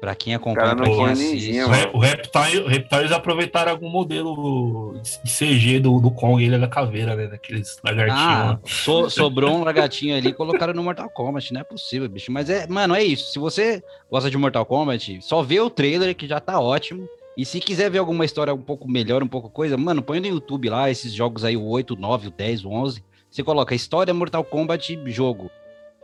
Pra 0.01 0.15
quem 0.15 0.33
acompanha, 0.33 0.75
pra 0.75 0.85
quem 0.89 1.05
assiste. 1.05 1.31
ninjinha, 1.31 1.67
O, 1.93 1.99
Reptile, 1.99 2.61
o 2.63 2.67
Reptile, 2.67 3.01
eles 3.01 3.11
aproveitaram 3.11 3.71
algum 3.71 3.87
modelo 3.87 4.99
de 5.23 5.29
CG 5.31 5.79
do, 5.79 5.99
do 6.01 6.09
Kong, 6.09 6.43
ele 6.43 6.55
é 6.55 6.57
da 6.57 6.67
caveira, 6.67 7.15
né? 7.15 7.27
Daqueles 7.27 7.79
lagartinhos. 7.83 8.19
Ah, 8.19 8.43
lá. 8.45 8.59
so- 8.65 9.11
sobrou 9.11 9.55
um 9.57 9.63
lagartinho 9.63 10.17
ali 10.17 10.29
e 10.29 10.33
colocaram 10.33 10.73
no 10.73 10.81
Mortal 10.83 11.07
Kombat. 11.07 11.53
Não 11.53 11.61
é 11.61 11.63
possível, 11.63 12.09
bicho. 12.09 12.31
Mas 12.31 12.49
é, 12.49 12.65
mano, 12.65 12.95
é 12.95 13.03
isso. 13.03 13.31
Se 13.31 13.37
você 13.37 13.83
gosta 14.09 14.27
de 14.31 14.37
Mortal 14.39 14.65
Kombat, 14.65 15.19
só 15.21 15.43
vê 15.43 15.59
o 15.59 15.69
trailer 15.69 16.15
que 16.15 16.27
já 16.27 16.39
tá 16.39 16.59
ótimo. 16.59 17.07
E 17.37 17.45
se 17.45 17.59
quiser 17.59 17.91
ver 17.91 17.99
alguma 17.99 18.25
história 18.25 18.53
um 18.53 18.61
pouco 18.61 18.89
melhor, 18.89 19.21
um 19.21 19.27
pouco 19.27 19.51
coisa, 19.51 19.77
mano, 19.77 20.01
põe 20.01 20.19
no 20.19 20.25
YouTube 20.27 20.67
lá 20.67 20.89
esses 20.89 21.13
jogos 21.13 21.45
aí, 21.45 21.55
o 21.55 21.63
8, 21.63 21.93
o 21.93 21.97
9, 21.97 22.27
o 22.27 22.31
10, 22.31 22.65
o 22.65 22.69
11. 22.71 23.03
Você 23.29 23.43
coloca 23.43 23.75
História 23.75 24.13
Mortal 24.15 24.43
Kombat 24.43 24.99
jogo. 25.11 25.49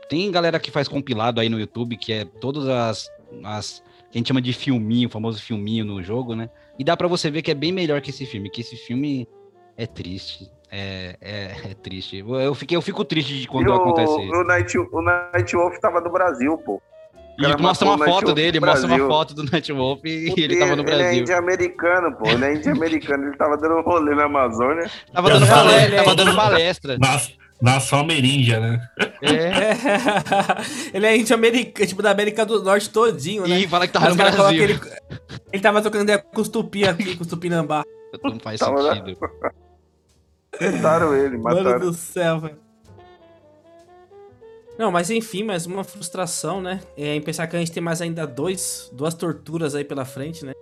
Tem 0.08 0.32
galera 0.32 0.60
que 0.60 0.72
faz 0.72 0.88
compilado 0.88 1.42
aí 1.42 1.50
no 1.50 1.60
YouTube, 1.60 1.98
que 1.98 2.14
é 2.14 2.24
todas 2.24 2.68
as, 2.68 3.10
as 3.44 3.84
que 4.12 4.18
a 4.18 4.20
gente 4.20 4.28
chama 4.30 4.42
de 4.42 4.54
filminho, 4.54 5.08
o 5.08 5.12
famoso 5.12 5.42
filminho 5.42 5.84
no 5.84 6.02
jogo, 6.02 6.34
né? 6.36 6.50
E 6.80 6.84
dá 6.84 6.96
pra 6.96 7.08
você 7.08 7.30
ver 7.30 7.42
que 7.42 7.52
é 7.52 7.56
bem 7.56 7.72
melhor 7.72 8.00
que 8.02 8.10
esse 8.10 8.26
filme, 8.26 8.50
que 8.50 8.62
esse 8.62 8.76
filme 8.76 9.28
é 9.76 9.86
triste. 9.86 10.50
É, 10.72 11.16
é, 11.22 11.72
é 11.72 11.74
triste. 11.74 12.18
Eu, 12.28 12.54
fiquei, 12.56 12.76
eu 12.78 12.82
fico 12.82 13.04
triste 13.06 13.34
de 13.38 13.44
E 13.44 13.48
quando 13.48 13.68
o, 13.70 13.74
acontece 13.74 14.12
isso. 14.22 14.34
o, 14.34 14.44
Night, 14.44 14.78
o 14.78 15.02
Night 15.02 15.56
Wolf 15.56 15.78
tava 15.80 16.02
no 16.02 16.12
Brasil, 16.12 16.58
pô. 16.58 16.82
E 17.40 17.62
mostra 17.62 17.88
uma 17.88 17.98
Night 17.98 18.12
foto 18.12 18.26
Wolf 18.26 18.36
dele, 18.36 18.60
mostra 18.60 18.80
uma 18.82 18.88
Brasil. 18.96 19.08
foto 19.08 19.34
do 19.36 19.44
Nightwolf 19.44 20.02
e 20.06 20.26
Porque 20.28 20.42
ele 20.42 20.58
tava 20.58 20.76
no 20.76 20.82
Ele 20.84 20.92
é 20.92 20.96
Brasil. 20.98 21.22
índio 21.22 21.38
americano, 21.38 22.16
pô. 22.18 22.28
Ele 22.28 22.46
é 22.46 22.54
índio 22.56 22.72
americano. 22.72 23.28
Ele 23.28 23.38
tava 23.38 23.56
dando 23.58 23.80
rolê 23.82 24.16
na 24.16 24.24
Amazônia. 24.26 24.90
Tava 25.14 25.30
dando 25.30 25.46
Não, 25.46 25.54
palestra, 25.56 25.86
ele 25.86 25.96
é- 25.96 26.04
tava 26.04 26.16
dando 26.16 26.36
palestra. 26.36 26.98
Nação 27.62 28.00
ameríndia, 28.00 28.60
né? 28.60 28.90
É. 29.22 29.76
Ele 30.96 31.06
é 31.06 31.18
índio-americano, 31.18 31.88
tipo 31.88 32.02
da 32.02 32.12
América 32.12 32.46
do 32.46 32.64
Norte 32.64 32.90
todinho, 32.90 33.48
né? 33.48 33.60
E 33.60 33.68
fala 33.68 33.88
que 33.88 33.94
tava 33.94 34.06
Aí 34.06 34.12
no 34.12 34.18
Brasil. 34.18 34.64
Ele, 34.64 34.80
ele 35.52 35.62
tava 35.62 35.82
trocando 35.82 36.04
ideia 36.04 36.20
com 36.20 36.42
os 36.42 36.50
tupi 36.50 36.86
aqui, 36.86 37.16
com 37.16 37.24
os 37.24 37.30
tupinambá. 37.30 37.84
Não 38.24 38.40
faz 38.40 38.60
Tava 38.60 38.94
sentido. 38.94 39.18
Mataram 40.62 41.16
ele, 41.16 41.38
Mano 41.38 41.64
mataram. 41.64 41.80
do 41.80 41.94
céu, 41.94 42.40
velho. 42.40 42.58
Não, 44.78 44.92
mas 44.92 45.10
enfim, 45.10 45.44
mais 45.44 45.66
uma 45.66 45.84
frustração, 45.84 46.62
né? 46.62 46.80
É, 46.96 47.16
em 47.16 47.22
pensar 47.22 47.48
que 47.48 47.56
a 47.56 47.60
gente 47.60 47.72
tem 47.72 47.82
mais 47.82 48.00
ainda 48.00 48.28
dois, 48.28 48.90
duas 48.94 49.14
torturas 49.16 49.74
aí 49.74 49.84
pela 49.84 50.06
frente, 50.06 50.46
né? 50.46 50.54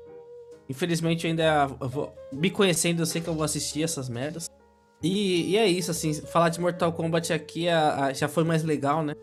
Infelizmente, 0.69 1.25
eu 1.25 1.29
ainda 1.29 1.67
vou, 1.67 2.13
me 2.31 2.49
conhecendo, 2.49 3.01
eu 3.01 3.05
sei 3.05 3.21
que 3.21 3.27
eu 3.27 3.33
vou 3.33 3.43
assistir 3.43 3.83
essas 3.83 4.07
merdas. 4.07 4.49
E, 5.03 5.51
e 5.51 5.57
é 5.57 5.67
isso, 5.67 5.91
assim, 5.91 6.13
falar 6.13 6.49
de 6.49 6.59
Mortal 6.59 6.91
Kombat 6.93 7.31
aqui 7.33 7.67
a- 7.69 8.05
a- 8.05 8.13
já 8.13 8.27
foi 8.27 8.43
mais 8.43 8.63
legal, 8.63 9.03
né? 9.03 9.13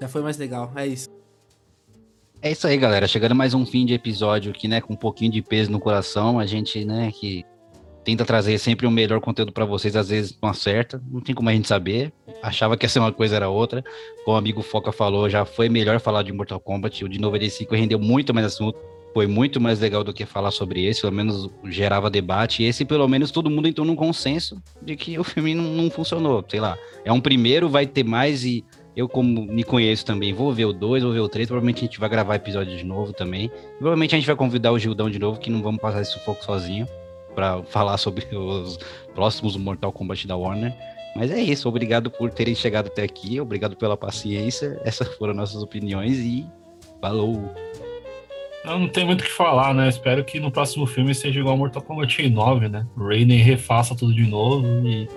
Já 0.00 0.08
foi 0.08 0.22
mais 0.22 0.36
legal, 0.36 0.72
é 0.74 0.86
isso. 0.86 1.08
É 2.40 2.50
isso 2.50 2.66
aí, 2.66 2.76
galera. 2.76 3.06
Chegando 3.06 3.34
mais 3.36 3.54
um 3.54 3.64
fim 3.64 3.86
de 3.86 3.94
episódio 3.94 4.50
aqui, 4.50 4.66
né? 4.66 4.80
Com 4.80 4.94
um 4.94 4.96
pouquinho 4.96 5.30
de 5.30 5.40
peso 5.40 5.70
no 5.70 5.78
coração. 5.78 6.40
A 6.40 6.46
gente, 6.46 6.84
né, 6.84 7.12
que 7.12 7.44
tenta 8.02 8.24
trazer 8.24 8.58
sempre 8.58 8.84
o 8.84 8.90
melhor 8.90 9.20
conteúdo 9.20 9.52
pra 9.52 9.64
vocês, 9.64 9.94
às 9.94 10.08
vezes 10.08 10.36
não 10.42 10.48
acerta. 10.50 11.00
Não 11.08 11.20
tem 11.20 11.36
como 11.36 11.48
a 11.48 11.52
gente 11.52 11.68
saber. 11.68 12.12
Achava 12.42 12.76
que 12.76 12.84
ia 12.84 12.88
ser 12.88 12.98
uma 12.98 13.12
coisa, 13.12 13.36
era 13.36 13.48
outra. 13.48 13.84
Como 14.24 14.34
o 14.34 14.38
amigo 14.38 14.60
Foca 14.60 14.90
falou, 14.90 15.30
já 15.30 15.44
foi 15.44 15.68
melhor 15.68 16.00
falar 16.00 16.24
de 16.24 16.32
Mortal 16.32 16.58
Kombat. 16.58 17.04
O 17.04 17.08
de 17.08 17.20
95 17.20 17.76
rendeu 17.76 18.00
muito 18.00 18.34
mais 18.34 18.46
assunto. 18.48 18.76
Foi 19.14 19.26
muito 19.26 19.60
mais 19.60 19.80
legal 19.80 20.02
do 20.02 20.12
que 20.12 20.24
falar 20.24 20.50
sobre 20.50 20.84
esse, 20.84 21.02
pelo 21.02 21.12
menos 21.12 21.50
gerava 21.64 22.08
debate. 22.08 22.62
E 22.62 22.66
esse, 22.66 22.84
pelo 22.84 23.06
menos, 23.06 23.30
todo 23.30 23.50
mundo 23.50 23.68
entrou 23.68 23.86
num 23.86 23.96
consenso 23.96 24.62
de 24.80 24.96
que 24.96 25.18
o 25.18 25.24
filme 25.24 25.54
não, 25.54 25.64
não 25.64 25.90
funcionou. 25.90 26.44
Sei 26.48 26.60
lá, 26.60 26.78
é 27.04 27.12
um 27.12 27.20
primeiro, 27.20 27.68
vai 27.68 27.86
ter 27.86 28.04
mais 28.04 28.44
e 28.44 28.64
eu, 28.94 29.08
como 29.08 29.46
me 29.46 29.64
conheço 29.64 30.04
também, 30.04 30.32
vou 30.32 30.52
ver 30.52 30.66
o 30.66 30.72
2, 30.72 31.02
vou 31.02 31.12
ver 31.12 31.20
o 31.20 31.28
3. 31.28 31.48
Provavelmente 31.48 31.78
a 31.78 31.86
gente 31.86 31.98
vai 31.98 32.08
gravar 32.08 32.36
episódio 32.36 32.76
de 32.76 32.84
novo 32.84 33.12
também. 33.12 33.50
Provavelmente 33.78 34.14
a 34.14 34.18
gente 34.18 34.26
vai 34.26 34.36
convidar 34.36 34.72
o 34.72 34.78
Gildão 34.78 35.10
de 35.10 35.18
novo, 35.18 35.40
que 35.40 35.50
não 35.50 35.62
vamos 35.62 35.80
passar 35.80 36.02
esse 36.02 36.12
sufoco 36.12 36.44
sozinho, 36.44 36.86
pra 37.34 37.62
falar 37.62 37.96
sobre 37.96 38.26
os 38.34 38.78
próximos 39.14 39.56
Mortal 39.56 39.92
Kombat 39.92 40.26
da 40.26 40.36
Warner. 40.36 40.74
Mas 41.16 41.30
é 41.30 41.40
isso, 41.40 41.68
obrigado 41.68 42.10
por 42.10 42.30
terem 42.30 42.54
chegado 42.54 42.86
até 42.86 43.02
aqui, 43.02 43.40
obrigado 43.40 43.76
pela 43.76 43.96
paciência. 43.96 44.80
Essas 44.84 45.08
foram 45.16 45.34
nossas 45.34 45.62
opiniões 45.62 46.18
e 46.18 46.46
falou! 47.00 47.50
Eu 48.64 48.78
não 48.78 48.88
tem 48.88 49.04
muito 49.04 49.22
o 49.22 49.24
que 49.24 49.32
falar, 49.32 49.74
né? 49.74 49.88
Espero 49.88 50.24
que 50.24 50.38
no 50.38 50.50
próximo 50.50 50.86
filme 50.86 51.14
seja 51.14 51.40
igual 51.40 51.56
Mortal 51.56 51.82
Kombat 51.82 52.28
9, 52.30 52.68
né? 52.68 52.86
Raiden 52.96 53.38
refaça 53.38 53.96
tudo 53.96 54.14
de 54.14 54.24
novo 54.24 54.64
e 54.86 55.08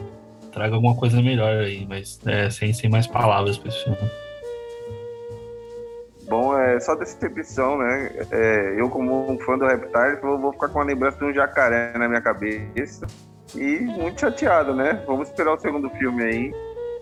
traga 0.51 0.73
alguma 0.73 0.95
coisa 0.95 1.21
melhor 1.21 1.63
aí, 1.63 1.86
mas 1.88 2.19
é, 2.25 2.49
sem, 2.49 2.73
sem 2.73 2.89
mais 2.89 3.05
palavras 3.05 3.58
pra 3.58 3.69
esse 3.69 3.84
filme. 3.84 3.99
Bom, 6.27 6.58
é 6.58 6.79
só 6.79 6.95
decepção, 6.95 7.77
né? 7.77 8.12
É, 8.31 8.75
eu, 8.79 8.89
como 8.89 9.31
um 9.31 9.38
fã 9.39 9.58
do 9.60 9.67
Reptile, 9.67 10.19
vou, 10.21 10.39
vou 10.39 10.53
ficar 10.53 10.69
com 10.69 10.79
uma 10.79 10.86
lembrança 10.86 11.17
de 11.19 11.25
um 11.25 11.34
jacaré 11.34 11.95
na 11.95 12.08
minha 12.08 12.21
cabeça. 12.21 13.05
E 13.53 13.81
muito 13.81 14.21
chateado, 14.21 14.73
né? 14.73 15.03
Vamos 15.05 15.29
esperar 15.29 15.53
o 15.53 15.60
segundo 15.60 15.88
filme 15.91 16.23
aí. 16.23 16.53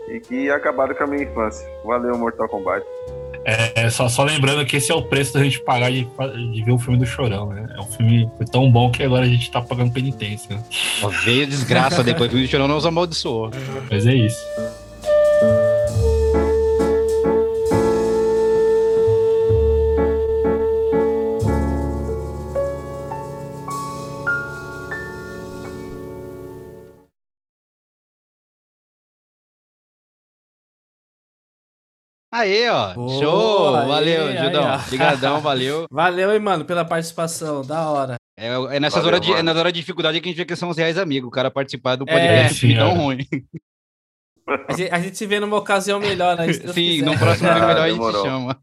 E 0.09 0.19
que 0.19 0.51
acabaram 0.51 0.93
com 0.93 1.05
a 1.05 1.07
minha 1.07 1.23
infância. 1.23 1.65
Valeu, 1.85 2.17
Mortal 2.17 2.49
Kombat. 2.49 2.85
É, 3.45 3.89
só, 3.89 4.07
só 4.07 4.23
lembrando 4.23 4.65
que 4.65 4.77
esse 4.77 4.91
é 4.91 4.95
o 4.95 5.01
preço 5.01 5.33
da 5.33 5.43
gente 5.43 5.59
pagar 5.59 5.91
de, 5.91 6.07
de 6.51 6.63
ver 6.63 6.71
o 6.71 6.79
filme 6.79 6.97
do 6.97 7.05
Chorão, 7.05 7.49
né? 7.49 7.67
É 7.77 7.81
um 7.81 7.85
filme 7.85 8.29
foi 8.37 8.45
tão 8.45 8.71
bom 8.71 8.89
que 8.89 9.03
agora 9.03 9.25
a 9.25 9.29
gente 9.29 9.49
tá 9.51 9.61
pagando 9.61 9.91
penitência. 9.91 10.55
né? 10.55 10.63
Veio 11.23 11.45
desgraça 11.47 12.03
depois, 12.03 12.33
o 12.33 12.47
Chorão 12.47 12.67
não 12.67 12.77
os 12.77 12.85
amaldiçoou. 12.85 13.51
Mas 13.89 14.05
é 14.07 14.13
isso. 14.13 14.41
Aê, 32.43 32.69
ó. 32.69 32.93
Boa, 32.93 33.19
Show! 33.21 33.75
aê, 33.75 33.87
valeu, 33.87 34.31
Gildão. 34.37 34.63
ó. 34.63 34.75
Obrigadão, 34.85 35.39
valeu. 35.41 35.85
Valeu, 35.89 36.33
hein, 36.33 36.39
mano, 36.39 36.65
pela 36.65 36.85
participação, 36.85 37.61
da 37.61 37.89
hora. 37.89 38.15
É, 38.37 38.47
é 38.47 38.79
nessas 38.79 39.03
Valeu, 39.03 39.15
horas 39.17 39.21
de, 39.27 39.33
é 39.33 39.43
nas 39.43 39.55
horas 39.57 39.71
de 39.73 39.79
dificuldade 39.79 40.19
que 40.19 40.27
a 40.27 40.31
gente 40.31 40.37
vê 40.37 40.45
que 40.45 40.55
são 40.55 40.69
os 40.69 40.77
reais 40.77 40.97
amigos. 40.97 41.27
O 41.27 41.31
cara 41.31 41.51
participar 41.51 41.95
do 41.95 42.05
É, 42.07 42.13
podcast 42.13 42.59
sim, 42.59 42.75
tão 42.75 42.87
é. 42.89 42.93
ruim. 42.95 43.27
A 44.67 44.73
gente, 44.73 44.91
a 44.91 44.99
gente 44.99 45.17
se 45.17 45.25
vê 45.25 45.39
numa 45.39 45.55
ocasião 45.57 45.99
melhor, 45.99 46.35
né? 46.35 46.51
Sim, 46.51 46.73
quiser. 46.73 47.05
no 47.05 47.17
próximo 47.17 47.47
Ah, 47.49 47.53
melhor 47.53 47.77
a 47.77 47.87
gente 47.87 47.93
demorou. 47.97 48.25
chama. 48.25 48.59